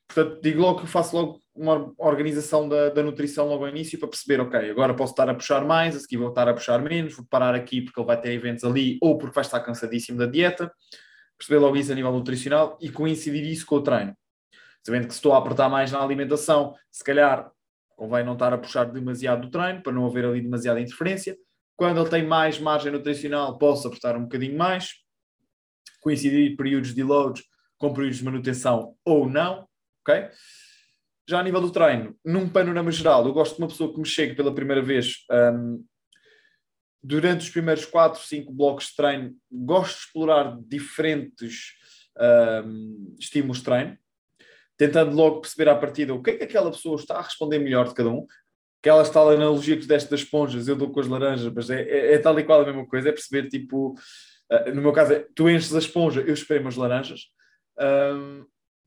Portanto, 0.08 0.40
digo 0.40 0.62
logo 0.62 0.80
que 0.80 0.86
faço 0.86 1.14
logo 1.14 1.40
uma 1.54 1.92
organização 1.98 2.66
da, 2.66 2.88
da, 2.88 3.02
nutrição 3.02 3.46
logo 3.46 3.64
ao 3.64 3.70
início 3.70 3.98
para 3.98 4.08
perceber, 4.08 4.40
ok, 4.40 4.70
agora 4.70 4.94
posso 4.94 5.12
estar 5.12 5.28
a 5.28 5.34
puxar 5.34 5.66
mais, 5.66 5.96
a 5.96 6.00
seguir 6.00 6.16
vou 6.16 6.30
estar 6.30 6.48
a 6.48 6.54
puxar 6.54 6.80
menos, 6.80 7.14
vou 7.14 7.26
parar 7.28 7.54
aqui 7.54 7.82
porque 7.82 8.00
ele 8.00 8.06
vai 8.06 8.18
ter 8.18 8.32
eventos 8.32 8.64
ali 8.64 8.96
ou 9.02 9.18
porque 9.18 9.34
vai 9.34 9.44
estar 9.44 9.60
cansadíssimo 9.60 10.18
da 10.18 10.26
dieta, 10.26 10.72
perceber 11.36 11.58
logo 11.58 11.76
isso 11.76 11.92
a 11.92 11.94
nível 11.94 12.12
nutricional 12.12 12.78
e 12.80 12.90
coincidir 12.90 13.44
isso 13.44 13.66
com 13.66 13.76
o 13.76 13.82
treino. 13.82 14.16
Sabendo 14.86 15.08
que 15.08 15.14
se 15.14 15.18
estou 15.18 15.32
a 15.32 15.38
apertar 15.38 15.68
mais 15.68 15.90
na 15.90 16.00
alimentação, 16.00 16.72
se 16.92 17.02
calhar 17.02 17.50
convém 17.96 18.24
não 18.24 18.34
estar 18.34 18.52
a 18.52 18.58
puxar 18.58 18.84
demasiado 18.84 19.40
do 19.40 19.50
treino 19.50 19.82
para 19.82 19.92
não 19.92 20.06
haver 20.06 20.24
ali 20.24 20.40
demasiada 20.40 20.80
interferência. 20.80 21.36
Quando 21.74 22.00
ele 22.00 22.08
tem 22.08 22.24
mais 22.24 22.60
margem 22.60 22.92
nutricional, 22.92 23.58
posso 23.58 23.88
apertar 23.88 24.16
um 24.16 24.22
bocadinho 24.22 24.56
mais, 24.56 24.94
coincidir 26.00 26.56
períodos 26.56 26.94
de 26.94 27.02
loads 27.02 27.42
com 27.76 27.92
períodos 27.92 28.18
de 28.18 28.24
manutenção 28.24 28.94
ou 29.04 29.28
não, 29.28 29.66
ok? 30.02 30.30
Já 31.28 31.40
a 31.40 31.42
nível 31.42 31.60
do 31.60 31.72
treino, 31.72 32.16
num 32.24 32.48
panorama 32.48 32.92
geral, 32.92 33.26
eu 33.26 33.32
gosto 33.32 33.56
de 33.56 33.62
uma 33.62 33.68
pessoa 33.68 33.92
que 33.92 33.98
me 33.98 34.06
chegue 34.06 34.36
pela 34.36 34.54
primeira 34.54 34.82
vez 34.82 35.24
um, 35.52 35.84
durante 37.02 37.40
os 37.40 37.50
primeiros 37.50 37.84
4, 37.84 38.22
5 38.22 38.52
blocos 38.52 38.86
de 38.90 38.94
treino, 38.94 39.34
gosto 39.50 39.96
de 39.96 40.04
explorar 40.04 40.56
diferentes 40.60 41.72
um, 42.64 43.16
estímulos 43.18 43.58
de 43.58 43.64
treino, 43.64 43.98
tentando 44.76 45.14
logo 45.14 45.40
perceber 45.40 45.70
à 45.70 45.74
partida 45.74 46.14
o 46.14 46.22
que 46.22 46.30
é 46.30 46.36
que 46.36 46.44
aquela 46.44 46.70
pessoa 46.70 46.96
está 46.96 47.16
a 47.16 47.22
responder 47.22 47.58
melhor 47.58 47.88
de 47.88 47.94
cada 47.94 48.10
um. 48.10 48.26
Aquela 48.80 49.08
tal 49.10 49.30
analogia 49.30 49.76
que 49.76 49.82
tu 49.82 49.88
deste 49.88 50.10
das 50.10 50.20
esponjas, 50.20 50.68
eu 50.68 50.76
dou 50.76 50.90
com 50.90 51.00
as 51.00 51.08
laranjas, 51.08 51.52
mas 51.52 51.70
é, 51.70 51.82
é, 51.82 52.14
é 52.14 52.18
tal 52.18 52.38
e 52.38 52.44
qual 52.44 52.60
a 52.60 52.66
mesma 52.66 52.86
coisa, 52.86 53.08
é 53.08 53.12
perceber 53.12 53.48
tipo, 53.48 53.92
uh, 53.92 54.74
no 54.74 54.82
meu 54.82 54.92
caso, 54.92 55.14
é, 55.14 55.26
tu 55.34 55.48
enches 55.48 55.74
a 55.74 55.78
esponja, 55.78 56.20
eu 56.20 56.34
espremo 56.34 56.68
as 56.68 56.76
laranjas, 56.76 57.22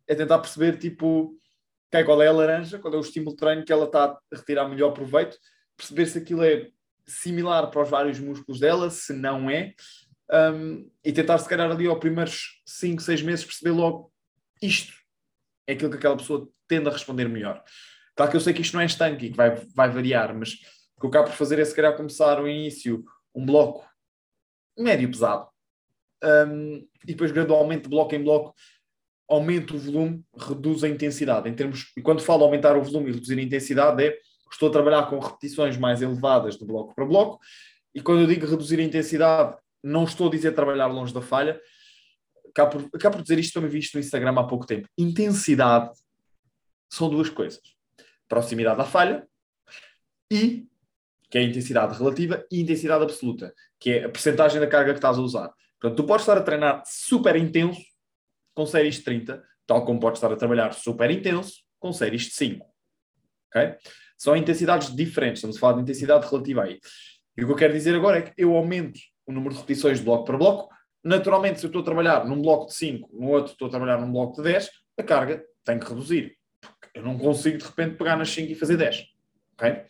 é 0.08 0.16
tentar 0.16 0.40
perceber 0.40 0.78
tipo, 0.78 1.36
okay, 1.88 2.04
qual 2.04 2.22
é 2.22 2.28
a 2.28 2.32
laranja, 2.32 2.80
qual 2.80 2.94
é 2.94 2.98
o 2.98 3.02
estímulo 3.02 3.32
de 3.32 3.38
treino 3.38 3.66
que 3.66 3.74
ela 3.74 3.86
está 3.86 4.06
a 4.06 4.20
retirar 4.36 4.68
melhor 4.68 4.92
proveito, 4.92 5.38
perceber 5.76 6.06
se 6.06 6.18
aquilo 6.18 6.44
é 6.44 6.70
similar 7.06 7.70
para 7.70 7.84
os 7.84 7.90
vários 7.90 8.20
músculos 8.20 8.60
dela, 8.60 8.90
se 8.90 9.14
não 9.14 9.50
é, 9.50 9.74
um, 10.32 10.90
e 11.04 11.12
tentar 11.12 11.38
se 11.40 11.50
calhar 11.50 11.70
ali 11.70 11.88
aos 11.88 12.00
primeiros 12.00 12.62
5, 12.66 13.02
6 13.02 13.22
meses 13.24 13.46
perceber 13.46 13.72
logo 13.72 14.12
isto 14.62 14.99
é 15.70 15.74
aquilo 15.74 15.92
que 15.92 15.98
aquela 15.98 16.18
pessoa 16.18 16.50
tende 16.68 16.90
a 16.90 16.92
responder 16.92 17.30
melhor. 17.30 17.64
Claro 18.16 18.32
que 18.32 18.38
eu 18.38 18.42
sei 18.42 18.54
que 18.54 18.62
isto 18.62 18.74
não 18.74 18.82
é 18.82 18.86
estanque 18.86 19.28
e 19.28 19.30
que 19.30 19.38
vai, 19.38 19.56
vai 19.76 19.90
variar, 19.90 20.36
mas 20.36 20.54
o 20.98 21.00
que 21.00 21.06
eu 21.06 21.10
acabo 21.10 21.28
por 21.28 21.36
fazer 21.36 21.60
é 21.60 21.66
se 21.66 21.76
calhar 21.76 21.96
começar 21.96 22.42
o 22.42 22.48
início 22.48 23.04
um 23.34 23.46
bloco 23.46 23.88
médio 24.78 25.10
pesado 25.10 25.48
um, 26.24 26.88
e 27.04 27.08
depois 27.08 27.32
gradualmente 27.32 27.88
bloco 27.88 28.16
em 28.16 28.24
bloco 28.24 28.56
aumento 29.30 29.76
o 29.76 29.78
volume, 29.78 30.26
reduz 30.36 30.84
a 30.84 30.90
intensidade. 30.90 31.48
Em 31.48 31.54
termos, 31.54 31.92
e 31.96 32.02
quando 32.02 32.20
falo 32.20 32.44
aumentar 32.44 32.76
o 32.76 32.82
volume 32.82 33.12
e 33.12 33.14
reduzir 33.14 33.38
a 33.38 33.44
intensidade, 33.44 34.04
é 34.04 34.18
estou 34.52 34.70
a 34.70 34.72
trabalhar 34.72 35.08
com 35.08 35.20
repetições 35.20 35.78
mais 35.78 36.02
elevadas 36.02 36.58
de 36.58 36.66
bloco 36.66 36.96
para 36.96 37.06
bloco, 37.06 37.40
e 37.94 38.02
quando 38.02 38.22
eu 38.22 38.28
digo 38.28 38.48
reduzir 38.48 38.80
a 38.80 38.84
intensidade, 38.84 39.56
não 39.84 40.04
estou 40.04 40.28
a 40.28 40.32
dizer 40.32 40.54
trabalhar 40.54 40.88
longe 40.88 41.14
da 41.14 41.22
falha. 41.22 41.62
Acabo 42.50 42.72
por, 42.72 42.90
acabo 42.98 43.18
por 43.18 43.24
dizer 43.24 43.40
isto, 43.40 43.54
também 43.54 43.70
vi 43.70 43.80
isto 43.80 43.96
no 43.96 44.00
Instagram 44.00 44.34
há 44.38 44.44
pouco 44.44 44.66
tempo. 44.66 44.88
Intensidade 44.98 45.92
são 46.90 47.10
duas 47.10 47.30
coisas: 47.30 47.62
proximidade 48.28 48.82
à 48.82 48.86
falha 48.86 49.28
e, 50.32 50.68
que 51.30 51.38
é 51.38 51.42
a 51.42 51.44
intensidade 51.44 51.98
relativa, 51.98 52.46
e 52.52 52.62
intensidade 52.62 53.04
absoluta, 53.04 53.54
que 53.80 53.92
é 53.92 54.06
a 54.06 54.10
percentagem 54.10 54.60
da 54.60 54.68
carga 54.68 54.94
que 54.94 55.00
estás 55.00 55.18
a 55.18 55.22
usar. 55.22 55.52
Portanto, 55.80 55.98
tu 55.98 56.06
podes 56.06 56.24
estar 56.24 56.38
a 56.38 56.44
treinar 56.44 56.84
super 56.86 57.36
intenso 57.36 57.82
com 58.54 58.66
séries 58.66 58.96
de 58.96 59.04
30, 59.04 59.44
tal 59.66 59.86
como 59.86 60.00
pode 60.00 60.18
estar 60.18 60.32
a 60.32 60.36
trabalhar 60.36 60.74
super 60.74 61.10
intenso 61.10 61.64
com 61.80 61.94
séries 61.94 62.24
de 62.24 62.32
5. 62.32 62.66
Okay? 63.48 63.76
São 64.18 64.36
intensidades 64.36 64.94
diferentes, 64.94 65.40
estamos 65.40 65.56
a 65.56 65.60
falar 65.60 65.74
de 65.74 65.82
intensidade 65.82 66.28
relativa 66.28 66.64
aí. 66.64 66.80
E 67.38 67.44
o 67.44 67.46
que 67.46 67.54
eu 67.54 67.56
quero 67.56 67.74
dizer 67.74 67.96
agora 67.96 68.18
é 68.18 68.22
que 68.22 68.34
eu 68.38 68.54
aumento 68.54 69.00
o 69.26 69.32
número 69.32 69.54
de 69.54 69.62
repetições 69.62 70.00
de 70.00 70.04
bloco 70.04 70.26
para 70.26 70.38
bloco. 70.38 70.74
Naturalmente, 71.04 71.60
se 71.60 71.66
eu 71.66 71.70
estou 71.70 71.82
a 71.82 71.86
trabalhar 71.86 72.26
num 72.26 72.42
bloco 72.42 72.68
de 72.68 72.74
5, 72.74 73.10
no 73.14 73.30
outro 73.30 73.54
estou 73.54 73.68
a 73.68 73.72
trabalhar 73.72 74.00
num 74.00 74.12
bloco 74.12 74.38
de 74.38 74.44
10, 74.44 74.70
a 74.98 75.04
carga 75.04 75.44
tem 75.64 75.80
que 75.80 75.88
reduzir. 75.88 76.38
Porque 76.62 77.00
eu 77.00 77.04
não 77.04 77.18
consigo 77.18 77.58
de 77.58 77.66
repente 77.66 77.96
pegar 77.96 78.18
nas 78.18 78.30
5 78.30 78.52
e 78.52 78.56
fazer 78.56 78.78
10. 78.78 79.06
Okay? 79.54 79.84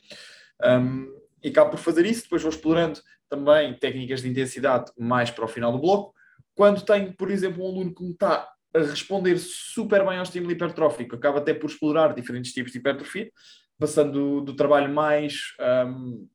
Um, 0.63 1.19
e 1.43 1.49
acabo 1.49 1.71
por 1.71 1.79
fazer 1.79 2.05
isso, 2.05 2.23
depois 2.23 2.41
vou 2.41 2.51
explorando 2.51 2.99
também 3.29 3.73
técnicas 3.75 4.21
de 4.21 4.29
intensidade 4.29 4.91
mais 4.97 5.31
para 5.31 5.45
o 5.45 5.47
final 5.47 5.71
do 5.71 5.79
bloco. 5.79 6.13
Quando 6.53 6.83
tenho, 6.83 7.13
por 7.13 7.31
exemplo, 7.31 7.63
um 7.63 7.67
aluno 7.67 7.93
que 7.93 8.03
me 8.03 8.11
está 8.11 8.49
a 8.73 8.79
responder 8.79 9.37
super 9.37 10.05
bem 10.05 10.17
ao 10.17 10.23
estímulo 10.23 10.51
hipertrófico, 10.51 11.15
acaba 11.15 11.39
até 11.39 11.53
por 11.53 11.69
explorar 11.69 12.13
diferentes 12.13 12.51
tipos 12.51 12.71
de 12.71 12.79
hipertrofia, 12.79 13.31
passando 13.79 14.11
do, 14.11 14.41
do 14.41 14.55
trabalho 14.55 14.93
mais, 14.93 15.53
um, 15.87 16.27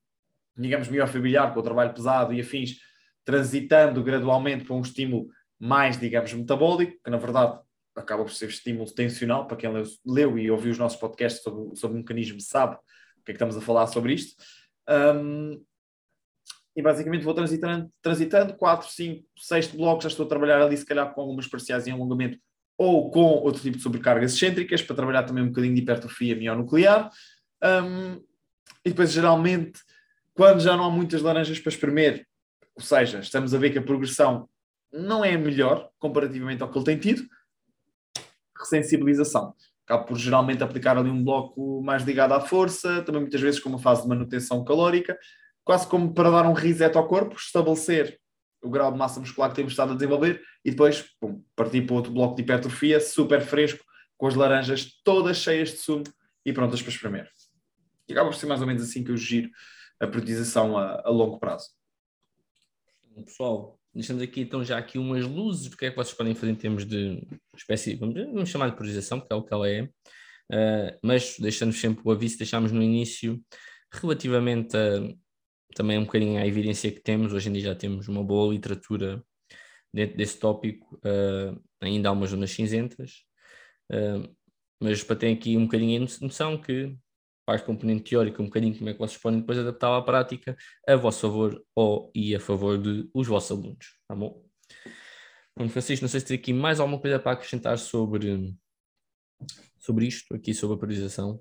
digamos, 0.57 0.89
miofibrilar, 0.89 1.53
com 1.53 1.61
o 1.61 1.63
trabalho 1.63 1.93
pesado 1.93 2.33
e 2.33 2.41
afins, 2.41 2.81
transitando 3.25 4.03
gradualmente 4.03 4.65
para 4.65 4.75
um 4.75 4.81
estímulo 4.81 5.29
mais, 5.59 5.99
digamos, 5.99 6.33
metabólico, 6.33 6.99
que 7.03 7.11
na 7.11 7.17
verdade 7.17 7.59
acaba 7.97 8.25
por 8.25 8.33
ser 8.33 8.49
estímulo 8.49 8.93
tensional, 8.93 9.47
para 9.47 9.57
quem 9.57 9.73
leu, 9.73 9.85
leu 10.05 10.39
e 10.39 10.51
ouviu 10.51 10.73
os 10.73 10.79
nossos 10.79 10.99
podcasts 10.99 11.43
sobre, 11.43 11.77
sobre 11.77 11.97
o 11.97 12.01
mecanismo 12.01 12.41
sabe 12.41 12.75
o 12.75 13.25
que 13.25 13.31
é 13.31 13.33
que 13.33 13.37
estamos 13.37 13.57
a 13.57 13.61
falar 13.61 13.87
sobre 13.87 14.13
isto. 14.13 14.35
Um, 14.89 15.65
e 16.77 16.83
basicamente 16.83 17.25
vou 17.25 17.33
transitando, 17.33 17.91
transitando 18.03 18.55
4, 18.55 18.89
5, 18.91 19.25
6 19.39 19.67
blocos, 19.69 20.05
já 20.05 20.09
estou 20.09 20.27
a 20.27 20.29
trabalhar 20.29 20.61
ali 20.61 20.77
se 20.77 20.85
calhar 20.85 21.15
com 21.15 21.21
algumas 21.21 21.47
parciais 21.47 21.87
em 21.87 21.93
alongamento 21.93 22.39
ou 22.77 23.11
com 23.11 23.21
outro 23.21 23.63
tipo 23.63 23.77
de 23.77 23.83
sobrecargas 23.83 24.35
excêntricas 24.35 24.83
para 24.83 24.97
trabalhar 24.97 25.23
também 25.23 25.45
um 25.45 25.49
bocadinho 25.49 25.75
de 25.75 25.81
hipertrofia 25.81 26.35
mionuclear. 26.35 27.11
Um, 27.63 28.17
e 28.85 28.91
depois, 28.91 29.13
geralmente, 29.13 29.81
quando 30.35 30.61
já 30.61 30.77
não 30.77 30.85
há 30.85 30.91
muitas 30.91 31.23
laranjas 31.23 31.61
para 31.61 31.71
espremer, 31.71 32.27
ou 32.77 32.83
seja, 32.83 33.21
estamos 33.21 33.55
a 33.55 33.59
ver 33.59 33.71
que 33.71 33.79
a 33.79 33.83
progressão 33.83 34.49
não 34.93 35.25
é 35.25 35.37
melhor 35.37 35.91
comparativamente 35.99 36.63
ao 36.63 36.71
que 36.71 36.79
ele 36.79 36.85
tem 36.85 36.99
tido, 36.99 37.25
ressensibilização. 38.57 39.55
Acabo 39.85 40.07
por 40.07 40.19
geralmente 40.19 40.63
aplicar 40.63 40.97
ali 40.97 41.11
um 41.11 41.23
bloco 41.23 41.83
mais 41.83 42.03
ligado 42.05 42.33
à 42.33 42.41
força, 42.41 43.03
também 43.03 43.21
muitas 43.21 43.41
vezes 43.41 43.61
com 43.61 43.69
uma 43.69 43.79
fase 43.79 44.03
de 44.03 44.09
manutenção 44.09 44.65
calórica, 44.65 45.19
quase 45.63 45.87
como 45.87 46.15
para 46.15 46.31
dar 46.31 46.47
um 46.47 46.53
reset 46.53 46.97
ao 46.97 47.07
corpo, 47.07 47.37
estabelecer 47.37 48.19
o 48.63 48.71
grau 48.71 48.91
de 48.91 48.99
massa 48.99 49.21
muscular 49.21 49.51
que 49.51 49.57
temos 49.57 49.73
estado 49.73 49.93
a 49.93 49.95
desenvolver 49.95 50.43
e 50.65 50.71
depois 50.71 51.05
pum, 51.21 51.43
partir 51.55 51.83
para 51.83 51.97
outro 51.97 52.13
bloco 52.13 52.35
de 52.35 52.43
hipertrofia 52.43 52.99
super 52.99 53.43
fresco, 53.43 53.85
com 54.17 54.27
as 54.27 54.35
laranjas 54.35 54.91
todas 55.05 55.37
cheias 55.37 55.71
de 55.71 55.77
sumo 55.79 56.05
e 56.47 56.53
prontas 56.53 56.81
para 56.81 56.91
espremer. 56.91 57.29
E 58.09 58.13
acaba 58.13 58.31
por 58.31 58.37
ser 58.37 58.47
mais 58.47 58.61
ou 58.61 58.67
menos 58.67 58.83
assim 58.83 59.05
que 59.05 59.11
eu 59.11 59.17
giro 59.17 59.51
a 60.01 60.07
periodização 60.07 60.79
a, 60.79 61.03
a 61.05 61.11
longo 61.11 61.39
prazo. 61.39 61.69
Pessoal, 63.23 63.79
deixamos 63.95 64.23
aqui 64.23 64.41
então 64.41 64.65
já 64.65 64.77
aqui 64.77 64.99
umas 64.99 65.25
luzes 65.25 65.71
do 65.71 65.77
que 65.77 65.87
é 65.87 65.91
que 65.91 65.97
vocês 65.97 66.17
podem 66.17 66.35
fazer 66.35 66.51
em 66.51 66.57
termos 66.57 66.85
de 66.85 67.23
espécie, 67.57 67.95
vamos, 67.95 68.15
vamos 68.15 68.49
chamar 68.49 68.71
de 68.71 68.77
periodização, 68.77 69.21
porque 69.21 69.33
é 69.33 69.37
o 69.37 69.43
que 69.43 69.55
ela 69.55 69.69
é, 69.69 69.83
uh, 69.83 70.99
mas 71.03 71.37
deixando 71.39 71.73
sempre 71.73 72.03
o 72.05 72.11
aviso, 72.11 72.39
deixámos 72.39 72.73
no 72.73 72.83
início 72.83 73.41
relativamente 73.93 74.77
a 74.77 75.15
também 75.75 75.99
um 75.99 76.05
bocadinho 76.05 76.41
a 76.41 76.47
evidência 76.47 76.91
que 76.91 77.01
temos, 77.01 77.33
hoje 77.33 77.49
em 77.49 77.53
dia 77.53 77.63
já 77.63 77.75
temos 77.75 78.09
uma 78.09 78.23
boa 78.23 78.53
literatura 78.53 79.23
dentro 79.93 80.17
desse 80.17 80.39
tópico, 80.39 80.97
uh, 80.97 81.61
ainda 81.81 82.09
há 82.09 82.13
umas 82.13 82.31
zonas 82.31 82.51
cinzentas, 82.51 83.25
uh, 83.93 84.29
mas 84.81 85.03
para 85.05 85.17
ter 85.17 85.33
aqui 85.33 85.57
um 85.57 85.65
bocadinho 85.65 86.03
a 86.03 86.25
noção 86.25 86.61
que 86.61 86.97
parte 87.45 87.65
componente 87.65 88.11
teórica, 88.11 88.43
um 88.43 88.47
bocadinho 88.47 88.77
como 88.77 88.91
é 88.91 88.93
que 88.93 88.99
vocês 88.99 89.21
podem 89.21 89.41
depois 89.41 89.59
adaptar 89.59 89.97
à 89.97 90.03
prática 90.03 90.57
a 90.89 90.97
vosso 90.97 91.21
favor 91.21 91.65
ou 91.75 92.11
e 92.15 92.35
a 92.35 92.41
favor 92.41 92.79
de 92.79 93.09
os 93.13 93.27
vossos 93.27 93.51
alunos, 93.51 93.99
tá 94.09 94.15
bom? 94.15 94.45
Bom, 95.57 95.69
Francisco, 95.69 96.05
não 96.05 96.09
sei 96.09 96.21
se 96.21 96.27
tem 96.27 96.37
aqui 96.37 96.53
mais 96.53 96.81
alguma 96.81 97.01
coisa 97.01 97.19
para 97.19 97.33
acrescentar 97.33 97.79
sobre, 97.79 98.57
sobre 99.79 100.07
isto, 100.07 100.35
aqui 100.35 100.53
sobre 100.53 100.77
a 100.77 100.79
priorização. 100.79 101.41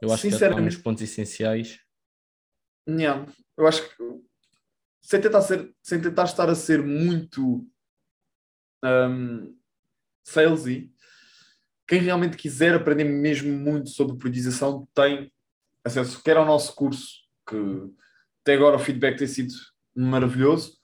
Eu 0.00 0.12
acho 0.12 0.28
que 0.28 0.44
há 0.44 0.54
uns 0.54 0.76
pontos 0.76 1.02
essenciais. 1.02 1.80
Não, 2.86 3.26
eu 3.56 3.66
acho 3.66 3.88
que 3.88 4.18
sem 5.02 5.20
tentar, 5.20 5.40
ser, 5.40 5.74
sem 5.82 6.00
tentar 6.00 6.24
estar 6.24 6.48
a 6.50 6.54
ser 6.54 6.82
muito 6.82 7.66
um, 8.84 9.58
salesy, 10.22 10.92
quem 11.88 12.00
realmente 12.00 12.36
quiser 12.36 12.74
aprender 12.74 13.04
mesmo 13.04 13.50
muito 13.50 13.88
sobre 13.88 14.16
periodização 14.16 14.86
tem 14.94 15.32
acesso 15.82 16.22
quer 16.22 16.36
ao 16.36 16.44
nosso 16.44 16.74
curso, 16.74 17.22
que 17.48 17.56
até 18.42 18.54
agora 18.54 18.76
o 18.76 18.78
feedback 18.78 19.16
tem 19.16 19.26
sido 19.26 19.54
maravilhoso, 19.96 20.76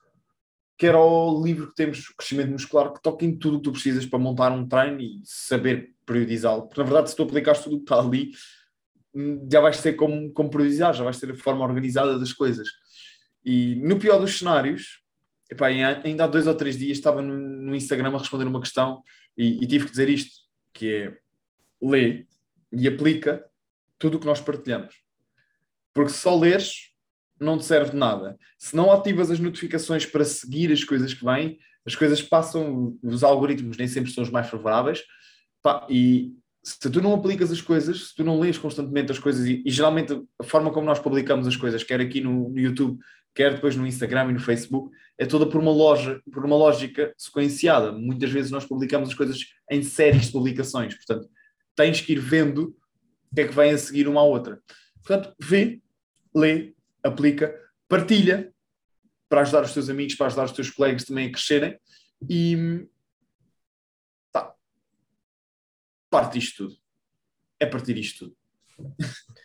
quer 0.79 0.95
ao 0.95 1.43
livro 1.43 1.69
que 1.69 1.75
temos, 1.75 2.09
Crescimento 2.09 2.51
Muscular, 2.51 2.93
que 2.93 3.03
toca 3.03 3.25
em 3.25 3.37
tudo 3.37 3.57
o 3.57 3.59
que 3.59 3.65
tu 3.65 3.73
precisas 3.73 4.07
para 4.07 4.19
montar 4.19 4.51
um 4.51 4.67
treino 4.67 5.01
e 5.01 5.21
saber 5.25 5.95
periodizá-lo. 6.07 6.63
Porque 6.63 6.81
na 6.81 6.87
verdade, 6.87 7.11
se 7.11 7.17
tu 7.17 7.23
aplicares 7.23 7.63
tudo 7.63 7.77
o 7.77 7.79
que 7.79 7.85
está 7.85 7.99
ali, 7.99 8.33
já 9.51 9.61
vais 9.61 9.81
ter 9.81 9.93
como, 9.93 10.33
como 10.33 10.51
periodizar, 10.51 10.93
já 10.95 11.05
vais 11.05 11.21
ter 11.21 11.31
a 11.31 11.37
forma 11.37 11.65
organizada 11.65 12.19
das 12.19 12.33
coisas. 12.33 12.69
E 13.45 13.77
no 13.77 13.99
pior 13.99 14.19
dos 14.19 14.39
cenários, 14.39 15.03
epá, 15.51 15.67
ainda 15.67 16.25
há 16.25 16.27
dois 16.27 16.47
ou 16.47 16.55
três 16.55 16.79
dias 16.79 16.97
estava 16.97 17.21
no, 17.21 17.37
no 17.37 17.75
Instagram 17.75 18.15
a 18.15 18.19
responder 18.19 18.47
uma 18.47 18.61
questão 18.61 19.03
e, 19.37 19.63
e, 19.63 19.67
tive 19.67 19.85
que 19.85 19.91
dizer 19.91 20.09
isto, 20.09 20.44
que 20.75 20.93
é 20.93 21.19
lê 21.81 22.27
e 22.73 22.87
aplica 22.87 23.45
tudo 23.99 24.17
o 24.17 24.21
que 24.21 24.27
nós 24.27 24.41
partilhamos. 24.41 24.95
Porque 25.95 26.11
só 26.11 26.37
leres, 26.37 26.91
não 27.41 27.57
te 27.57 27.65
serve 27.65 27.93
de 27.93 27.97
nada. 27.97 28.37
Se 28.59 28.75
não 28.77 28.93
ativas 28.93 29.31
as 29.31 29.39
notificações 29.39 30.05
para 30.05 30.25
seguir 30.25 30.73
as 30.73 30.85
coisas 30.85 31.15
que 31.15 31.25
vêm, 31.25 31.59
as 31.87 31.95
coisas 31.95 32.21
passam, 32.21 32.99
os 33.03 33.23
algoritmos 33.23 33.77
nem 33.77 33.87
sempre 33.87 34.11
são 34.11 34.25
os 34.25 34.31
mais 34.31 34.49
favoráveis, 34.49 35.03
pá, 35.63 35.87
e 35.89 36.35
se 36.63 36.91
tu 36.91 37.01
não 37.01 37.15
aplicas 37.15 37.53
as 37.53 37.61
coisas, 37.61 38.09
se 38.09 38.15
tu 38.15 38.25
não 38.25 38.41
lês 38.41 38.57
constantemente 38.57 39.13
as 39.13 39.19
coisas, 39.19 39.47
e, 39.47 39.63
e 39.65 39.71
geralmente 39.71 40.19
a 40.39 40.45
forma 40.45 40.73
como 40.73 40.87
nós 40.87 40.99
publicamos 40.99 41.47
as 41.47 41.57
coisas, 41.57 41.85
quer 41.85 42.01
aqui 42.01 42.21
no, 42.23 42.49
no 42.49 42.59
YouTube, 42.59 42.99
quer 43.35 43.55
depois 43.55 43.77
no 43.77 43.87
Instagram 43.87 44.31
e 44.31 44.33
no 44.33 44.41
Facebook, 44.41 44.91
é 45.19 45.27
toda 45.27 45.47
por 45.47 45.61
uma 45.61 45.71
loja, 45.71 46.21
por 46.33 46.45
uma 46.45 46.57
lógica 46.57 47.15
sequenciada. 47.17 47.93
Muitas 47.93 48.31
vezes 48.31 48.51
nós 48.51 48.65
publicamos 48.65 49.11
as 49.11 49.15
coisas 49.15 49.39
em 49.71 49.83
séries 49.83 50.27
de 50.27 50.33
publicações, 50.33 50.95
portanto, 50.95 51.29
tens 51.77 52.01
que 52.01 52.13
ir 52.13 52.21
vendo 52.21 52.77
o 53.31 53.35
que 53.35 53.41
é 53.43 53.49
que 53.49 53.55
vem 53.55 53.73
a 53.73 53.79
seguir 53.79 54.09
uma 54.09 54.21
à 54.21 54.25
outra. 54.25 54.61
Portanto, 55.03 55.35
vê, 55.41 55.81
lê, 56.35 56.75
aplica, 57.03 57.55
partilha 57.89 58.53
para 59.29 59.43
ajudar 59.43 59.65
os 59.65 59.73
teus 59.73 59.89
amigos, 59.89 60.15
para 60.15 60.27
ajudar 60.27 60.45
os 60.45 60.53
teus 60.53 60.71
colegas 60.71 61.05
também 61.05 61.29
a 61.29 61.33
crescerem 61.33 61.79
e 62.29 62.87
tá. 64.33 64.55
Parte 66.11 66.39
isto 66.39 66.69
tudo. 66.69 66.81
É 67.61 67.67
partir 67.67 67.99
isto 67.99 68.27
tudo. 68.27 68.37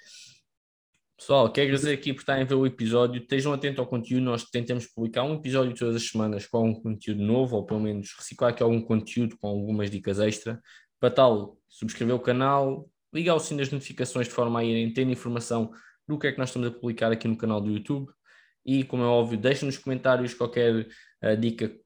Pessoal, 1.29 1.51
quero 1.51 1.67
agradecer 1.67 1.93
aqui 1.93 2.11
por 2.11 2.21
estarem 2.21 2.41
a 2.41 2.45
ver 2.47 2.55
o 2.55 2.65
episódio. 2.65 3.21
Estejam 3.21 3.53
atentos 3.53 3.77
ao 3.77 3.85
conteúdo. 3.85 4.23
Nós 4.23 4.45
tentamos 4.45 4.87
publicar 4.87 5.21
um 5.21 5.35
episódio 5.35 5.75
todas 5.75 5.95
as 5.95 6.09
semanas 6.09 6.47
com 6.47 6.57
algum 6.57 6.73
conteúdo 6.73 7.21
novo, 7.21 7.55
ou 7.55 7.67
pelo 7.67 7.79
menos 7.79 8.15
reciclar 8.17 8.49
aqui 8.49 8.63
algum 8.63 8.81
conteúdo 8.81 9.37
com 9.37 9.47
algumas 9.47 9.91
dicas 9.91 10.19
extra. 10.19 10.59
Para 10.99 11.11
tal, 11.11 11.55
subscrever 11.67 12.15
o 12.15 12.19
canal, 12.19 12.89
ligar 13.13 13.35
o 13.35 13.39
sino 13.39 13.59
das 13.59 13.69
notificações 13.69 14.27
de 14.27 14.33
forma 14.33 14.59
a 14.59 14.63
irem 14.63 14.91
tendo 14.91 15.11
informação 15.11 15.69
do 16.07 16.17
que 16.17 16.25
é 16.25 16.31
que 16.31 16.39
nós 16.39 16.49
estamos 16.49 16.67
a 16.67 16.71
publicar 16.71 17.11
aqui 17.11 17.27
no 17.27 17.37
canal 17.37 17.61
do 17.61 17.69
YouTube. 17.69 18.11
E, 18.65 18.83
como 18.83 19.03
é 19.03 19.05
óbvio, 19.05 19.37
deixem 19.37 19.67
nos 19.67 19.77
comentários 19.77 20.33
qualquer 20.33 20.87
uh, 21.23 21.37
dica 21.39 21.69
que, 21.69 21.77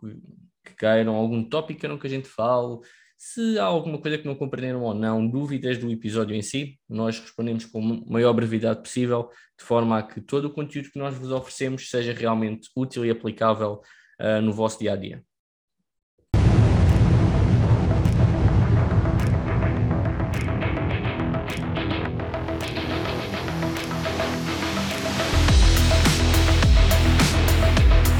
que 0.63 0.75
queiram, 0.77 1.15
algum 1.15 1.43
tópico 1.43 1.81
que 1.81 1.87
não 1.89 1.97
que 1.97 2.07
a 2.07 2.09
gente 2.09 2.29
fale, 2.29 2.79
se 3.25 3.57
há 3.57 3.63
alguma 3.63 3.97
coisa 3.97 4.17
que 4.17 4.25
não 4.25 4.35
compreenderam 4.35 4.83
ou 4.83 4.93
não, 4.93 5.25
dúvidas 5.25 5.77
do 5.77 5.89
episódio 5.89 6.35
em 6.35 6.41
si, 6.41 6.77
nós 6.89 7.17
respondemos 7.21 7.65
com 7.65 7.79
a 7.79 8.11
maior 8.11 8.33
brevidade 8.33 8.81
possível, 8.81 9.29
de 9.57 9.63
forma 9.63 9.97
a 9.97 10.03
que 10.03 10.19
todo 10.19 10.45
o 10.45 10.53
conteúdo 10.53 10.91
que 10.91 10.99
nós 10.99 11.15
vos 11.15 11.31
oferecemos 11.31 11.89
seja 11.89 12.11
realmente 12.11 12.69
útil 12.75 13.05
e 13.05 13.09
aplicável 13.09 13.81
uh, 14.19 14.41
no 14.41 14.51
vosso 14.51 14.77
dia 14.77 14.91
a 14.91 14.95
dia. 14.97 15.23